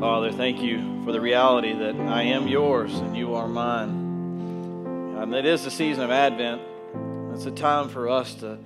Father, 0.00 0.32
thank 0.32 0.62
you 0.62 1.04
for 1.04 1.12
the 1.12 1.20
reality 1.20 1.74
that 1.74 1.94
I 1.94 2.22
am 2.22 2.48
yours 2.48 2.90
and 2.94 3.14
you 3.14 3.34
are 3.34 3.46
mine. 3.46 3.90
And 5.18 5.34
it 5.34 5.44
is 5.44 5.62
the 5.64 5.70
season 5.70 6.02
of 6.02 6.10
Advent. 6.10 6.62
It's 7.34 7.44
a 7.44 7.50
time 7.50 7.90
for 7.90 8.08
us 8.08 8.32
to, 8.36 8.56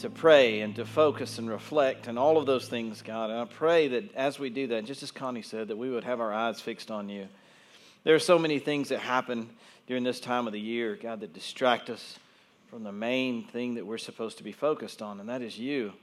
to 0.00 0.10
pray 0.10 0.60
and 0.60 0.76
to 0.76 0.84
focus 0.84 1.38
and 1.38 1.48
reflect 1.48 2.06
and 2.06 2.18
all 2.18 2.36
of 2.36 2.44
those 2.44 2.68
things, 2.68 3.00
God. 3.00 3.30
And 3.30 3.38
I 3.38 3.46
pray 3.46 3.88
that 3.88 4.14
as 4.14 4.38
we 4.38 4.50
do 4.50 4.66
that, 4.66 4.84
just 4.84 5.02
as 5.02 5.10
Connie 5.10 5.40
said, 5.40 5.68
that 5.68 5.78
we 5.78 5.88
would 5.88 6.04
have 6.04 6.20
our 6.20 6.34
eyes 6.34 6.60
fixed 6.60 6.90
on 6.90 7.08
you. 7.08 7.28
There 8.04 8.14
are 8.14 8.18
so 8.18 8.38
many 8.38 8.58
things 8.58 8.90
that 8.90 8.98
happen 8.98 9.48
during 9.86 10.04
this 10.04 10.20
time 10.20 10.46
of 10.46 10.52
the 10.52 10.60
year, 10.60 10.98
God, 11.00 11.20
that 11.20 11.32
distract 11.32 11.88
us 11.88 12.18
from 12.68 12.84
the 12.84 12.92
main 12.92 13.44
thing 13.44 13.76
that 13.76 13.86
we're 13.86 13.96
supposed 13.96 14.36
to 14.36 14.44
be 14.44 14.52
focused 14.52 15.00
on, 15.00 15.18
and 15.18 15.30
that 15.30 15.40
is 15.40 15.58
you. 15.58 15.94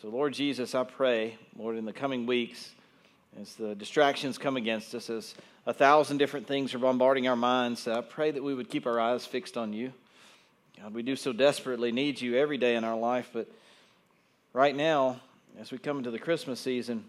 So, 0.00 0.08
Lord 0.08 0.32
Jesus, 0.32 0.74
I 0.74 0.84
pray, 0.84 1.36
Lord, 1.58 1.76
in 1.76 1.84
the 1.84 1.92
coming 1.92 2.24
weeks, 2.24 2.70
as 3.40 3.54
the 3.54 3.74
distractions 3.74 4.38
come 4.38 4.56
against 4.56 4.94
us, 4.94 5.10
as 5.10 5.34
a 5.66 5.72
thousand 5.72 6.18
different 6.18 6.46
things 6.46 6.74
are 6.74 6.78
bombarding 6.78 7.28
our 7.28 7.36
minds, 7.36 7.86
I 7.86 8.00
pray 8.00 8.30
that 8.30 8.42
we 8.42 8.54
would 8.54 8.70
keep 8.70 8.86
our 8.86 8.98
eyes 8.98 9.26
fixed 9.26 9.56
on 9.56 9.72
you. 9.72 9.92
God, 10.80 10.94
we 10.94 11.02
do 11.02 11.16
so 11.16 11.32
desperately 11.32 11.92
need 11.92 12.20
you 12.20 12.36
every 12.36 12.58
day 12.58 12.76
in 12.76 12.84
our 12.84 12.96
life, 12.96 13.30
but 13.32 13.48
right 14.52 14.74
now, 14.74 15.20
as 15.60 15.72
we 15.72 15.78
come 15.78 15.98
into 15.98 16.10
the 16.10 16.18
Christmas 16.18 16.60
season, 16.60 17.04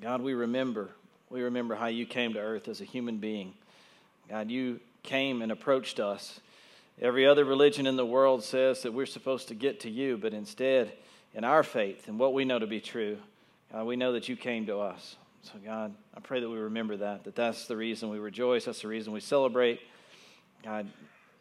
God, 0.00 0.22
we 0.22 0.34
remember. 0.34 0.90
We 1.28 1.42
remember 1.42 1.74
how 1.74 1.86
you 1.86 2.06
came 2.06 2.32
to 2.34 2.40
earth 2.40 2.68
as 2.68 2.80
a 2.80 2.84
human 2.84 3.18
being. 3.18 3.54
God, 4.28 4.50
you 4.50 4.80
came 5.02 5.42
and 5.42 5.52
approached 5.52 6.00
us. 6.00 6.40
Every 7.00 7.26
other 7.26 7.44
religion 7.44 7.86
in 7.86 7.96
the 7.96 8.06
world 8.06 8.44
says 8.44 8.82
that 8.82 8.92
we're 8.92 9.06
supposed 9.06 9.48
to 9.48 9.54
get 9.54 9.80
to 9.80 9.90
you, 9.90 10.16
but 10.16 10.32
instead, 10.34 10.92
in 11.34 11.44
our 11.44 11.62
faith 11.62 12.08
and 12.08 12.18
what 12.18 12.34
we 12.34 12.44
know 12.44 12.58
to 12.58 12.66
be 12.66 12.80
true, 12.80 13.18
God, 13.72 13.86
we 13.86 13.96
know 13.96 14.12
that 14.12 14.28
you 14.28 14.36
came 14.36 14.66
to 14.66 14.78
us. 14.78 15.16
So, 15.42 15.52
God, 15.64 15.94
I 16.14 16.20
pray 16.20 16.40
that 16.40 16.48
we 16.48 16.58
remember 16.58 16.96
that, 16.98 17.24
that 17.24 17.34
that's 17.34 17.66
the 17.66 17.76
reason 17.76 18.10
we 18.10 18.18
rejoice, 18.18 18.66
that's 18.66 18.82
the 18.82 18.88
reason 18.88 19.12
we 19.12 19.20
celebrate. 19.20 19.80
God, 20.62 20.88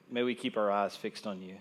may 0.09 0.23
we 0.23 0.35
keep 0.35 0.55
our 0.55 0.71
eyes 0.71 0.95
fixed 0.95 1.27
on 1.27 1.41
you. 1.41 1.55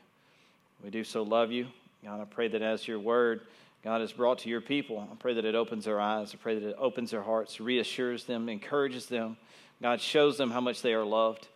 We 0.82 0.90
do 0.90 1.02
so 1.02 1.22
love 1.22 1.50
you. 1.50 1.66
God, 2.04 2.20
I 2.20 2.24
pray 2.24 2.48
that 2.48 2.62
as 2.62 2.86
your 2.86 3.00
word, 3.00 3.40
God, 3.82 4.02
is 4.02 4.12
brought 4.12 4.38
to 4.40 4.48
your 4.48 4.60
people, 4.60 5.08
I 5.10 5.14
pray 5.16 5.34
that 5.34 5.44
it 5.44 5.54
opens 5.54 5.84
their 5.84 6.00
eyes. 6.00 6.32
I 6.32 6.36
pray 6.36 6.58
that 6.58 6.68
it 6.68 6.76
opens 6.78 7.10
their 7.10 7.22
hearts, 7.22 7.60
reassures 7.60 8.24
them, 8.24 8.48
encourages 8.48 9.06
them. 9.06 9.36
God, 9.82 10.00
shows 10.00 10.36
them 10.36 10.50
how 10.50 10.60
much 10.60 10.82
they 10.82 10.94
are 10.94 11.04
loved. 11.04 11.48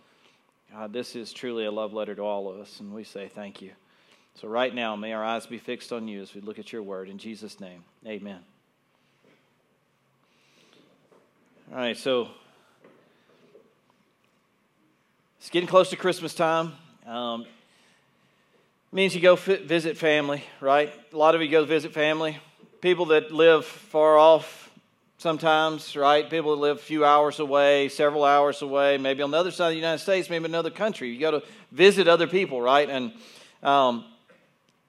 God, 0.72 0.92
this 0.92 1.14
is 1.14 1.32
truly 1.32 1.64
a 1.64 1.70
love 1.70 1.92
letter 1.92 2.14
to 2.14 2.22
all 2.22 2.48
of 2.48 2.58
us, 2.58 2.80
and 2.80 2.92
we 2.92 3.04
say 3.04 3.28
thank 3.28 3.60
you. 3.60 3.72
So, 4.34 4.48
right 4.48 4.74
now, 4.74 4.96
may 4.96 5.12
our 5.12 5.24
eyes 5.24 5.46
be 5.46 5.58
fixed 5.58 5.92
on 5.92 6.08
you 6.08 6.22
as 6.22 6.34
we 6.34 6.40
look 6.40 6.58
at 6.58 6.72
your 6.72 6.82
word. 6.82 7.08
In 7.08 7.18
Jesus' 7.18 7.60
name, 7.60 7.84
amen. 8.06 8.40
All 11.72 11.78
right, 11.78 11.96
so 11.96 12.28
it's 15.38 15.48
getting 15.48 15.66
close 15.66 15.88
to 15.88 15.96
Christmas 15.96 16.34
time. 16.34 16.74
Um, 17.06 17.46
means 18.92 19.14
you 19.14 19.22
go 19.22 19.36
visit 19.36 19.96
family, 19.96 20.44
right? 20.60 20.92
A 21.14 21.16
lot 21.16 21.34
of 21.34 21.40
you 21.40 21.48
go 21.48 21.64
visit 21.64 21.94
family. 21.94 22.36
People 22.82 23.06
that 23.06 23.32
live 23.32 23.64
far 23.64 24.18
off 24.18 24.70
sometimes, 25.16 25.96
right? 25.96 26.28
People 26.28 26.54
that 26.56 26.60
live 26.60 26.76
a 26.76 26.80
few 26.80 27.06
hours 27.06 27.40
away, 27.40 27.88
several 27.88 28.24
hours 28.24 28.60
away, 28.60 28.98
maybe 28.98 29.22
on 29.22 29.30
the 29.30 29.38
other 29.38 29.50
side 29.50 29.68
of 29.68 29.72
the 29.72 29.76
United 29.76 30.00
States, 30.00 30.28
maybe 30.28 30.44
another 30.44 30.68
country. 30.68 31.08
You 31.08 31.18
go 31.18 31.30
to 31.30 31.42
visit 31.70 32.06
other 32.06 32.26
people, 32.26 32.60
right? 32.60 32.90
And 32.90 33.14
um, 33.62 34.04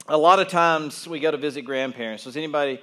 a 0.06 0.18
lot 0.18 0.38
of 0.38 0.48
times 0.48 1.08
we 1.08 1.18
go 1.18 1.30
to 1.30 1.38
visit 1.38 1.62
grandparents. 1.62 2.24
Does 2.24 2.36
anybody 2.36 2.78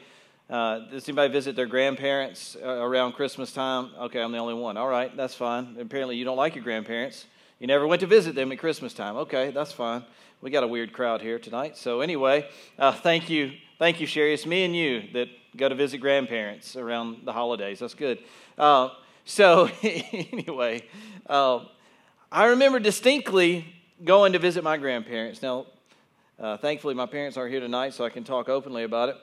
uh, 0.52 0.80
does 0.90 1.08
anybody 1.08 1.32
visit 1.32 1.56
their 1.56 1.66
grandparents 1.66 2.58
uh, 2.62 2.68
around 2.68 3.14
Christmas 3.14 3.54
time? 3.54 3.92
Okay, 3.98 4.22
I'm 4.22 4.34
the 4.34 4.38
only 4.38 4.54
one. 4.54 4.76
All 4.76 4.90
right, 4.90 5.16
that's 5.16 5.34
fine. 5.34 5.78
Apparently, 5.80 6.18
you 6.18 6.26
don't 6.26 6.36
like 6.36 6.56
your 6.56 6.64
grandparents. 6.66 7.26
You 7.60 7.68
never 7.68 7.88
went 7.88 8.02
to 8.02 8.08
visit 8.08 8.36
them 8.36 8.52
at 8.52 8.60
Christmas 8.60 8.94
time. 8.94 9.16
Okay, 9.16 9.52
that's 9.52 9.72
fine. 9.72 10.04
We 10.42 10.52
got 10.52 10.64
a 10.64 10.68
weird 10.68 10.92
crowd 10.92 11.22
here 11.22 11.40
tonight. 11.40 11.78
So 11.78 12.02
anyway, 12.02 12.50
uh, 12.78 12.92
thank 12.92 13.30
you, 13.30 13.54
thank 13.80 14.02
you, 14.02 14.06
Sherry. 14.06 14.34
It's 14.34 14.46
me 14.46 14.66
and 14.66 14.76
you 14.76 15.04
that 15.14 15.30
go 15.56 15.70
to 15.70 15.76
visit 15.76 16.00
grandparents 16.00 16.76
around 16.76 17.20
the 17.24 17.32
holidays. 17.32 17.80
That's 17.80 17.94
good. 17.94 18.20
Uh, 18.58 18.90
so 19.24 19.70
anyway, 19.84 20.84
uh, 21.30 21.64
I 22.30 22.48
remember 22.48 22.80
distinctly 22.80 23.74
going 24.04 24.34
to 24.34 24.40
visit 24.40 24.66
my 24.66 24.76
grandparents. 24.76 25.42
Now, 25.42 25.68
uh, 26.38 26.58
thankfully, 26.58 26.94
my 26.94 27.06
parents 27.06 27.38
aren't 27.38 27.52
here 27.52 27.62
tonight, 27.62 27.94
so 27.94 28.04
I 28.04 28.10
can 28.10 28.26
talk 28.26 28.50
openly 28.50 28.84
about 28.84 29.08
it. 29.08 29.16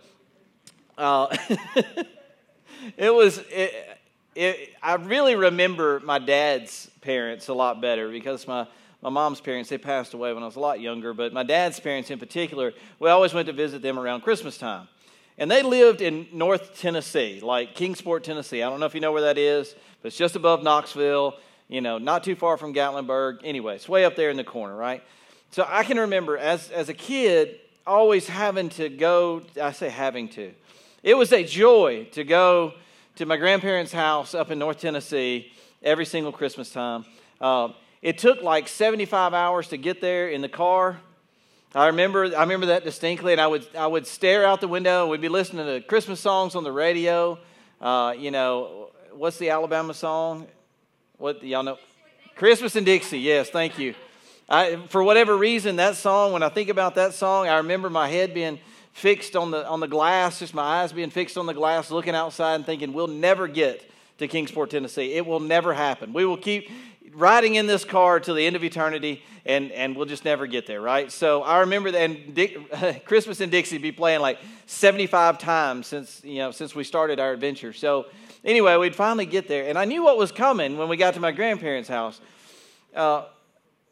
Uh, 0.98 1.34
it 2.96 3.14
was. 3.14 3.38
It, 3.50 3.98
it, 4.34 4.74
I 4.82 4.94
really 4.94 5.36
remember 5.36 6.00
my 6.00 6.18
dad's 6.18 6.90
parents 7.00 7.48
a 7.48 7.54
lot 7.54 7.80
better 7.80 8.10
because 8.10 8.46
my 8.46 8.66
my 9.00 9.10
mom's 9.10 9.40
parents 9.40 9.70
they 9.70 9.78
passed 9.78 10.12
away 10.12 10.32
when 10.32 10.42
I 10.42 10.46
was 10.46 10.56
a 10.56 10.60
lot 10.60 10.80
younger, 10.80 11.14
but 11.14 11.32
my 11.32 11.44
dad's 11.44 11.78
parents 11.78 12.10
in 12.10 12.18
particular, 12.18 12.72
we 12.98 13.08
always 13.08 13.32
went 13.32 13.46
to 13.46 13.52
visit 13.52 13.80
them 13.80 13.96
around 13.96 14.22
Christmas 14.22 14.58
time. 14.58 14.88
And 15.38 15.48
they 15.48 15.62
lived 15.62 16.00
in 16.00 16.26
North 16.32 16.76
Tennessee, 16.80 17.38
like 17.40 17.76
Kingsport, 17.76 18.24
Tennessee. 18.24 18.60
I 18.60 18.68
don't 18.68 18.80
know 18.80 18.86
if 18.86 18.94
you 18.94 19.00
know 19.00 19.12
where 19.12 19.22
that 19.22 19.38
is, 19.38 19.76
but 20.02 20.08
it's 20.08 20.16
just 20.16 20.34
above 20.34 20.64
Knoxville, 20.64 21.36
you 21.68 21.80
know, 21.80 21.98
not 21.98 22.24
too 22.24 22.34
far 22.34 22.56
from 22.56 22.74
Gatlinburg. 22.74 23.38
Anyway, 23.44 23.76
it's 23.76 23.88
way 23.88 24.04
up 24.04 24.16
there 24.16 24.30
in 24.30 24.36
the 24.36 24.42
corner, 24.42 24.74
right? 24.74 25.04
So 25.52 25.64
I 25.68 25.84
can 25.84 25.98
remember 25.98 26.36
as, 26.36 26.70
as 26.70 26.88
a 26.88 26.94
kid 26.94 27.60
always 27.86 28.26
having 28.26 28.68
to 28.70 28.88
go, 28.88 29.42
I 29.62 29.70
say 29.70 29.88
having 29.88 30.28
to. 30.30 30.52
It 31.04 31.16
was 31.16 31.32
a 31.32 31.44
joy 31.44 32.08
to 32.12 32.24
go 32.24 32.74
to 33.14 33.24
my 33.24 33.36
grandparents' 33.36 33.92
house 33.92 34.34
up 34.34 34.50
in 34.50 34.58
North 34.58 34.80
Tennessee 34.80 35.52
every 35.80 36.04
single 36.04 36.32
Christmas 36.32 36.72
time. 36.72 37.04
Uh, 37.40 37.68
it 38.02 38.18
took 38.18 38.42
like 38.42 38.66
75 38.66 39.32
hours 39.32 39.68
to 39.68 39.76
get 39.76 40.00
there 40.00 40.28
in 40.28 40.40
the 40.40 40.48
car. 40.48 40.98
I 41.72 41.86
remember, 41.86 42.24
I 42.36 42.40
remember 42.40 42.66
that 42.66 42.82
distinctly, 42.82 43.30
and 43.30 43.40
I 43.40 43.46
would, 43.46 43.64
I 43.76 43.86
would 43.86 44.08
stare 44.08 44.44
out 44.44 44.60
the 44.60 44.66
window. 44.66 45.02
and 45.02 45.10
We'd 45.12 45.20
be 45.20 45.28
listening 45.28 45.66
to 45.66 45.80
Christmas 45.86 46.18
songs 46.18 46.56
on 46.56 46.64
the 46.64 46.72
radio. 46.72 47.38
Uh, 47.80 48.14
you 48.18 48.32
know, 48.32 48.90
what's 49.12 49.38
the 49.38 49.50
Alabama 49.50 49.94
song? 49.94 50.48
What 51.16 51.44
y'all 51.44 51.62
know? 51.62 51.78
Christmas 52.34 52.74
in 52.74 52.82
Dixie. 52.82 53.20
Yes, 53.20 53.50
thank 53.50 53.78
you. 53.78 53.94
I, 54.48 54.76
for 54.88 55.04
whatever 55.04 55.36
reason, 55.36 55.76
that 55.76 55.94
song, 55.94 56.32
when 56.32 56.42
I 56.42 56.48
think 56.48 56.70
about 56.70 56.96
that 56.96 57.14
song, 57.14 57.46
I 57.46 57.58
remember 57.58 57.88
my 57.88 58.08
head 58.08 58.34
being 58.34 58.58
fixed 58.98 59.36
on 59.36 59.52
the, 59.52 59.66
on 59.66 59.78
the 59.78 59.86
glass, 59.86 60.40
just 60.40 60.52
my 60.52 60.82
eyes 60.82 60.92
being 60.92 61.10
fixed 61.10 61.38
on 61.38 61.46
the 61.46 61.54
glass, 61.54 61.90
looking 61.90 62.16
outside 62.16 62.56
and 62.56 62.66
thinking, 62.66 62.92
we'll 62.92 63.06
never 63.06 63.46
get 63.46 63.88
to 64.18 64.26
Kingsport, 64.26 64.70
Tennessee. 64.70 65.14
It 65.14 65.24
will 65.24 65.40
never 65.40 65.72
happen. 65.72 66.12
We 66.12 66.24
will 66.24 66.36
keep 66.36 66.68
riding 67.12 67.54
in 67.54 67.68
this 67.68 67.84
car 67.84 68.18
till 68.18 68.34
the 68.34 68.44
end 68.44 68.56
of 68.56 68.64
eternity, 68.64 69.22
and, 69.46 69.70
and 69.70 69.96
we'll 69.96 70.06
just 70.06 70.24
never 70.24 70.48
get 70.48 70.66
there, 70.66 70.80
right? 70.80 71.12
So 71.12 71.44
I 71.44 71.60
remember 71.60 71.92
that, 71.92 72.00
and 72.00 72.34
Dick, 72.34 73.04
Christmas 73.04 73.40
in 73.40 73.50
Dixie 73.50 73.78
be 73.78 73.92
playing 73.92 74.20
like 74.20 74.40
75 74.66 75.38
times 75.38 75.86
since, 75.86 76.20
you 76.24 76.38
know, 76.38 76.50
since 76.50 76.74
we 76.74 76.82
started 76.82 77.20
our 77.20 77.32
adventure. 77.32 77.72
So 77.72 78.06
anyway, 78.44 78.76
we'd 78.76 78.96
finally 78.96 79.26
get 79.26 79.46
there, 79.46 79.68
and 79.68 79.78
I 79.78 79.84
knew 79.84 80.02
what 80.02 80.18
was 80.18 80.32
coming 80.32 80.76
when 80.76 80.88
we 80.88 80.96
got 80.96 81.14
to 81.14 81.20
my 81.20 81.30
grandparents' 81.30 81.88
house. 81.88 82.20
Uh, 82.94 83.26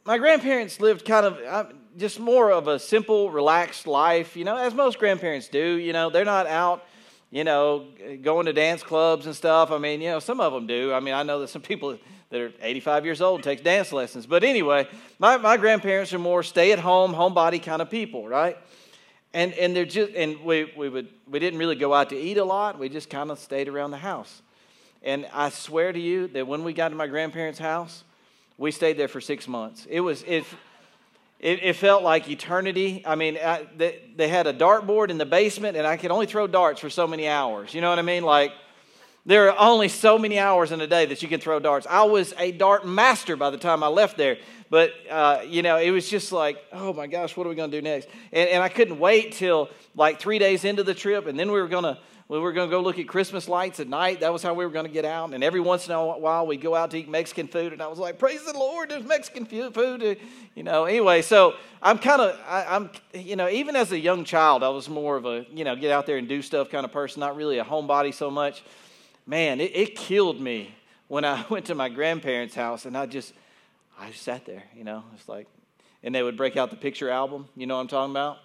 my 0.04 0.18
grandparents 0.18 0.80
lived 0.80 1.04
kind 1.04 1.26
of 1.26 1.38
uh, 1.38 1.72
just 1.96 2.20
more 2.20 2.52
of 2.52 2.68
a 2.68 2.78
simple, 2.78 3.30
relaxed 3.30 3.86
life, 3.86 4.36
you 4.36 4.44
know, 4.44 4.56
as 4.56 4.74
most 4.74 4.98
grandparents 4.98 5.48
do. 5.48 5.76
You 5.76 5.92
know, 5.92 6.10
they're 6.10 6.24
not 6.24 6.46
out, 6.46 6.84
you 7.30 7.44
know, 7.44 7.86
going 8.22 8.46
to 8.46 8.52
dance 8.52 8.82
clubs 8.82 9.26
and 9.26 9.34
stuff. 9.34 9.70
I 9.70 9.78
mean, 9.78 10.00
you 10.00 10.10
know, 10.10 10.18
some 10.18 10.40
of 10.40 10.52
them 10.52 10.66
do. 10.66 10.92
I 10.92 11.00
mean, 11.00 11.14
I 11.14 11.22
know 11.22 11.40
that 11.40 11.48
some 11.48 11.62
people 11.70 11.98
that 12.30 12.40
are 12.40 12.52
85 12.60 13.04
years 13.04 13.20
old 13.20 13.42
takes 13.42 13.62
dance 13.62 13.92
lessons. 13.92 14.26
But 14.26 14.44
anyway, 14.44 14.88
my, 15.18 15.36
my 15.36 15.56
grandparents 15.56 16.12
are 16.12 16.18
more 16.18 16.42
stay 16.42 16.72
at 16.72 16.78
home, 16.78 17.14
homebody 17.14 17.62
kind 17.62 17.80
of 17.80 17.88
people, 17.88 18.28
right? 18.28 18.56
And, 19.32 19.52
and 19.54 19.76
they're 19.76 19.84
just, 19.84 20.12
and 20.14 20.40
we, 20.40 20.72
we, 20.76 20.88
would, 20.88 21.08
we 21.28 21.38
didn't 21.38 21.58
really 21.58 21.76
go 21.76 21.94
out 21.94 22.10
to 22.10 22.16
eat 22.16 22.36
a 22.36 22.44
lot. 22.44 22.78
We 22.78 22.88
just 22.88 23.10
kind 23.10 23.30
of 23.30 23.38
stayed 23.38 23.68
around 23.68 23.90
the 23.90 23.98
house. 23.98 24.42
And 25.02 25.26
I 25.32 25.50
swear 25.50 25.92
to 25.92 26.00
you 26.00 26.26
that 26.28 26.46
when 26.46 26.64
we 26.64 26.72
got 26.72 26.88
to 26.88 26.94
my 26.94 27.06
grandparents' 27.06 27.58
house, 27.58 28.02
we 28.58 28.70
stayed 28.70 28.96
there 28.96 29.08
for 29.08 29.20
six 29.20 29.46
months. 29.46 29.86
It 29.88 30.00
was 30.00 30.22
it, 30.22 30.44
it, 31.46 31.62
it 31.62 31.76
felt 31.76 32.02
like 32.02 32.28
eternity. 32.28 33.02
I 33.06 33.14
mean, 33.14 33.38
I, 33.38 33.66
they, 33.76 34.00
they 34.16 34.26
had 34.26 34.48
a 34.48 34.52
dartboard 34.52 35.10
in 35.10 35.18
the 35.18 35.24
basement, 35.24 35.76
and 35.76 35.86
I 35.86 35.96
could 35.96 36.10
only 36.10 36.26
throw 36.26 36.48
darts 36.48 36.80
for 36.80 36.90
so 36.90 37.06
many 37.06 37.28
hours. 37.28 37.72
You 37.72 37.80
know 37.80 37.88
what 37.88 38.00
I 38.00 38.02
mean? 38.02 38.24
Like 38.24 38.50
there 39.24 39.48
are 39.48 39.56
only 39.56 39.86
so 39.86 40.18
many 40.18 40.40
hours 40.40 40.72
in 40.72 40.80
a 40.80 40.88
day 40.88 41.06
that 41.06 41.22
you 41.22 41.28
can 41.28 41.38
throw 41.38 41.60
darts. 41.60 41.86
I 41.88 42.02
was 42.02 42.34
a 42.36 42.50
dart 42.50 42.84
master 42.84 43.36
by 43.36 43.50
the 43.50 43.58
time 43.58 43.84
I 43.84 43.86
left 43.86 44.16
there. 44.16 44.38
But, 44.70 44.90
uh, 45.08 45.42
you 45.46 45.62
know, 45.62 45.76
it 45.76 45.92
was 45.92 46.08
just 46.08 46.32
like, 46.32 46.58
oh 46.72 46.92
my 46.92 47.06
gosh, 47.06 47.36
what 47.36 47.46
are 47.46 47.50
we 47.50 47.54
going 47.54 47.70
to 47.70 47.76
do 47.76 47.82
next? 47.82 48.08
And, 48.32 48.48
and 48.48 48.62
I 48.62 48.68
couldn't 48.68 48.98
wait 48.98 49.32
till 49.32 49.68
like 49.94 50.18
three 50.18 50.40
days 50.40 50.64
into 50.64 50.82
the 50.82 50.94
trip, 50.94 51.28
and 51.28 51.38
then 51.38 51.52
we 51.52 51.60
were 51.60 51.68
going 51.68 51.84
to 51.84 51.98
we 52.28 52.40
were 52.40 52.52
going 52.52 52.68
to 52.68 52.70
go 52.74 52.80
look 52.80 52.98
at 52.98 53.06
Christmas 53.06 53.48
lights 53.48 53.78
at 53.78 53.88
night. 53.88 54.20
That 54.20 54.32
was 54.32 54.42
how 54.42 54.52
we 54.52 54.64
were 54.64 54.72
going 54.72 54.86
to 54.86 54.92
get 54.92 55.04
out. 55.04 55.32
And 55.32 55.44
every 55.44 55.60
once 55.60 55.86
in 55.86 55.92
a 55.92 56.04
while, 56.04 56.44
we'd 56.44 56.60
go 56.60 56.74
out 56.74 56.90
to 56.90 56.98
eat 56.98 57.08
Mexican 57.08 57.46
food. 57.46 57.72
And 57.72 57.80
I 57.80 57.86
was 57.86 58.00
like, 58.00 58.18
praise 58.18 58.44
the 58.44 58.52
Lord, 58.52 58.90
there's 58.90 59.04
Mexican 59.04 59.44
food. 59.46 60.18
You 60.56 60.62
know, 60.64 60.86
anyway, 60.86 61.22
so 61.22 61.54
I'm 61.80 61.98
kind 61.98 62.20
of, 62.20 62.40
I'm, 62.48 62.90
you 63.14 63.36
know, 63.36 63.48
even 63.48 63.76
as 63.76 63.92
a 63.92 63.98
young 63.98 64.24
child, 64.24 64.64
I 64.64 64.70
was 64.70 64.88
more 64.88 65.16
of 65.16 65.24
a, 65.24 65.46
you 65.52 65.62
know, 65.62 65.76
get 65.76 65.92
out 65.92 66.06
there 66.06 66.16
and 66.16 66.28
do 66.28 66.42
stuff 66.42 66.68
kind 66.68 66.84
of 66.84 66.90
person, 66.90 67.20
not 67.20 67.36
really 67.36 67.58
a 67.58 67.64
homebody 67.64 68.12
so 68.12 68.28
much. 68.28 68.64
man, 69.24 69.60
it, 69.60 69.70
it 69.76 69.94
killed 69.96 70.40
me 70.40 70.74
when 71.06 71.24
I 71.24 71.44
went 71.50 71.66
to 71.66 71.76
my 71.76 71.88
grandparents' 71.88 72.56
house 72.56 72.86
and 72.86 72.98
I 72.98 73.06
just, 73.06 73.34
I 74.00 74.10
just 74.10 74.22
sat 74.22 74.44
there, 74.46 74.64
you 74.74 74.82
know, 74.82 75.04
it's 75.14 75.28
like, 75.28 75.46
and 76.02 76.12
they 76.12 76.24
would 76.24 76.36
break 76.36 76.56
out 76.56 76.70
the 76.70 76.76
picture 76.76 77.08
album. 77.08 77.48
You 77.56 77.66
know 77.66 77.76
what 77.76 77.82
I'm 77.82 77.88
talking 77.88 78.12
about? 78.12 78.38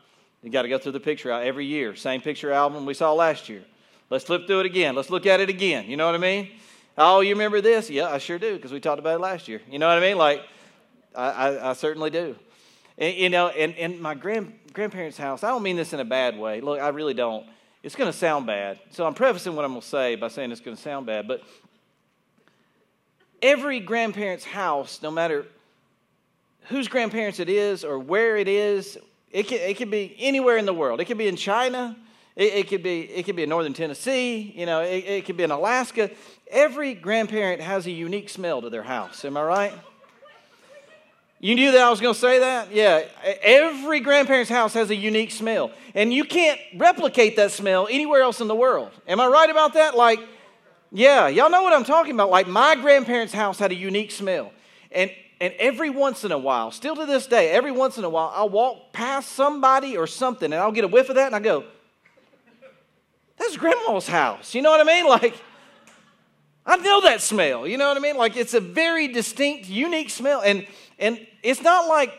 You 0.43 0.49
got 0.49 0.63
to 0.63 0.69
go 0.69 0.77
through 0.77 0.93
the 0.93 0.99
picture 0.99 1.31
every 1.31 1.65
year. 1.65 1.95
Same 1.95 2.21
picture 2.21 2.51
album 2.51 2.85
we 2.85 2.93
saw 2.93 3.13
last 3.13 3.47
year. 3.47 3.63
Let's 4.09 4.25
flip 4.25 4.47
through 4.47 4.61
it 4.61 4.65
again. 4.65 4.95
Let's 4.95 5.09
look 5.09 5.25
at 5.25 5.39
it 5.39 5.49
again. 5.49 5.89
You 5.89 5.97
know 5.97 6.05
what 6.05 6.15
I 6.15 6.17
mean? 6.17 6.49
Oh, 6.97 7.21
you 7.21 7.29
remember 7.31 7.61
this? 7.61 7.89
Yeah, 7.89 8.07
I 8.07 8.17
sure 8.17 8.39
do 8.39 8.55
because 8.55 8.71
we 8.71 8.79
talked 8.79 8.99
about 8.99 9.15
it 9.15 9.21
last 9.21 9.47
year. 9.47 9.61
You 9.69 9.79
know 9.79 9.87
what 9.87 9.97
I 9.97 10.01
mean? 10.01 10.17
Like, 10.17 10.41
I, 11.15 11.29
I, 11.29 11.69
I 11.69 11.73
certainly 11.73 12.09
do. 12.09 12.35
And, 12.97 13.15
you 13.15 13.29
know, 13.29 13.49
and, 13.49 13.75
and 13.75 13.99
my 14.01 14.13
grand, 14.15 14.53
grandparents' 14.73 15.17
house, 15.17 15.43
I 15.43 15.49
don't 15.49 15.63
mean 15.63 15.77
this 15.77 15.93
in 15.93 15.99
a 15.99 16.05
bad 16.05 16.37
way. 16.37 16.59
Look, 16.59 16.79
I 16.81 16.89
really 16.89 17.13
don't. 17.13 17.45
It's 17.83 17.95
going 17.95 18.11
to 18.11 18.17
sound 18.17 18.45
bad. 18.45 18.79
So 18.89 19.05
I'm 19.05 19.13
prefacing 19.13 19.55
what 19.55 19.63
I'm 19.63 19.71
going 19.71 19.81
to 19.81 19.87
say 19.87 20.15
by 20.15 20.27
saying 20.27 20.51
it's 20.51 20.61
going 20.61 20.75
to 20.75 20.81
sound 20.81 21.05
bad. 21.05 21.27
But 21.27 21.41
every 23.41 23.79
grandparent's 23.79 24.45
house, 24.45 25.01
no 25.01 25.09
matter 25.09 25.45
whose 26.65 26.87
grandparents 26.87 27.39
it 27.39 27.49
is 27.49 27.83
or 27.83 27.97
where 27.97 28.37
it 28.37 28.47
is, 28.47 28.97
it 29.31 29.47
can, 29.47 29.59
it 29.59 29.77
can 29.77 29.89
be 29.89 30.15
anywhere 30.19 30.57
in 30.57 30.65
the 30.65 30.73
world. 30.73 30.99
It 30.99 31.05
could 31.05 31.17
be 31.17 31.27
in 31.27 31.35
China. 31.35 31.95
It, 32.35 32.53
it, 32.53 32.67
could 32.69 32.83
be 32.83 33.01
it 33.01 33.23
could 33.23 33.35
be 33.35 33.43
in 33.43 33.49
northern 33.49 33.73
Tennessee. 33.73 34.53
You 34.55 34.65
know, 34.65 34.81
it, 34.81 35.05
it 35.05 35.25
could 35.25 35.37
be 35.37 35.43
in 35.43 35.51
Alaska. 35.51 36.09
Every 36.49 36.93
grandparent 36.93 37.61
has 37.61 37.85
a 37.85 37.91
unique 37.91 38.29
smell 38.29 38.61
to 38.61 38.69
their 38.69 38.83
house. 38.83 39.23
Am 39.25 39.37
I 39.37 39.43
right? 39.43 39.73
You 41.39 41.55
knew 41.55 41.71
that 41.71 41.81
I 41.81 41.89
was 41.89 41.99
going 41.99 42.13
to 42.13 42.19
say 42.19 42.39
that? 42.39 42.71
Yeah. 42.71 43.03
Every 43.41 43.99
grandparent's 43.99 44.51
house 44.51 44.75
has 44.75 44.91
a 44.91 44.95
unique 44.95 45.31
smell. 45.31 45.71
And 45.95 46.13
you 46.13 46.23
can't 46.23 46.59
replicate 46.77 47.35
that 47.37 47.51
smell 47.51 47.87
anywhere 47.89 48.21
else 48.21 48.41
in 48.41 48.47
the 48.47 48.55
world. 48.55 48.91
Am 49.07 49.19
I 49.19 49.25
right 49.25 49.49
about 49.49 49.73
that? 49.73 49.97
Like, 49.97 50.19
yeah, 50.91 51.29
y'all 51.29 51.49
know 51.49 51.63
what 51.63 51.73
I'm 51.73 51.83
talking 51.83 52.13
about. 52.13 52.29
Like, 52.29 52.47
my 52.47 52.75
grandparents' 52.75 53.33
house 53.33 53.57
had 53.57 53.71
a 53.71 53.75
unique 53.75 54.11
smell. 54.11 54.51
And, 54.91 55.09
and 55.41 55.53
every 55.59 55.89
once 55.89 56.23
in 56.23 56.31
a 56.31 56.37
while, 56.37 56.71
still 56.71 56.95
to 56.95 57.05
this 57.05 57.27
day, 57.27 57.49
every 57.49 57.71
once 57.71 57.97
in 57.97 58.03
a 58.03 58.09
while, 58.09 58.31
I'll 58.33 58.47
walk 58.47 58.93
past 58.93 59.31
somebody 59.31 59.97
or 59.97 60.07
something 60.07 60.53
and 60.53 60.61
I'll 60.61 60.71
get 60.71 60.83
a 60.83 60.87
whiff 60.87 61.09
of 61.09 61.15
that 61.15 61.25
and 61.25 61.35
I 61.35 61.39
go, 61.39 61.65
that's 63.37 63.57
grandma's 63.57 64.07
house. 64.07 64.53
You 64.53 64.61
know 64.61 64.69
what 64.69 64.79
I 64.79 64.83
mean? 64.83 65.05
Like, 65.09 65.35
I 66.63 66.77
know 66.77 67.01
that 67.01 67.21
smell. 67.21 67.65
You 67.65 67.79
know 67.79 67.87
what 67.87 67.97
I 67.97 67.99
mean? 67.99 68.15
Like, 68.15 68.37
it's 68.37 68.53
a 68.53 68.59
very 68.59 69.07
distinct, 69.07 69.67
unique 69.67 70.11
smell. 70.11 70.41
And 70.41 70.67
and 70.99 71.25
it's 71.41 71.63
not 71.63 71.87
like 71.87 72.13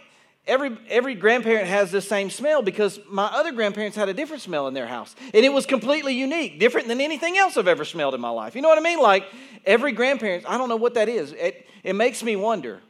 every, 0.44 0.76
every 0.88 1.14
grandparent 1.14 1.68
has 1.68 1.92
the 1.92 2.00
same 2.00 2.28
smell 2.28 2.60
because 2.60 2.98
my 3.08 3.26
other 3.26 3.52
grandparents 3.52 3.96
had 3.96 4.08
a 4.08 4.14
different 4.14 4.42
smell 4.42 4.66
in 4.66 4.74
their 4.74 4.88
house. 4.88 5.14
And 5.32 5.44
it 5.44 5.52
was 5.52 5.64
completely 5.64 6.14
unique, 6.14 6.58
different 6.58 6.88
than 6.88 7.00
anything 7.00 7.38
else 7.38 7.56
I've 7.56 7.68
ever 7.68 7.84
smelled 7.84 8.14
in 8.14 8.20
my 8.20 8.30
life. 8.30 8.56
You 8.56 8.62
know 8.62 8.68
what 8.68 8.78
I 8.78 8.82
mean? 8.82 8.98
Like 8.98 9.26
every 9.64 9.92
grandparent, 9.92 10.44
I 10.48 10.58
don't 10.58 10.68
know 10.68 10.76
what 10.76 10.94
that 10.94 11.08
is. 11.08 11.32
It, 11.32 11.68
it 11.84 11.94
makes 11.94 12.24
me 12.24 12.34
wonder 12.34 12.80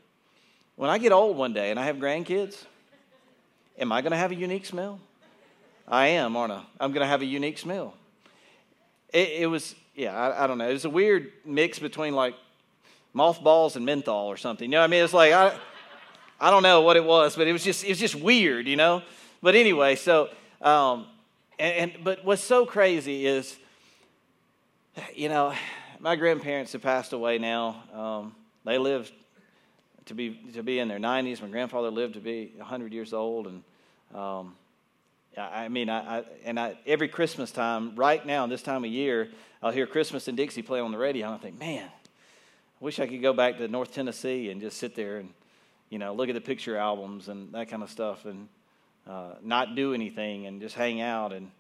when 0.77 0.91
I 0.91 0.99
get 0.99 1.13
old 1.13 1.37
one 1.37 1.53
day 1.53 1.71
and 1.71 1.79
I 1.79 1.85
have 1.85 1.97
grandkids, 1.97 2.65
am 3.79 3.93
I 3.93 4.01
going 4.03 4.13
to 4.13 4.17
have 4.17 4.33
a 4.33 4.35
unique 4.35 4.67
smell? 4.67 5.01
I 5.87 6.09
am, 6.09 6.37
aren't 6.37 6.53
I? 6.53 6.63
I'm 6.81 6.93
going 6.93 7.03
to 7.03 7.09
have 7.09 7.23
a 7.23 7.27
unique 7.27 7.59
smell. 7.59 7.95
It, 9.13 9.29
it 9.43 9.47
was, 9.47 9.75
yeah, 9.95 10.17
I, 10.17 10.45
I 10.45 10.47
don't 10.47 10.59
know. 10.59 10.69
It 10.69 10.73
was 10.73 10.85
a 10.85 10.91
weird 10.91 11.33
mix 11.45 11.79
between 11.79 12.15
like 12.15 12.35
mothballs 13.13 13.77
and 13.77 13.85
menthol 13.85 14.29
or 14.29 14.37
something. 14.37 14.65
You 14.65 14.73
know 14.73 14.81
what 14.81 14.85
I 14.85 14.89
mean? 14.89 15.05
It's 15.05 15.15
like, 15.15 15.33
I. 15.33 15.59
I 16.43 16.51
don't 16.51 16.65
know 16.65 16.81
what 16.81 16.97
it 16.97 17.05
was, 17.05 17.37
but 17.37 17.47
it 17.47 17.53
was 17.53 17.63
just 17.63 17.85
it 17.85 17.91
was 17.91 18.01
just 18.01 18.17
weird, 18.17 18.67
you 18.67 18.75
know. 18.75 19.03
But 19.43 19.55
anyway, 19.55 19.95
so 19.95 20.29
um, 20.61 21.07
and, 21.57 21.93
and 21.93 22.05
but 22.05 22.25
what's 22.25 22.43
so 22.43 22.67
crazy 22.67 23.27
is, 23.27 23.57
you 25.15 25.29
know, 25.29 25.55
my 26.01 26.17
grandparents 26.17 26.73
have 26.73 26.83
passed 26.83 27.13
away 27.13 27.39
now. 27.39 27.85
Um, 27.95 28.35
they 28.65 28.77
lived 28.77 29.13
to 30.07 30.15
be 30.15 30.35
to 30.55 30.63
be 30.63 30.79
in 30.79 30.89
their 30.89 30.99
90s. 30.99 31.43
My 31.43 31.49
grandfather 31.49 31.91
lived 31.91 32.15
to 32.15 32.21
be 32.21 32.53
100 32.57 32.93
years 32.93 33.13
old, 33.13 33.47
and 33.47 33.63
um, 34.15 34.55
I 35.37 35.69
mean, 35.69 35.89
I, 35.89 36.19
I, 36.19 36.25
and 36.45 36.59
I 36.59 36.79
every 36.87 37.09
Christmas 37.09 37.51
time, 37.51 37.95
right 37.97 38.25
now, 38.25 38.47
this 38.47 38.63
time 38.63 38.85
of 38.85 38.91
year, 38.91 39.31
I'll 39.63 39.73
hear 39.73 39.87
Christmas 39.87 40.29
in 40.29 40.37
Dixie 40.37 40.63
play 40.63 40.81
on 40.81 40.93
the 40.93 40.99
radio, 40.99 41.27
and 41.27 41.35
I 41.35 41.39
think, 41.39 41.59
man, 41.59 41.87
I 41.87 42.85
wish 42.85 43.01
I 43.01 43.07
could 43.07 43.23
go 43.23 43.33
back 43.33 43.59
to 43.59 43.69
North 43.69 43.95
Tennessee 43.95 44.51
and 44.51 44.61
just 44.61 44.79
sit 44.79 44.95
there 44.95 45.19
and 45.19 45.33
you 45.93 45.99
know, 45.99 46.15
look 46.15 46.31
at 46.31 46.35
the 46.35 46.41
picture 46.41 46.79
albums 46.79 47.29
and 47.29 47.53
that 47.53 47.69
kind 47.69 47.83
of 47.83 47.91
stuff 47.91 48.25
and 48.25 48.49
uh, 49.07 49.35
not 49.43 49.77
do 49.77 49.93
anything 49.93 50.47
and 50.47 50.59
just 50.59 50.75
hang 50.75 51.03
out. 51.03 51.35
And 51.35 51.51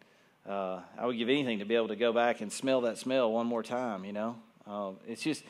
uh, 0.49 0.81
I 0.99 1.05
would 1.05 1.19
give 1.19 1.29
anything 1.29 1.59
to 1.59 1.67
be 1.67 1.75
able 1.75 1.89
to 1.89 1.97
go 1.97 2.15
back 2.15 2.41
and 2.41 2.50
smell 2.50 2.81
that 2.81 2.97
smell 2.97 3.31
one 3.31 3.47
more 3.47 3.62
time, 3.62 4.06
you 4.06 4.15
know. 4.15 4.37
Uh, 4.67 4.93
it's 5.06 5.23
just, 5.23 5.44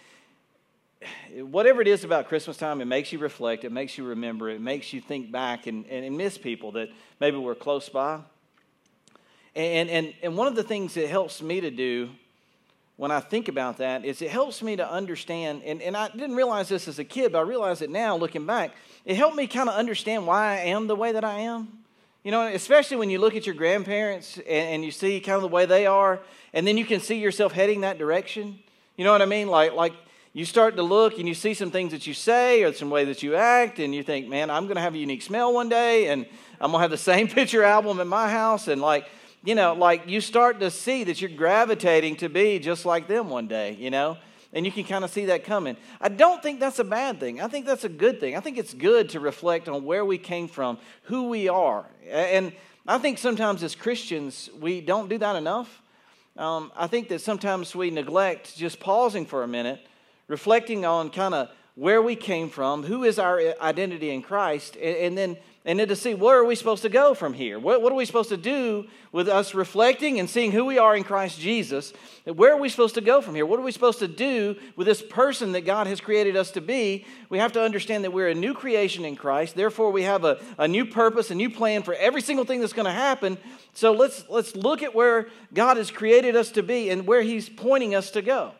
whatever 1.40 1.80
it 1.80 1.88
is 1.88 2.04
about 2.04 2.28
Christmas 2.28 2.56
time, 2.56 2.80
it 2.80 2.86
makes 2.86 3.12
you 3.12 3.18
reflect, 3.18 3.64
it 3.64 3.72
makes 3.72 3.96
you 3.98 4.04
remember, 4.04 4.48
it 4.48 4.60
makes 4.60 4.92
you 4.92 5.00
think 5.00 5.30
back 5.30 5.66
and, 5.66 5.86
and 5.86 6.16
miss 6.16 6.38
people 6.38 6.72
that 6.72 6.88
maybe 7.20 7.36
were 7.36 7.54
close 7.54 7.88
by. 7.88 8.20
And, 9.54 9.90
and, 9.90 10.14
and 10.22 10.36
one 10.36 10.46
of 10.46 10.54
the 10.54 10.62
things 10.62 10.94
that 10.94 11.08
helps 11.08 11.42
me 11.42 11.60
to 11.60 11.70
do 11.70 12.10
when 12.96 13.10
I 13.10 13.20
think 13.20 13.48
about 13.48 13.78
that 13.78 14.04
is 14.04 14.22
it 14.22 14.30
helps 14.30 14.62
me 14.62 14.76
to 14.76 14.88
understand, 14.88 15.62
and, 15.64 15.82
and 15.82 15.96
I 15.96 16.08
didn't 16.08 16.36
realize 16.36 16.68
this 16.68 16.88
as 16.88 16.98
a 16.98 17.04
kid, 17.04 17.32
but 17.32 17.38
I 17.38 17.42
realize 17.42 17.82
it 17.82 17.90
now 17.90 18.16
looking 18.16 18.46
back. 18.46 18.72
It 19.04 19.16
helped 19.16 19.36
me 19.36 19.46
kind 19.46 19.68
of 19.68 19.74
understand 19.74 20.26
why 20.26 20.52
I 20.52 20.56
am 20.66 20.86
the 20.86 20.96
way 20.96 21.12
that 21.12 21.24
I 21.24 21.40
am. 21.40 21.68
You 22.22 22.30
know, 22.30 22.46
especially 22.46 22.98
when 22.98 23.10
you 23.10 23.18
look 23.18 23.34
at 23.34 23.46
your 23.46 23.56
grandparents 23.56 24.36
and, 24.36 24.46
and, 24.46 24.84
you 24.84 24.92
see 24.92 25.18
kind 25.20 25.34
of 25.34 25.42
the 25.42 25.48
way 25.48 25.66
they 25.66 25.86
are, 25.86 26.20
and 26.52 26.64
then 26.64 26.78
you 26.78 26.84
can 26.84 27.00
see 27.00 27.18
yourself 27.18 27.52
heading 27.52 27.80
that 27.80 27.98
direction. 27.98 28.60
You 28.96 29.04
know 29.04 29.10
what 29.10 29.22
I 29.22 29.26
mean? 29.26 29.48
Like, 29.48 29.72
like 29.72 29.94
you 30.32 30.44
start 30.44 30.76
to 30.76 30.82
look 30.82 31.18
and 31.18 31.28
you 31.28 31.34
see 31.34 31.52
some 31.52 31.70
things 31.70 31.92
that 31.92 32.06
you 32.06 32.14
say 32.14 32.62
or 32.62 32.72
some 32.72 32.88
way 32.88 33.04
that 33.04 33.22
you 33.22 33.34
act, 33.34 33.78
and 33.78 33.94
you 33.94 34.02
think, 34.02 34.28
man, 34.28 34.50
I'm 34.50 34.64
going 34.64 34.76
to 34.76 34.82
have 34.82 34.94
a 34.94 34.98
unique 34.98 35.22
smell 35.22 35.52
one 35.52 35.68
day, 35.68 36.08
and 36.08 36.26
I'm 36.60 36.70
going 36.70 36.78
to 36.78 36.82
have 36.82 36.90
the 36.90 36.96
same 37.12 37.28
picture 37.28 37.62
album 37.62 38.00
in 38.00 38.08
my 38.08 38.30
house, 38.30 38.68
and 38.68 38.80
like, 38.80 39.08
you 39.44 39.54
know, 39.54 39.74
like 39.74 40.08
you 40.08 40.20
start 40.20 40.60
to 40.60 40.70
see 40.70 41.04
that 41.04 41.20
you're 41.20 41.30
gravitating 41.30 42.16
to 42.16 42.28
be 42.28 42.58
just 42.58 42.86
like 42.86 43.08
them 43.08 43.28
one 43.28 43.48
day, 43.48 43.72
you 43.72 43.90
know? 43.90 44.16
And 44.54 44.66
you 44.66 44.72
can 44.72 44.84
kind 44.84 45.02
of 45.02 45.10
see 45.10 45.26
that 45.26 45.44
coming. 45.44 45.78
I 46.00 46.10
don't 46.10 46.42
think 46.42 46.60
that's 46.60 46.78
a 46.78 46.84
bad 46.84 47.18
thing. 47.18 47.40
I 47.40 47.48
think 47.48 47.64
that's 47.64 47.84
a 47.84 47.88
good 47.88 48.20
thing. 48.20 48.36
I 48.36 48.40
think 48.40 48.58
it's 48.58 48.74
good 48.74 49.08
to 49.10 49.20
reflect 49.20 49.66
on 49.66 49.84
where 49.84 50.04
we 50.04 50.18
came 50.18 50.46
from, 50.46 50.78
who 51.04 51.28
we 51.28 51.48
are. 51.48 51.86
And 52.08 52.52
I 52.86 52.98
think 52.98 53.16
sometimes 53.18 53.62
as 53.62 53.74
Christians, 53.74 54.50
we 54.60 54.80
don't 54.82 55.08
do 55.08 55.16
that 55.18 55.36
enough. 55.36 55.82
Um, 56.36 56.70
I 56.76 56.86
think 56.86 57.08
that 57.08 57.20
sometimes 57.20 57.74
we 57.74 57.90
neglect 57.90 58.56
just 58.56 58.78
pausing 58.78 59.24
for 59.24 59.42
a 59.42 59.48
minute, 59.48 59.86
reflecting 60.32 60.86
on 60.86 61.10
kind 61.10 61.34
of 61.34 61.50
where 61.74 62.00
we 62.00 62.16
came 62.16 62.48
from, 62.48 62.82
who 62.84 63.04
is 63.04 63.18
our 63.18 63.38
identity 63.60 64.08
in 64.08 64.22
Christ, 64.22 64.76
and, 64.76 65.16
then 65.16 65.36
and 65.66 65.78
then 65.78 65.88
to 65.88 65.96
see 65.96 66.14
where 66.14 66.38
are 66.38 66.44
we 66.44 66.54
supposed 66.54 66.80
to 66.82 66.88
go 66.88 67.12
from 67.12 67.34
here? 67.34 67.58
What, 67.58 67.82
what, 67.82 67.92
are 67.92 67.94
we 67.94 68.06
supposed 68.06 68.30
to 68.30 68.38
do 68.38 68.86
with 69.12 69.28
us 69.28 69.54
reflecting 69.54 70.18
and 70.18 70.28
seeing 70.28 70.52
who 70.52 70.64
we 70.64 70.78
are 70.78 70.96
in 70.96 71.04
Christ 71.04 71.38
Jesus? 71.38 71.92
Where 72.24 72.54
are 72.54 72.58
we 72.58 72.70
supposed 72.70 72.94
to 72.94 73.02
go 73.02 73.20
from 73.20 73.34
here? 73.34 73.44
What 73.44 73.60
are 73.60 73.62
we 73.62 73.72
supposed 73.72 73.98
to 73.98 74.08
do 74.08 74.56
with 74.74 74.86
this 74.86 75.02
person 75.02 75.52
that 75.52 75.66
God 75.66 75.86
has 75.86 76.00
created 76.00 76.34
us 76.34 76.50
to 76.52 76.62
be? 76.62 77.04
We 77.28 77.36
have 77.36 77.52
to 77.52 77.62
understand 77.62 78.04
that 78.04 78.12
we're 78.14 78.30
a 78.30 78.34
new 78.34 78.54
creation 78.54 79.04
in 79.04 79.16
Christ. 79.16 79.54
Therefore, 79.54 79.92
we 79.92 80.04
have 80.04 80.24
a, 80.24 80.40
a 80.56 80.66
new 80.66 80.86
purpose, 80.86 81.30
a 81.30 81.34
new 81.34 81.50
plan 81.50 81.82
for 81.82 81.92
every 81.94 82.22
single 82.22 82.46
thing 82.46 82.60
that's 82.60 82.72
going 82.72 82.86
to 82.86 82.90
happen. 82.90 83.36
So 83.74 83.92
let's, 83.92 84.24
let's 84.30 84.56
look 84.56 84.82
at 84.82 84.94
where 84.94 85.28
God 85.52 85.76
has 85.76 85.90
created 85.90 86.36
us 86.36 86.52
to 86.52 86.62
be 86.62 86.88
and 86.88 87.06
where 87.06 87.20
He's 87.20 87.50
pointing 87.50 87.94
us 87.94 88.10
to 88.12 88.22
go. 88.22 88.52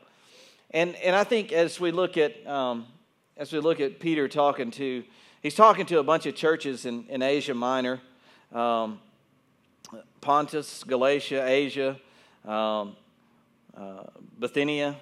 And, 0.75 0.97
and 0.97 1.15
I 1.15 1.25
think 1.25 1.53
as 1.53 1.79
we 1.79 1.91
look 1.91 2.17
at, 2.17 2.47
um, 2.47 2.87
as 3.37 3.53
we 3.53 3.61
look 3.61 3.81
at 3.81 4.01
Peter 4.01 4.29
talking 4.29 4.71
to 4.73 5.05
he's 5.43 5.55
talking 5.55 5.85
to 5.87 5.99
a 5.99 6.03
bunch 6.03 6.25
of 6.27 6.35
churches 6.35 6.87
in, 6.87 7.05
in 7.09 7.21
Asia 7.21 7.55
Minor, 7.55 8.01
um, 8.53 9.01
Pontus, 10.21 10.85
Galatia, 10.85 11.45
Asia, 11.45 11.99
um, 12.47 12.97
uh, 13.77 14.05
Bithynia, 14.39 14.97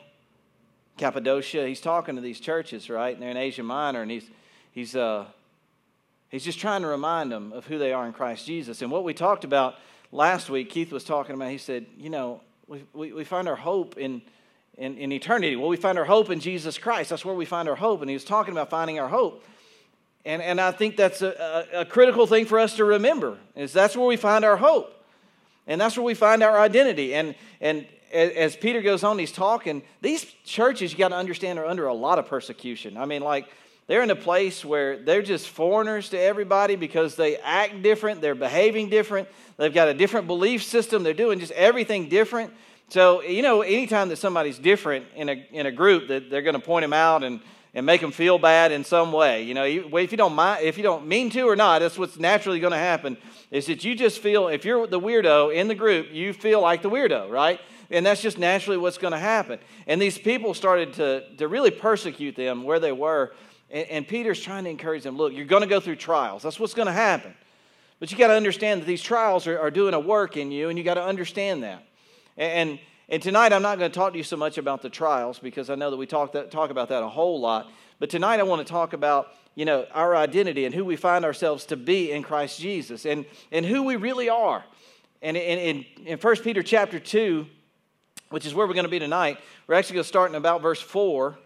Cappadocia. 0.96 1.66
He's 1.66 1.80
talking 1.80 2.16
to 2.16 2.22
these 2.22 2.40
churches, 2.40 2.88
right? 2.88 3.12
And 3.14 3.22
they're 3.22 3.30
in 3.30 3.36
Asia 3.36 3.62
Minor, 3.62 4.02
and 4.02 4.10
he's, 4.10 4.28
he's, 4.72 4.96
uh, 4.96 5.26
he's 6.30 6.44
just 6.44 6.58
trying 6.58 6.82
to 6.82 6.88
remind 6.88 7.30
them 7.30 7.52
of 7.52 7.66
who 7.66 7.78
they 7.78 7.92
are 7.92 8.06
in 8.06 8.12
Christ 8.12 8.46
Jesus. 8.46 8.82
And 8.82 8.90
what 8.90 9.04
we 9.04 9.14
talked 9.14 9.44
about 9.44 9.76
last 10.10 10.50
week, 10.50 10.70
Keith 10.70 10.90
was 10.90 11.04
talking 11.04 11.34
about, 11.34 11.50
he 11.50 11.58
said, 11.58 11.86
you 11.96 12.10
know, 12.10 12.40
we, 12.66 12.84
we, 12.92 13.12
we 13.12 13.24
find 13.24 13.48
our 13.48 13.56
hope 13.56 13.98
in, 13.98 14.22
in, 14.80 14.96
in 14.96 15.12
eternity. 15.12 15.54
Well, 15.56 15.68
we 15.68 15.76
find 15.76 15.98
our 15.98 16.04
hope 16.04 16.30
in 16.30 16.40
Jesus 16.40 16.78
Christ. 16.78 17.10
That's 17.10 17.24
where 17.24 17.34
we 17.34 17.44
find 17.44 17.68
our 17.68 17.76
hope. 17.76 18.00
And 18.00 18.08
he 18.08 18.14
was 18.14 18.24
talking 18.24 18.52
about 18.52 18.70
finding 18.70 18.98
our 18.98 19.08
hope. 19.08 19.44
And, 20.24 20.42
and 20.42 20.60
I 20.60 20.72
think 20.72 20.96
that's 20.96 21.22
a, 21.22 21.66
a, 21.72 21.80
a 21.82 21.84
critical 21.84 22.26
thing 22.26 22.46
for 22.46 22.58
us 22.58 22.76
to 22.76 22.84
remember 22.84 23.38
is 23.54 23.72
that's 23.72 23.96
where 23.96 24.06
we 24.06 24.16
find 24.16 24.44
our 24.44 24.56
hope. 24.56 24.92
And 25.66 25.80
that's 25.80 25.96
where 25.96 26.04
we 26.04 26.14
find 26.14 26.42
our 26.42 26.58
identity. 26.58 27.14
And, 27.14 27.34
and 27.60 27.86
as 28.12 28.56
Peter 28.56 28.80
goes 28.80 29.04
on, 29.04 29.18
he's 29.18 29.32
talking, 29.32 29.82
these 30.00 30.24
churches, 30.44 30.92
you 30.92 30.98
got 30.98 31.08
to 31.08 31.16
understand, 31.16 31.58
are 31.58 31.66
under 31.66 31.86
a 31.86 31.94
lot 31.94 32.18
of 32.18 32.26
persecution. 32.26 32.96
I 32.96 33.04
mean, 33.04 33.22
like, 33.22 33.48
they're 33.86 34.02
in 34.02 34.10
a 34.10 34.16
place 34.16 34.64
where 34.64 34.98
they're 34.98 35.22
just 35.22 35.48
foreigners 35.48 36.08
to 36.10 36.18
everybody 36.18 36.76
because 36.76 37.16
they 37.16 37.36
act 37.36 37.82
different, 37.82 38.20
they're 38.20 38.34
behaving 38.34 38.88
different, 38.88 39.28
they've 39.56 39.74
got 39.74 39.88
a 39.88 39.94
different 39.94 40.26
belief 40.26 40.62
system, 40.62 41.02
they're 41.02 41.12
doing 41.12 41.38
just 41.38 41.52
everything 41.52 42.08
different. 42.08 42.52
So, 42.90 43.22
you 43.22 43.42
know, 43.42 43.62
anytime 43.62 44.08
that 44.08 44.16
somebody's 44.16 44.58
different 44.58 45.06
in 45.14 45.28
a, 45.28 45.46
in 45.52 45.66
a 45.66 45.70
group, 45.70 46.08
that 46.08 46.28
they're 46.28 46.42
going 46.42 46.54
to 46.54 46.60
point 46.60 46.82
them 46.82 46.92
out 46.92 47.22
and, 47.22 47.40
and 47.72 47.86
make 47.86 48.00
them 48.00 48.10
feel 48.10 48.36
bad 48.36 48.72
in 48.72 48.82
some 48.82 49.12
way. 49.12 49.44
You 49.44 49.54
know, 49.54 49.62
if 49.62 50.10
you 50.10 50.18
don't 50.18 50.34
mind, 50.34 50.64
if 50.64 50.76
you 50.76 50.82
don't 50.82 51.06
mean 51.06 51.30
to 51.30 51.42
or 51.42 51.54
not, 51.54 51.78
that's 51.78 51.96
what's 51.96 52.18
naturally 52.18 52.58
going 52.58 52.72
to 52.72 52.78
happen. 52.78 53.16
Is 53.52 53.66
that 53.66 53.84
you 53.84 53.94
just 53.94 54.18
feel 54.18 54.48
if 54.48 54.64
you're 54.64 54.88
the 54.88 54.98
weirdo 54.98 55.54
in 55.54 55.68
the 55.68 55.74
group, 55.76 56.08
you 56.10 56.32
feel 56.32 56.60
like 56.60 56.82
the 56.82 56.90
weirdo, 56.90 57.30
right? 57.30 57.60
And 57.92 58.04
that's 58.04 58.22
just 58.22 58.38
naturally 58.38 58.76
what's 58.76 58.98
going 58.98 59.12
to 59.12 59.18
happen. 59.20 59.60
And 59.86 60.02
these 60.02 60.18
people 60.18 60.52
started 60.52 60.94
to, 60.94 61.36
to 61.36 61.46
really 61.46 61.70
persecute 61.70 62.34
them 62.34 62.64
where 62.64 62.80
they 62.80 62.92
were. 62.92 63.32
And, 63.70 63.86
and 63.88 64.08
Peter's 64.08 64.40
trying 64.40 64.64
to 64.64 64.70
encourage 64.70 65.04
them 65.04 65.16
look, 65.16 65.32
you're 65.32 65.44
going 65.44 65.62
to 65.62 65.68
go 65.68 65.78
through 65.78 65.96
trials. 65.96 66.42
That's 66.42 66.58
what's 66.58 66.74
going 66.74 66.86
to 66.86 66.92
happen. 66.92 67.36
But 68.00 68.10
you 68.10 68.18
got 68.18 68.28
to 68.28 68.34
understand 68.34 68.82
that 68.82 68.86
these 68.86 69.02
trials 69.02 69.46
are, 69.46 69.60
are 69.60 69.70
doing 69.70 69.94
a 69.94 70.00
work 70.00 70.36
in 70.36 70.50
you, 70.50 70.70
and 70.70 70.76
you 70.76 70.84
got 70.84 70.94
to 70.94 71.04
understand 71.04 71.62
that. 71.62 71.86
And, 72.40 72.78
and 73.10 73.22
tonight, 73.22 73.52
I'm 73.52 73.60
not 73.60 73.78
going 73.78 73.90
to 73.90 73.94
talk 73.94 74.12
to 74.12 74.18
you 74.18 74.24
so 74.24 74.36
much 74.36 74.56
about 74.56 74.80
the 74.80 74.88
trials 74.88 75.38
because 75.38 75.68
I 75.68 75.74
know 75.74 75.90
that 75.90 75.98
we 75.98 76.06
talk, 76.06 76.32
that, 76.32 76.50
talk 76.50 76.70
about 76.70 76.88
that 76.88 77.02
a 77.02 77.08
whole 77.08 77.38
lot. 77.38 77.70
But 77.98 78.08
tonight, 78.08 78.40
I 78.40 78.44
want 78.44 78.66
to 78.66 78.72
talk 78.72 78.94
about 78.94 79.28
you 79.54 79.66
know, 79.66 79.86
our 79.92 80.16
identity 80.16 80.64
and 80.64 80.74
who 80.74 80.82
we 80.82 80.96
find 80.96 81.22
ourselves 81.22 81.66
to 81.66 81.76
be 81.76 82.12
in 82.12 82.22
Christ 82.22 82.58
Jesus 82.58 83.04
and, 83.04 83.26
and 83.52 83.66
who 83.66 83.82
we 83.82 83.96
really 83.96 84.30
are. 84.30 84.64
And 85.20 85.36
in, 85.36 85.58
in, 85.58 86.06
in 86.06 86.18
1 86.18 86.36
Peter 86.36 86.62
chapter 86.62 86.98
2, 86.98 87.46
which 88.30 88.46
is 88.46 88.54
where 88.54 88.66
we're 88.66 88.72
going 88.72 88.84
to 88.84 88.90
be 88.90 88.98
tonight, 88.98 89.36
we're 89.66 89.74
actually 89.74 89.94
going 89.94 90.04
to 90.04 90.08
start 90.08 90.30
in 90.30 90.34
about 90.34 90.62
verse 90.62 90.80
4, 90.80 91.38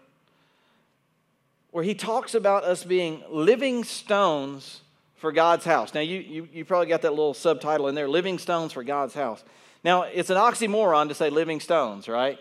where 1.71 1.83
he 1.83 1.93
talks 1.93 2.35
about 2.35 2.63
us 2.63 2.85
being 2.85 3.21
living 3.29 3.83
stones 3.83 4.79
for 5.17 5.33
God's 5.33 5.65
house. 5.65 5.93
Now, 5.93 5.99
you, 5.99 6.19
you, 6.19 6.47
you 6.53 6.63
probably 6.63 6.87
got 6.87 7.01
that 7.01 7.09
little 7.09 7.33
subtitle 7.33 7.89
in 7.89 7.95
there 7.95 8.07
Living 8.07 8.37
Stones 8.37 8.71
for 8.71 8.83
God's 8.83 9.13
house. 9.13 9.43
Now, 9.85 10.01
it's 10.01 10.31
an 10.31 10.37
oxymoron 10.37 11.09
to 11.09 11.13
say 11.13 11.29
living 11.29 11.59
stones, 11.59 12.07
right? 12.07 12.39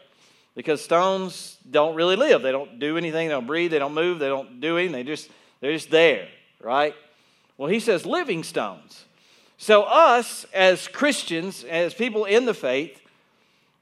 Because 0.54 0.80
stones 0.80 1.58
don't 1.70 1.94
really 1.94 2.16
live. 2.16 2.40
They 2.40 2.52
don't 2.52 2.78
do 2.78 2.96
anything, 2.96 3.28
they 3.28 3.34
don't 3.34 3.46
breathe, 3.46 3.70
they 3.70 3.78
don't 3.78 3.92
move, 3.92 4.18
they 4.18 4.28
don't 4.28 4.62
do 4.62 4.78
anything. 4.78 4.94
They 4.94 5.02
just, 5.02 5.28
they're 5.60 5.74
just 5.74 5.90
there, 5.90 6.26
right? 6.62 6.94
Well, 7.58 7.68
he 7.68 7.80
says 7.80 8.06
living 8.06 8.44
stones. 8.44 9.04
So, 9.58 9.82
us 9.82 10.46
as 10.54 10.88
Christians, 10.88 11.64
as 11.64 11.92
people 11.92 12.24
in 12.24 12.46
the 12.46 12.54
faith, 12.54 12.98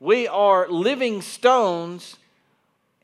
we 0.00 0.26
are 0.26 0.68
living 0.68 1.22
stones 1.22 2.16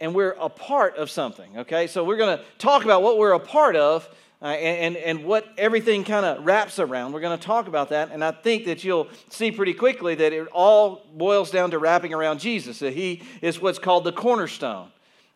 and 0.00 0.12
we're 0.12 0.36
a 0.40 0.48
part 0.48 0.96
of 0.96 1.08
something, 1.08 1.58
okay? 1.58 1.86
So, 1.86 2.02
we're 2.02 2.16
going 2.16 2.36
to 2.36 2.44
talk 2.58 2.82
about 2.82 3.04
what 3.04 3.16
we're 3.16 3.30
a 3.30 3.38
part 3.38 3.76
of 3.76 4.08
uh, 4.40 4.46
and, 4.46 4.96
and 4.96 5.24
what 5.24 5.46
everything 5.58 6.04
kind 6.04 6.24
of 6.24 6.44
wraps 6.44 6.78
around. 6.78 7.12
We're 7.12 7.20
going 7.20 7.38
to 7.38 7.44
talk 7.44 7.66
about 7.66 7.88
that, 7.88 8.10
and 8.12 8.22
I 8.22 8.30
think 8.30 8.66
that 8.66 8.84
you'll 8.84 9.08
see 9.30 9.50
pretty 9.50 9.74
quickly 9.74 10.14
that 10.14 10.32
it 10.32 10.46
all 10.52 11.04
boils 11.14 11.50
down 11.50 11.72
to 11.72 11.78
wrapping 11.78 12.14
around 12.14 12.38
Jesus, 12.38 12.78
that 12.78 12.92
He 12.92 13.22
is 13.42 13.60
what's 13.60 13.78
called 13.78 14.04
the 14.04 14.12
cornerstone 14.12 14.90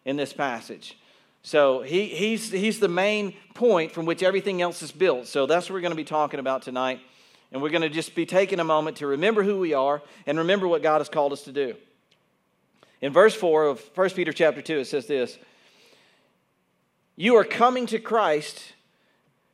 in 0.04 0.16
this 0.16 0.32
passage. 0.32 0.96
So 1.42 1.82
he, 1.82 2.06
he's, 2.06 2.50
he's 2.50 2.78
the 2.78 2.88
main 2.88 3.34
point 3.54 3.90
from 3.90 4.06
which 4.06 4.22
everything 4.22 4.62
else 4.62 4.80
is 4.82 4.92
built. 4.92 5.26
So 5.26 5.46
that's 5.46 5.68
what 5.68 5.74
we're 5.74 5.80
going 5.80 5.92
to 5.92 5.96
be 5.96 6.04
talking 6.04 6.38
about 6.38 6.62
tonight. 6.62 7.00
And 7.50 7.60
we're 7.60 7.70
going 7.70 7.82
to 7.82 7.90
just 7.90 8.14
be 8.14 8.24
taking 8.24 8.60
a 8.60 8.64
moment 8.64 8.98
to 8.98 9.06
remember 9.08 9.42
who 9.42 9.58
we 9.58 9.74
are 9.74 10.02
and 10.24 10.38
remember 10.38 10.68
what 10.68 10.82
God 10.82 10.98
has 10.98 11.08
called 11.08 11.32
us 11.32 11.42
to 11.42 11.52
do. 11.52 11.74
In 13.00 13.12
verse 13.12 13.34
4 13.34 13.64
of 13.64 13.90
1 13.94 14.10
Peter 14.10 14.32
chapter 14.32 14.62
2, 14.62 14.78
it 14.78 14.84
says 14.86 15.06
this 15.06 15.36
You 17.16 17.34
are 17.36 17.44
coming 17.44 17.86
to 17.86 17.98
Christ 17.98 18.72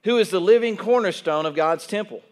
who 0.08 0.16
is 0.16 0.30
the 0.30 0.40
living 0.40 0.74
cornerstone 0.74 1.44
of 1.44 1.54
God's 1.54 1.86
temple. 1.86 2.22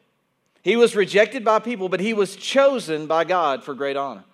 He 0.63 0.77
was 0.77 0.97
rejected 0.97 1.45
by 1.45 1.59
people, 1.59 1.91
but 1.91 2.01
he 2.01 2.15
was 2.15 2.35
chosen 2.35 3.07
by 3.07 3.25
God 3.25 3.63
for 3.63 3.75
great 3.75 3.99
honor. 3.99 4.25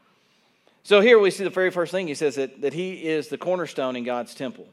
So 0.85 1.01
here 1.01 1.19
we 1.19 1.33
see 1.33 1.43
the 1.43 1.51
very 1.51 1.73
first 1.73 1.91
thing 1.91 2.07
he 2.07 2.15
says 2.15 2.37
that, 2.37 2.61
that 2.61 2.73
he 2.73 2.93
is 3.05 3.27
the 3.27 3.37
cornerstone 3.37 3.97
in 3.97 4.05
God's 4.05 4.37
temple. 4.37 4.69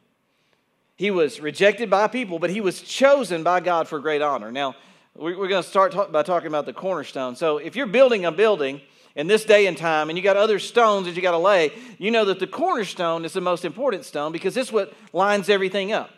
He 0.98 1.10
was 1.10 1.40
rejected 1.40 1.90
by 1.90 2.10
people, 2.10 2.38
but 2.38 2.52
he 2.52 2.62
was 2.62 2.80
chosen 2.80 3.42
by 3.42 3.60
God 3.60 3.88
for 3.88 3.98
great 3.98 4.22
honor. 4.22 4.52
Now, 4.52 4.76
we're 5.16 5.34
going 5.34 5.64
to 5.64 5.68
start 5.68 6.12
by 6.12 6.22
talking 6.22 6.48
about 6.48 6.68
the 6.68 6.74
cornerstone. 6.74 7.36
So 7.36 7.58
if 7.58 7.76
you're 7.76 7.88
building 7.88 8.26
a 8.26 8.32
building 8.32 8.82
in 9.16 9.26
this 9.26 9.46
day 9.46 9.66
and 9.66 9.76
time 9.76 10.10
and 10.10 10.18
you 10.18 10.24
got 10.24 10.38
other 10.38 10.60
stones 10.60 11.08
that 11.08 11.16
you 11.16 11.24
got 11.24 11.32
to 11.32 11.40
lay, 11.40 11.72
you 11.98 12.12
know 12.12 12.26
that 12.26 12.38
the 12.38 12.46
cornerstone 12.46 13.26
is 13.26 13.34
the 13.34 13.42
most 13.42 13.66
important 13.66 14.06
stone 14.06 14.32
because 14.32 14.54
this 14.54 14.68
is 14.68 14.72
what 14.72 14.94
lines 15.12 15.50
everything 15.50 15.92
up. 15.92 16.12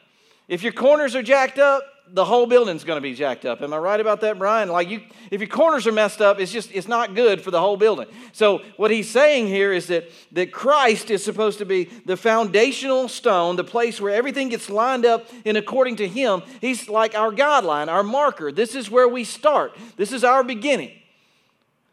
If 0.49 0.63
your 0.63 0.73
corners 0.73 1.15
are 1.15 1.23
jacked 1.23 1.57
up, 1.57 1.83
the 2.13 2.25
whole 2.25 2.45
building's 2.45 2.83
going 2.83 2.97
to 2.97 3.01
be 3.01 3.13
jacked 3.13 3.45
up. 3.45 3.61
Am 3.61 3.73
I 3.73 3.77
right 3.77 3.99
about 3.99 4.21
that, 4.21 4.37
Brian? 4.37 4.69
Like 4.69 4.89
you, 4.89 5.01
if 5.29 5.39
your 5.39 5.47
corners 5.47 5.87
are 5.87 5.91
messed 5.91 6.21
up, 6.21 6.39
it's 6.39 6.51
just 6.51 6.71
it's 6.73 6.87
not 6.87 7.15
good 7.15 7.41
for 7.41 7.51
the 7.51 7.59
whole 7.59 7.77
building. 7.77 8.07
So 8.33 8.59
what 8.77 8.91
he's 8.91 9.09
saying 9.09 9.47
here 9.47 9.71
is 9.71 9.87
that 9.87 10.09
that 10.33 10.51
Christ 10.51 11.09
is 11.09 11.23
supposed 11.23 11.59
to 11.59 11.65
be 11.65 11.85
the 12.05 12.17
foundational 12.17 13.07
stone, 13.07 13.55
the 13.55 13.63
place 13.63 14.01
where 14.01 14.13
everything 14.13 14.49
gets 14.49 14.69
lined 14.69 15.05
up 15.05 15.27
in 15.45 15.55
according 15.55 15.97
to 15.97 16.07
Him. 16.07 16.41
He's 16.59 16.89
like 16.89 17.15
our 17.15 17.31
guideline, 17.31 17.87
our 17.87 18.03
marker. 18.03 18.51
This 18.51 18.75
is 18.75 18.91
where 18.91 19.07
we 19.07 19.23
start. 19.23 19.75
This 19.95 20.11
is 20.11 20.23
our 20.23 20.43
beginning. 20.43 20.91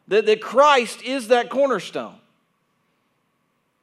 That 0.09 0.27
that 0.27 0.41
Christ 0.41 1.03
is 1.03 1.29
that 1.29 1.51
cornerstone. 1.51 2.15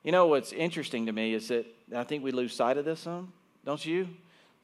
You 0.04 0.12
know 0.12 0.28
what's 0.28 0.52
interesting 0.54 1.08
to 1.08 1.12
me 1.12 1.34
is 1.34 1.48
that 1.48 1.66
I 1.96 2.04
think 2.04 2.24
we 2.24 2.32
lose 2.32 2.54
sight 2.54 2.78
of 2.78 2.86
this 2.86 3.00
some, 3.00 3.32
don't 3.64 3.84
you? 3.84 4.08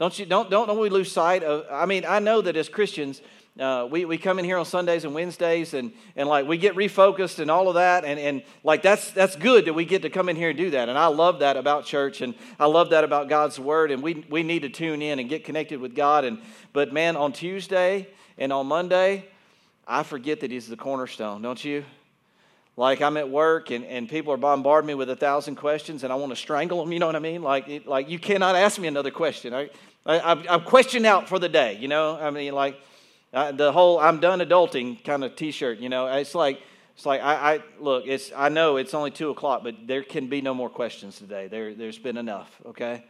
Don't, 0.01 0.17
you, 0.17 0.25
don't, 0.25 0.49
don't, 0.49 0.79
we 0.79 0.89
lose 0.89 1.11
sight 1.11 1.43
of, 1.43 1.67
I 1.69 1.85
mean, 1.85 2.05
I 2.07 2.17
know 2.17 2.41
that 2.41 2.57
as 2.57 2.67
Christians, 2.67 3.21
uh, 3.59 3.87
we, 3.87 4.03
we 4.03 4.17
come 4.17 4.39
in 4.39 4.45
here 4.45 4.57
on 4.57 4.65
Sundays 4.65 5.05
and 5.05 5.13
Wednesdays 5.13 5.75
and, 5.75 5.93
and 6.15 6.27
like 6.27 6.47
we 6.47 6.57
get 6.57 6.73
refocused 6.73 7.37
and 7.37 7.51
all 7.51 7.67
of 7.67 7.75
that. 7.75 8.03
And, 8.03 8.19
and 8.19 8.41
like 8.63 8.81
that's, 8.81 9.11
that's 9.11 9.35
good 9.35 9.65
that 9.65 9.73
we 9.73 9.85
get 9.85 10.01
to 10.01 10.09
come 10.09 10.27
in 10.27 10.35
here 10.35 10.49
and 10.49 10.57
do 10.57 10.71
that. 10.71 10.89
And 10.89 10.97
I 10.97 11.05
love 11.05 11.41
that 11.41 11.55
about 11.55 11.85
church 11.85 12.21
and 12.21 12.33
I 12.59 12.65
love 12.65 12.89
that 12.89 13.03
about 13.03 13.29
God's 13.29 13.59
word. 13.59 13.91
And 13.91 14.01
we, 14.01 14.25
we 14.27 14.41
need 14.41 14.63
to 14.63 14.69
tune 14.69 15.03
in 15.03 15.19
and 15.19 15.29
get 15.29 15.43
connected 15.43 15.79
with 15.79 15.93
God. 15.93 16.25
And, 16.25 16.39
but 16.73 16.91
man, 16.91 17.15
on 17.15 17.31
Tuesday 17.31 18.07
and 18.39 18.51
on 18.51 18.65
Monday, 18.65 19.27
I 19.87 20.01
forget 20.01 20.39
that 20.39 20.49
He's 20.49 20.67
the 20.67 20.77
cornerstone, 20.77 21.43
don't 21.43 21.63
you? 21.63 21.85
Like 22.75 23.01
I'm 23.01 23.17
at 23.17 23.29
work 23.29 23.69
and, 23.69 23.85
and 23.85 24.09
people 24.09 24.33
are 24.33 24.37
bombarding 24.37 24.87
me 24.87 24.95
with 24.95 25.11
a 25.11 25.15
thousand 25.15 25.57
questions 25.57 26.03
and 26.03 26.11
I 26.11 26.15
want 26.15 26.31
to 26.31 26.35
strangle 26.35 26.79
them, 26.79 26.91
you 26.91 26.97
know 26.97 27.05
what 27.05 27.15
I 27.15 27.19
mean? 27.19 27.43
Like, 27.43 27.85
like 27.85 28.09
you 28.09 28.17
cannot 28.17 28.55
ask 28.55 28.79
me 28.79 28.87
another 28.87 29.11
question. 29.11 29.53
I, 30.05 30.55
am 30.55 30.61
questioned 30.61 31.05
out 31.05 31.29
for 31.29 31.37
the 31.37 31.49
day, 31.49 31.77
you 31.79 31.87
know. 31.87 32.17
I 32.19 32.31
mean, 32.31 32.53
like 32.53 32.79
uh, 33.33 33.51
the 33.51 33.71
whole 33.71 33.99
"I'm 33.99 34.19
done 34.19 34.39
adulting" 34.39 35.03
kind 35.03 35.23
of 35.23 35.35
T-shirt, 35.35 35.79
you 35.79 35.89
know. 35.89 36.07
It's 36.07 36.33
like 36.33 36.61
it's 36.95 37.05
like 37.05 37.21
I, 37.21 37.55
I, 37.55 37.63
look. 37.79 38.05
It's 38.07 38.31
I 38.35 38.49
know 38.49 38.77
it's 38.77 38.93
only 38.93 39.11
two 39.11 39.29
o'clock, 39.29 39.63
but 39.63 39.75
there 39.85 40.03
can 40.03 40.27
be 40.27 40.41
no 40.41 40.53
more 40.53 40.69
questions 40.69 41.17
today. 41.17 41.47
There 41.47 41.75
there's 41.75 41.99
been 41.99 42.17
enough. 42.17 42.49
Okay. 42.65 43.03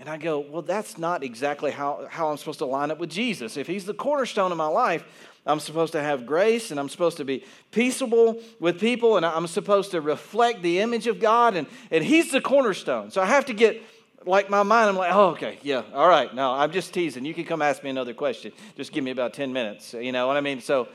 And 0.00 0.08
I 0.08 0.16
go, 0.16 0.38
well, 0.40 0.62
that's 0.62 0.96
not 0.96 1.22
exactly 1.22 1.70
how, 1.70 2.06
how 2.08 2.30
I'm 2.30 2.38
supposed 2.38 2.60
to 2.60 2.64
line 2.64 2.90
up 2.90 2.98
with 2.98 3.10
Jesus. 3.10 3.58
If 3.58 3.66
He's 3.66 3.84
the 3.84 3.92
cornerstone 3.92 4.50
of 4.50 4.56
my 4.56 4.66
life, 4.66 5.04
I'm 5.44 5.60
supposed 5.60 5.92
to 5.92 6.00
have 6.00 6.24
grace 6.24 6.70
and 6.70 6.80
I'm 6.80 6.88
supposed 6.88 7.18
to 7.18 7.24
be 7.24 7.44
peaceable 7.70 8.40
with 8.60 8.80
people 8.80 9.18
and 9.18 9.26
I'm 9.26 9.46
supposed 9.46 9.90
to 9.90 10.00
reflect 10.00 10.62
the 10.62 10.78
image 10.78 11.06
of 11.06 11.20
God 11.20 11.54
and, 11.54 11.66
and 11.90 12.02
He's 12.02 12.30
the 12.30 12.40
cornerstone. 12.40 13.10
So 13.10 13.20
I 13.20 13.26
have 13.26 13.44
to 13.46 13.52
get 13.52 13.82
like 14.26 14.50
my 14.50 14.62
mind, 14.62 14.90
I'm 14.90 14.96
like, 14.96 15.14
oh, 15.14 15.30
okay, 15.30 15.58
yeah, 15.62 15.82
all 15.94 16.08
right. 16.08 16.34
No, 16.34 16.52
I'm 16.52 16.72
just 16.72 16.92
teasing. 16.92 17.24
You 17.24 17.34
can 17.34 17.44
come 17.44 17.62
ask 17.62 17.82
me 17.82 17.90
another 17.90 18.14
question. 18.14 18.52
Just 18.76 18.92
give 18.92 19.02
me 19.02 19.10
about 19.10 19.32
10 19.32 19.52
minutes. 19.52 19.94
You 19.94 20.12
know 20.12 20.26
what 20.26 20.36
I 20.36 20.40
mean? 20.40 20.60
So, 20.60 20.88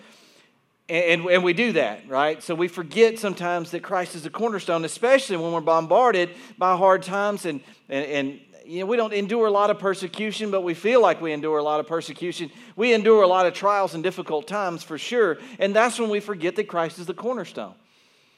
and, 0.88 1.26
and 1.26 1.44
we 1.44 1.54
do 1.54 1.72
that, 1.74 2.08
right? 2.08 2.44
So 2.44 2.54
we 2.54 2.68
forget 2.68 3.18
sometimes 3.18 3.72
that 3.72 3.82
Christ 3.82 4.14
is 4.16 4.24
the 4.24 4.30
cornerstone, 4.30 4.86
especially 4.86 5.38
when 5.38 5.52
we're 5.52 5.62
bombarded 5.62 6.30
by 6.58 6.78
hard 6.78 7.02
times 7.02 7.46
and, 7.46 7.62
and, 7.90 8.06
and 8.06 8.40
you 8.66 8.80
know, 8.80 8.86
we 8.86 8.98
don't 8.98 9.14
endure 9.14 9.48
a 9.48 9.52
lot 9.52 9.70
of 9.70 9.80
persecution, 9.80 10.52
but 10.52 10.62
we 10.62 10.74
feel 10.74 11.02
like 11.02 11.22
we 11.22 11.32
endure 11.32 11.58
a 11.58 11.64
lot 11.64 11.80
of 11.80 11.88
persecution. 11.88 12.52
We 12.76 12.94
endure 12.94 13.24
a 13.24 13.28
lot 13.28 13.46
of 13.46 13.54
trials 13.54 13.96
and 13.96 14.04
difficult 14.04 14.48
times 14.48 14.84
for 14.84 14.98
sure. 14.98 15.38
And 15.60 15.76
that's 15.76 16.00
when 16.00 16.10
we 16.10 16.20
forget 16.20 16.56
that 16.58 16.68
Christ 16.68 17.00
is 17.00 17.06
the 17.06 17.14
cornerstone. 17.14 17.74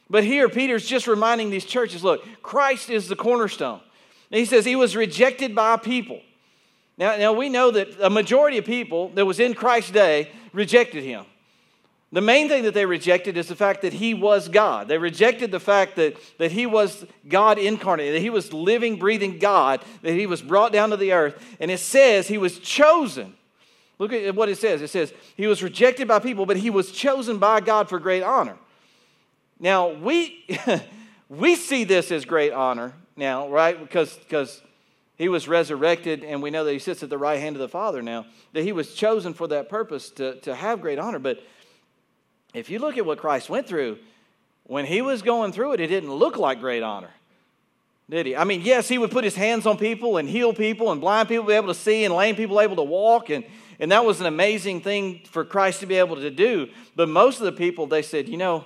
But 0.09 0.23
here, 0.23 0.47
Peter's 0.47 0.87
just 0.87 1.07
reminding 1.07 1.49
these 1.49 1.65
churches 1.65 2.03
look, 2.03 2.25
Christ 2.41 2.89
is 2.89 3.09
the 3.09 3.15
cornerstone. 3.15 3.81
He 4.29 4.45
says 4.45 4.65
he 4.65 4.75
was 4.75 4.95
rejected 4.95 5.55
by 5.55 5.77
people. 5.77 6.21
Now, 6.97 7.15
now 7.17 7.33
we 7.33 7.49
know 7.49 7.71
that 7.71 7.89
a 8.01 8.09
majority 8.09 8.57
of 8.57 8.65
people 8.65 9.09
that 9.09 9.25
was 9.25 9.39
in 9.39 9.53
Christ's 9.53 9.91
day 9.91 10.31
rejected 10.51 11.03
him. 11.03 11.25
The 12.11 12.21
main 12.21 12.47
thing 12.47 12.63
that 12.63 12.73
they 12.73 12.85
rejected 12.85 13.35
is 13.35 13.47
the 13.47 13.55
fact 13.55 13.81
that 13.81 13.93
he 13.93 14.13
was 14.13 14.47
God. 14.47 14.87
They 14.87 14.97
rejected 14.97 15.51
the 15.51 15.59
fact 15.59 15.97
that, 15.97 16.15
that 16.37 16.51
he 16.51 16.65
was 16.65 17.05
God 17.27 17.59
incarnate, 17.59 18.13
that 18.13 18.21
he 18.21 18.29
was 18.29 18.53
living, 18.53 18.97
breathing 18.97 19.39
God, 19.39 19.81
that 20.03 20.13
he 20.13 20.25
was 20.25 20.41
brought 20.41 20.71
down 20.71 20.91
to 20.91 20.97
the 20.97 21.11
earth. 21.11 21.35
And 21.59 21.69
it 21.69 21.79
says 21.79 22.27
he 22.27 22.37
was 22.37 22.59
chosen. 22.59 23.35
Look 23.99 24.13
at 24.13 24.35
what 24.35 24.47
it 24.47 24.57
says. 24.57 24.81
It 24.81 24.89
says 24.89 25.13
he 25.35 25.47
was 25.47 25.61
rejected 25.61 26.07
by 26.07 26.19
people, 26.19 26.45
but 26.45 26.55
he 26.55 26.69
was 26.69 26.91
chosen 26.91 27.39
by 27.39 27.59
God 27.59 27.89
for 27.89 27.99
great 27.99 28.23
honor. 28.23 28.57
Now, 29.59 29.89
we, 29.89 30.45
we 31.29 31.55
see 31.55 31.83
this 31.83 32.11
as 32.11 32.23
great 32.23 32.53
honor 32.53 32.93
now, 33.17 33.49
right? 33.49 33.79
Because, 33.79 34.15
because 34.15 34.61
he 35.17 35.29
was 35.29 35.47
resurrected, 35.47 36.23
and 36.23 36.43
we 36.43 36.51
know 36.51 36.63
that 36.63 36.73
he 36.73 36.79
sits 36.79 37.01
at 37.01 37.09
the 37.09 37.17
right 37.17 37.39
hand 37.39 37.55
of 37.55 37.59
the 37.59 37.67
Father 37.67 38.01
now, 38.01 38.25
that 38.53 38.63
he 38.63 38.71
was 38.71 38.93
chosen 38.93 39.33
for 39.33 39.47
that 39.47 39.67
purpose 39.67 40.11
to, 40.11 40.39
to 40.41 40.53
have 40.53 40.81
great 40.81 40.99
honor. 40.99 41.19
But 41.19 41.43
if 42.53 42.69
you 42.69 42.79
look 42.79 42.97
at 42.97 43.05
what 43.05 43.17
Christ 43.17 43.49
went 43.49 43.67
through, 43.67 43.97
when 44.63 44.85
he 44.85 45.01
was 45.01 45.21
going 45.21 45.53
through 45.53 45.73
it, 45.73 45.79
it 45.79 45.87
didn't 45.87 46.13
look 46.13 46.37
like 46.37 46.59
great 46.59 46.83
honor, 46.83 47.09
did 48.09 48.25
he? 48.25 48.35
I 48.35 48.43
mean, 48.43 48.61
yes, 48.61 48.87
he 48.87 48.97
would 48.97 49.11
put 49.11 49.23
his 49.23 49.35
hands 49.35 49.65
on 49.65 49.77
people 49.77 50.17
and 50.17 50.29
heal 50.29 50.53
people, 50.53 50.91
and 50.91 51.01
blind 51.01 51.29
people 51.29 51.45
be 51.45 51.53
able 51.53 51.69
to 51.69 51.73
see, 51.73 52.03
and 52.03 52.13
lame 52.13 52.35
people 52.35 52.61
able 52.61 52.75
to 52.75 52.83
walk, 52.83 53.29
and, 53.29 53.43
and 53.79 53.91
that 53.91 54.05
was 54.05 54.19
an 54.19 54.27
amazing 54.27 54.81
thing 54.81 55.21
for 55.25 55.43
Christ 55.43 55.79
to 55.79 55.85
be 55.85 55.95
able 55.95 56.17
to 56.17 56.29
do. 56.29 56.69
But 56.95 57.09
most 57.09 57.39
of 57.39 57.45
the 57.45 57.51
people, 57.53 57.87
they 57.87 58.01
said, 58.01 58.29
you 58.29 58.37
know, 58.37 58.65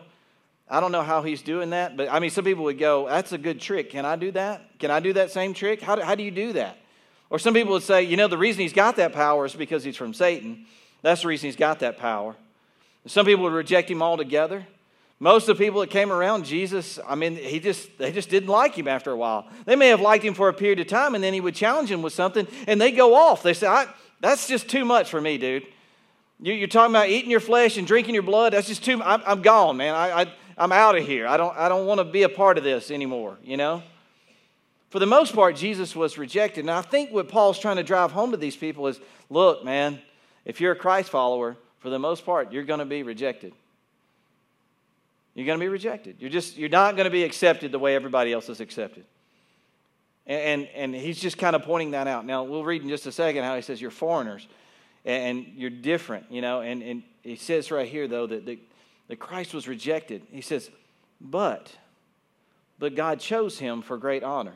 I 0.71 0.79
don't 0.79 0.93
know 0.93 1.03
how 1.03 1.21
he's 1.21 1.41
doing 1.41 1.71
that, 1.71 1.97
but 1.97 2.07
I 2.09 2.19
mean, 2.19 2.29
some 2.29 2.45
people 2.45 2.63
would 2.63 2.79
go, 2.79 3.05
that's 3.05 3.33
a 3.33 3.37
good 3.37 3.59
trick. 3.59 3.89
Can 3.89 4.05
I 4.05 4.15
do 4.15 4.31
that? 4.31 4.79
Can 4.79 4.89
I 4.89 5.01
do 5.01 5.11
that 5.13 5.29
same 5.29 5.53
trick? 5.53 5.81
How 5.81 5.97
do, 5.97 6.01
how 6.01 6.15
do 6.15 6.23
you 6.23 6.31
do 6.31 6.53
that? 6.53 6.77
Or 7.29 7.39
some 7.39 7.53
people 7.53 7.73
would 7.73 7.83
say, 7.83 8.03
you 8.03 8.15
know, 8.15 8.29
the 8.29 8.37
reason 8.37 8.61
he's 8.61 8.71
got 8.71 8.95
that 8.95 9.11
power 9.11 9.45
is 9.45 9.53
because 9.53 9.83
he's 9.83 9.97
from 9.97 10.13
Satan. 10.13 10.65
That's 11.01 11.23
the 11.23 11.27
reason 11.27 11.47
he's 11.47 11.57
got 11.57 11.79
that 11.79 11.97
power. 11.97 12.37
Some 13.05 13.25
people 13.25 13.43
would 13.43 13.53
reject 13.53 13.91
him 13.91 14.01
altogether. 14.01 14.65
Most 15.19 15.49
of 15.49 15.57
the 15.57 15.63
people 15.63 15.81
that 15.81 15.89
came 15.89 16.09
around 16.09 16.45
Jesus, 16.45 16.99
I 17.05 17.15
mean, 17.15 17.35
he 17.35 17.59
just 17.59 17.97
they 17.97 18.13
just 18.13 18.29
didn't 18.29 18.49
like 18.49 18.73
him 18.73 18.87
after 18.87 19.11
a 19.11 19.17
while. 19.17 19.49
They 19.65 19.75
may 19.75 19.89
have 19.89 20.01
liked 20.01 20.23
him 20.23 20.33
for 20.33 20.47
a 20.47 20.53
period 20.53 20.79
of 20.79 20.87
time, 20.87 21.15
and 21.15 21.23
then 21.23 21.33
he 21.33 21.41
would 21.41 21.53
challenge 21.53 21.91
him 21.91 22.01
with 22.01 22.13
something, 22.13 22.47
and 22.65 22.79
they 22.79 22.91
go 22.91 23.13
off. 23.13 23.43
They 23.43 23.53
say, 23.53 23.85
"That's 24.19 24.47
just 24.47 24.67
too 24.67 24.83
much 24.83 25.09
for 25.09 25.21
me, 25.21 25.37
dude. 25.37 25.67
You, 26.39 26.63
are 26.63 26.67
talking 26.67 26.91
about 26.91 27.09
eating 27.09 27.29
your 27.29 27.39
flesh 27.39 27.77
and 27.77 27.85
drinking 27.85 28.15
your 28.15 28.23
blood. 28.23 28.53
That's 28.53 28.67
just 28.67 28.83
too. 28.83 28.99
I'm, 29.03 29.21
I'm 29.27 29.43
gone, 29.43 29.77
man. 29.77 29.93
I, 29.93 30.21
I 30.21 30.33
I'm 30.57 30.71
out 30.71 30.97
of 30.97 31.05
here. 31.05 31.27
I 31.27 31.37
don't 31.37 31.55
I 31.57 31.69
don't 31.69 31.85
want 31.85 31.99
to 31.99 32.05
be 32.05 32.23
a 32.23 32.29
part 32.29 32.57
of 32.57 32.63
this 32.63 32.91
anymore. 32.91 33.37
You 33.43 33.57
know." 33.57 33.83
For 34.91 34.99
the 34.99 35.05
most 35.05 35.33
part, 35.33 35.55
Jesus 35.55 35.95
was 35.95 36.17
rejected. 36.17 36.61
And 36.61 36.69
I 36.69 36.81
think 36.81 37.11
what 37.11 37.29
Paul's 37.29 37.57
trying 37.57 37.77
to 37.77 37.83
drive 37.83 38.11
home 38.11 38.31
to 38.31 38.37
these 38.37 38.57
people 38.57 38.87
is 38.87 38.99
look, 39.29 39.63
man, 39.63 40.01
if 40.43 40.59
you're 40.59 40.73
a 40.73 40.75
Christ 40.75 41.09
follower, 41.09 41.55
for 41.79 41.89
the 41.89 41.97
most 41.97 42.25
part, 42.25 42.51
you're 42.51 42.65
going 42.65 42.79
to 42.79 42.85
be 42.85 43.01
rejected. 43.01 43.53
You're 45.33 45.45
going 45.45 45.57
to 45.57 45.63
be 45.63 45.69
rejected. 45.69 46.17
You're 46.19 46.29
just 46.29 46.57
you're 46.57 46.69
not 46.69 46.97
going 46.97 47.05
to 47.05 47.11
be 47.11 47.23
accepted 47.23 47.71
the 47.71 47.79
way 47.79 47.95
everybody 47.95 48.33
else 48.33 48.49
is 48.49 48.59
accepted. 48.59 49.05
And, 50.27 50.67
and, 50.75 50.93
and 50.93 50.95
he's 50.95 51.19
just 51.19 51.37
kind 51.37 51.55
of 51.55 51.63
pointing 51.63 51.91
that 51.91 52.07
out. 52.07 52.25
Now, 52.25 52.43
we'll 52.43 52.63
read 52.63 52.83
in 52.83 52.89
just 52.89 53.05
a 53.07 53.11
second 53.11 53.43
how 53.43 53.55
he 53.55 53.61
says 53.61 53.81
you're 53.81 53.91
foreigners 53.91 54.47
and 55.03 55.45
you're 55.55 55.69
different, 55.69 56.25
you 56.29 56.41
know. 56.41 56.61
And, 56.61 56.83
and 56.83 57.03
he 57.23 57.37
says 57.37 57.71
right 57.71 57.87
here, 57.87 58.07
though, 58.07 58.27
that, 58.27 58.45
that, 58.45 58.59
that 59.07 59.19
Christ 59.19 59.53
was 59.53 59.67
rejected. 59.67 60.23
He 60.31 60.41
says, 60.41 60.69
but, 61.19 61.71
but 62.79 62.95
God 62.95 63.19
chose 63.19 63.59
him 63.59 63.81
for 63.81 63.97
great 63.97 64.23
honor. 64.23 64.53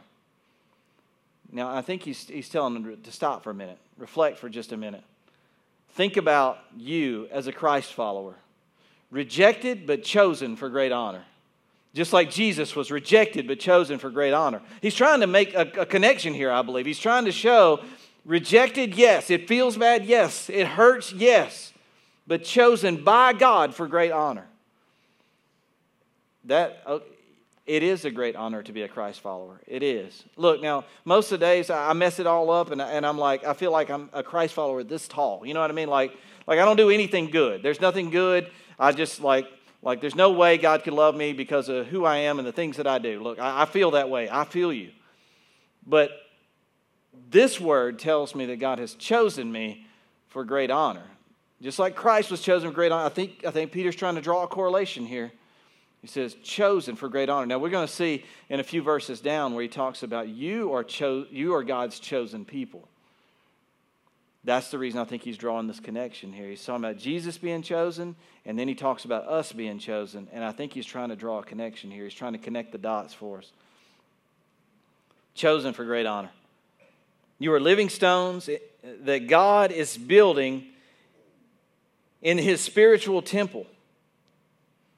Now, 1.52 1.70
I 1.74 1.82
think 1.82 2.04
he's, 2.04 2.28
he's 2.28 2.50
telling 2.50 2.74
them 2.74 2.98
to 3.02 3.12
stop 3.12 3.44
for 3.44 3.52
a 3.52 3.54
minute, 3.54 3.78
reflect 3.98 4.40
for 4.40 4.50
just 4.50 4.72
a 4.72 4.78
minute. 4.78 5.04
Think 5.92 6.18
about 6.18 6.60
you 6.76 7.28
as 7.32 7.48
a 7.48 7.54
Christ 7.54 7.94
follower, 7.94 8.36
rejected 9.12 9.88
but 9.88 10.04
chosen 10.04 10.56
for 10.56 10.70
great 10.70 10.92
honor. 10.92 11.24
Just 11.94 12.12
like 12.12 12.30
Jesus 12.30 12.76
was 12.76 12.92
rejected 12.92 13.48
but 13.48 13.60
chosen 13.60 14.00
for 14.00 14.10
great 14.10 14.34
honor. 14.34 14.62
He's 14.82 14.96
trying 14.96 15.22
to 15.22 15.28
make 15.28 15.54
a, 15.54 15.62
a 15.80 15.86
connection 15.86 16.34
here, 16.34 16.52
I 16.52 16.62
believe. 16.62 16.86
He's 16.86 17.00
trying 17.00 17.24
to 17.24 17.32
show 17.32 17.82
rejected, 18.26 18.96
yes. 18.96 19.30
It 19.30 19.48
feels 19.48 19.78
bad, 19.78 20.06
yes. 20.06 20.50
It 20.50 20.68
hurts, 20.68 21.14
yes. 21.14 21.72
But 22.28 22.44
chosen 22.44 23.04
by 23.04 23.34
God 23.34 23.76
for 23.76 23.88
great 23.88 24.12
honor. 24.12 24.48
That, 26.46 26.82
uh, 26.86 27.00
it 27.66 27.82
is 27.82 28.06
a 28.06 28.12
great 28.12 28.36
honor 28.36 28.62
to 28.62 28.72
be 28.72 28.84
a 28.84 28.88
Christ 28.88 29.22
follower. 29.22 29.60
It 29.68 29.82
is. 29.82 30.24
Look, 30.38 30.62
now, 30.62 30.86
most 31.04 31.32
of 31.32 31.40
the 31.40 31.46
days 31.46 31.70
I 31.70 31.94
mess 31.94 32.20
it 32.20 32.28
all 32.28 32.52
up 32.52 32.72
and, 32.72 32.82
and 32.82 33.06
I'm 33.06 33.18
like, 33.18 33.44
I 33.44 33.54
feel 33.54 33.72
like 33.72 33.90
I'm 33.90 34.10
a 34.14 34.22
Christ 34.22 34.54
follower 34.54 34.84
this 34.84 35.08
tall. 35.08 35.46
You 35.46 35.54
know 35.54 35.62
what 35.62 35.72
I 35.72 35.74
mean? 35.74 35.90
Like, 35.90 36.16
like 36.46 36.60
I 36.60 36.66
don't 36.66 36.78
do 36.78 36.92
anything 36.92 37.32
good. 37.32 37.64
There's 37.64 37.82
nothing 37.82 38.12
good. 38.12 38.52
I 38.78 38.92
just 38.92 39.22
like, 39.22 39.48
like 39.82 40.02
there's 40.02 40.16
no 40.16 40.32
way 40.32 40.58
God 40.58 40.84
could 40.84 40.94
love 40.94 41.16
me 41.16 41.34
because 41.34 41.70
of 41.70 41.88
who 41.88 42.06
I 42.06 42.18
am 42.18 42.38
and 42.38 42.48
the 42.48 42.52
things 42.52 42.78
that 42.78 42.88
I 42.88 43.00
do. 43.00 43.22
Look, 43.22 43.40
I, 43.40 43.64
I 43.64 43.66
feel 43.66 43.92
that 43.92 44.10
way. 44.10 44.30
I 44.30 44.46
feel 44.46 44.72
you. 44.72 44.92
But 45.88 46.12
this 47.30 47.60
word 47.60 47.98
tells 47.98 48.36
me 48.36 48.46
that 48.48 48.58
God 48.58 48.78
has 48.78 48.94
chosen 48.94 49.52
me 49.52 49.88
for 50.28 50.44
great 50.44 50.70
honor. 50.70 51.06
Just 51.62 51.80
like 51.80 51.96
Christ 51.96 52.32
was 52.32 52.42
chosen 52.42 52.70
for 52.70 52.76
great 52.76 52.92
honor. 52.92 53.06
I 53.06 53.10
think, 53.10 53.46
I 53.46 53.52
think 53.52 53.72
Peter's 53.72 53.96
trying 53.96 54.16
to 54.16 54.22
draw 54.22 54.44
a 54.44 54.48
correlation 54.48 55.06
here. 55.06 55.32
He 56.02 56.08
says, 56.08 56.36
chosen 56.44 56.96
for 56.96 57.10
great 57.10 57.30
honor. 57.30 57.48
Now, 57.48 57.58
we're 57.58 57.70
going 57.70 57.88
to 57.88 57.92
see 57.92 58.24
in 58.50 58.60
a 58.60 58.64
few 58.64 58.84
verses 58.84 59.22
down 59.22 59.56
where 59.56 59.64
he 59.64 59.68
talks 59.68 60.04
about 60.04 60.28
you 60.28 60.72
are, 60.74 60.84
cho- 60.84 61.26
you 61.32 61.56
are 61.56 61.64
God's 61.64 62.00
chosen 62.00 62.46
people. 62.46 62.88
That's 64.44 64.70
the 64.70 64.78
reason 64.78 65.00
I 65.00 65.06
think 65.06 65.24
he's 65.24 65.38
drawing 65.38 65.66
this 65.66 65.80
connection 65.80 66.32
here. 66.32 66.48
He's 66.48 66.64
talking 66.64 66.86
about 66.86 67.00
Jesus 67.00 67.40
being 67.40 67.64
chosen, 67.64 68.16
and 68.46 68.60
then 68.60 68.68
he 68.68 68.76
talks 68.76 69.04
about 69.04 69.28
us 69.28 69.52
being 69.52 69.80
chosen. 69.80 70.28
And 70.32 70.44
I 70.44 70.52
think 70.52 70.74
he's 70.74 70.86
trying 70.86 71.10
to 71.10 71.16
draw 71.16 71.40
a 71.40 71.44
connection 71.44 71.90
here. 71.90 72.04
He's 72.04 72.14
trying 72.14 72.34
to 72.34 72.38
connect 72.38 72.72
the 72.72 72.78
dots 72.78 73.12
for 73.12 73.40
us. 73.40 73.52
Chosen 75.34 75.74
for 75.74 75.84
great 75.84 76.06
honor. 76.06 76.30
You 77.40 77.52
are 77.54 77.60
living 77.60 77.90
stones 77.90 78.48
that 79.02 79.28
God 79.28 79.72
is 79.72 79.98
building 79.98 80.68
in 82.26 82.40
his 82.40 82.60
spiritual 82.60 83.22
temple. 83.22 83.68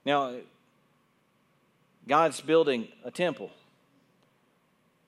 Now, 0.06 0.36
God's 2.08 2.40
building 2.40 2.88
a 3.04 3.12
temple. 3.12 3.52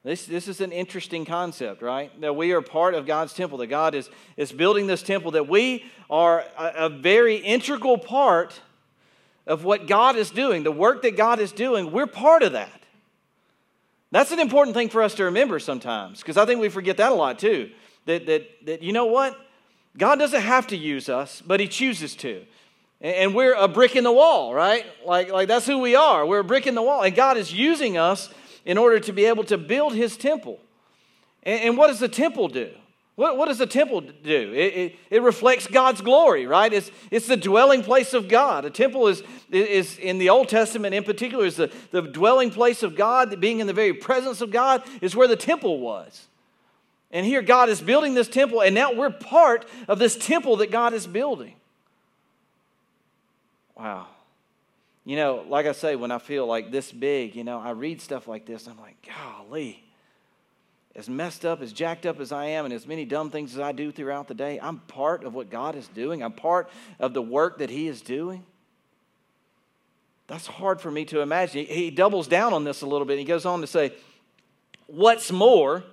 This, 0.04 0.26
this 0.26 0.50
is 0.50 0.60
an 0.60 0.74
interesting 0.74 1.24
concept, 1.24 1.82
right? 1.82 2.12
That 2.20 2.36
we 2.36 2.52
are 2.52 2.62
part 2.62 2.94
of 2.94 3.06
God's 3.06 3.34
temple, 3.34 3.60
that 3.60 3.68
God 3.68 3.96
is, 3.96 4.10
is 4.36 4.52
building 4.52 4.86
this 4.86 5.02
temple, 5.02 5.32
that 5.32 5.48
we 5.48 5.86
are 6.10 6.44
a, 6.58 6.74
a 6.76 6.90
very 6.90 7.38
integral 7.38 7.98
part 7.98 8.60
of 9.48 9.64
what 9.64 9.88
God 9.88 10.18
is 10.18 10.30
doing, 10.30 10.64
the 10.64 10.74
work 10.74 11.04
that 11.04 11.16
God 11.16 11.40
is 11.40 11.54
doing. 11.54 11.90
We're 11.90 12.06
part 12.06 12.44
of 12.44 12.52
that. 12.52 12.84
That's 14.12 14.32
an 14.32 14.40
important 14.40 14.76
thing 14.76 14.90
for 14.90 15.02
us 15.02 15.16
to 15.16 15.24
remember 15.24 15.58
sometimes, 15.60 16.20
because 16.20 16.36
I 16.36 16.46
think 16.46 16.60
we 16.60 16.68
forget 16.68 16.98
that 16.98 17.14
a 17.14 17.16
lot 17.16 17.40
too. 17.40 17.72
That, 18.08 18.26
that, 18.26 18.66
that, 18.66 18.82
you 18.82 18.92
know 18.92 19.06
what? 19.06 19.40
God 19.98 20.20
doesn't 20.20 20.42
have 20.42 20.68
to 20.68 20.78
use 20.78 21.10
us, 21.10 21.42
but 21.46 21.60
He 21.60 21.68
chooses 21.68 22.16
to. 22.18 22.46
And 23.02 23.34
we're 23.34 23.54
a 23.54 23.68
brick 23.68 23.96
in 23.96 24.04
the 24.04 24.12
wall, 24.12 24.54
right? 24.54 24.86
Like, 25.06 25.32
like 25.32 25.48
that's 25.48 25.66
who 25.66 25.80
we 25.80 25.96
are. 25.96 26.26
We're 26.26 26.40
a 26.40 26.44
brick 26.44 26.68
in 26.68 26.76
the 26.76 26.82
wall. 26.82 27.02
And 27.02 27.16
God 27.16 27.38
is 27.38 27.54
using 27.54 27.98
us 27.98 28.30
in 28.66 28.78
order 28.78 29.00
to 29.00 29.14
be 29.14 29.26
able 29.26 29.46
to 29.46 29.58
build 29.58 29.94
his 29.94 30.18
temple. 30.18 30.60
And, 31.44 31.62
and 31.62 31.78
what 31.78 31.88
does 31.88 32.00
the 32.00 32.10
temple 32.10 32.50
do? 32.50 32.72
What, 33.16 33.36
what 33.36 33.48
does 33.50 33.58
the 33.58 33.68
temple 33.68 34.00
do? 34.00 34.54
It, 34.54 34.74
it, 34.74 34.96
it, 35.10 35.22
reflects 35.22 35.68
God's 35.68 36.00
glory, 36.00 36.46
right? 36.46 36.72
It's, 36.72 36.90
it's 37.12 37.28
the 37.28 37.36
dwelling 37.36 37.84
place 37.84 38.14
of 38.14 38.30
God. 38.30 38.64
A 38.64 38.70
temple 38.70 39.08
is, 39.08 39.24
is, 39.52 39.98
in 39.98 40.20
the 40.20 40.30
Old 40.30 40.48
Testament 40.48 40.96
in 40.96 41.04
particular, 41.04 41.46
is 41.46 41.58
the, 41.58 41.70
the 41.92 42.02
dwelling 42.02 42.50
place 42.50 42.82
of 42.82 42.96
God. 42.96 43.42
Being 43.42 43.60
in 43.60 43.68
the 43.68 43.74
very 43.74 43.94
presence 43.94 44.40
of 44.40 44.52
God 44.52 44.84
is 45.02 45.18
where 45.18 45.28
the 45.28 45.36
temple 45.36 45.82
was. 45.82 46.29
And 47.12 47.26
here 47.26 47.42
God 47.42 47.70
is 47.70 47.82
building 47.82 48.14
this 48.14 48.28
temple, 48.28 48.62
and 48.62 48.76
now 48.76 48.94
we're 48.94 49.10
part 49.10 49.66
of 49.88 49.98
this 50.00 50.16
temple 50.16 50.58
that 50.58 50.72
God 50.72 50.94
is 50.94 51.08
building. 51.08 51.56
Wow. 53.76 54.08
You 55.06 55.16
know, 55.16 55.44
like 55.48 55.66
I 55.66 55.72
say, 55.72 55.96
when 55.96 56.12
I 56.12 56.20
feel 56.20 56.46
like 56.46 56.72
this 56.72 56.92
big, 56.92 57.36
you 57.36 57.44
know, 57.44 57.60
I 57.60 57.72
read 57.72 58.00
stuff 58.02 58.28
like 58.28 58.46
this, 58.46 58.68
I'm 58.68 58.80
like, 58.80 58.96
golly, 59.08 59.84
as 60.96 61.10
messed 61.10 61.46
up, 61.46 61.62
as 61.62 61.74
jacked 61.74 62.06
up 62.06 62.20
as 62.20 62.32
I 62.32 62.46
am, 62.46 62.66
and 62.66 62.74
as 62.74 62.86
many 62.86 63.06
dumb 63.06 63.32
things 63.32 63.54
as 63.56 63.60
I 63.60 63.72
do 63.72 63.92
throughout 63.92 64.28
the 64.28 64.34
day, 64.36 64.60
I'm 64.62 64.78
part 64.80 65.24
of 65.24 65.34
what 65.34 65.50
God 65.50 65.76
is 65.76 65.88
doing. 65.88 66.22
I'm 66.22 66.34
part 66.34 66.70
of 67.00 67.14
the 67.14 67.22
work 67.22 67.58
that 67.60 67.72
He 67.72 67.88
is 67.88 68.02
doing. 68.02 68.44
That's 70.28 70.46
hard 70.46 70.80
for 70.80 70.92
me 70.92 71.06
to 71.06 71.22
imagine. 71.22 71.66
He 71.66 71.90
doubles 71.90 72.28
down 72.28 72.54
on 72.54 72.64
this 72.64 72.84
a 72.84 72.86
little 72.86 73.06
bit. 73.06 73.18
He 73.18 73.26
goes 73.26 73.48
on 73.48 73.62
to 73.62 73.68
say, 73.68 73.94
What's 74.86 75.32
more, 75.32 75.84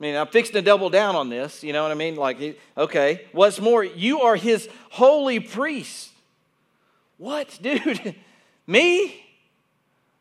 I 0.00 0.02
mean, 0.02 0.16
I'm 0.16 0.28
fixing 0.28 0.54
to 0.54 0.62
double 0.62 0.88
down 0.88 1.14
on 1.14 1.28
this. 1.28 1.62
You 1.62 1.74
know 1.74 1.82
what 1.82 1.92
I 1.92 1.94
mean? 1.94 2.16
Like, 2.16 2.58
okay, 2.76 3.26
what's 3.32 3.60
more, 3.60 3.84
you 3.84 4.22
are 4.22 4.34
his 4.34 4.66
holy 4.90 5.40
priest. 5.40 6.10
What, 7.18 7.58
dude? 7.62 8.14
Me? 8.66 9.22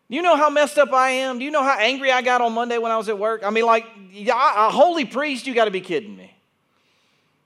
You 0.09 0.21
know 0.21 0.35
how 0.35 0.49
messed 0.49 0.77
up 0.77 0.91
I 0.91 1.11
am? 1.11 1.39
Do 1.39 1.45
you 1.45 1.51
know 1.51 1.63
how 1.63 1.77
angry 1.79 2.11
I 2.11 2.21
got 2.21 2.41
on 2.41 2.51
Monday 2.53 2.77
when 2.77 2.91
I 2.91 2.97
was 2.97 3.07
at 3.07 3.17
work? 3.17 3.43
I 3.45 3.51
mean, 3.51 3.65
like, 3.65 3.85
a 4.27 4.69
holy 4.69 5.05
priest, 5.05 5.47
you 5.47 5.53
got 5.53 5.65
to 5.65 5.71
be 5.71 5.81
kidding 5.81 6.17
me. 6.17 6.33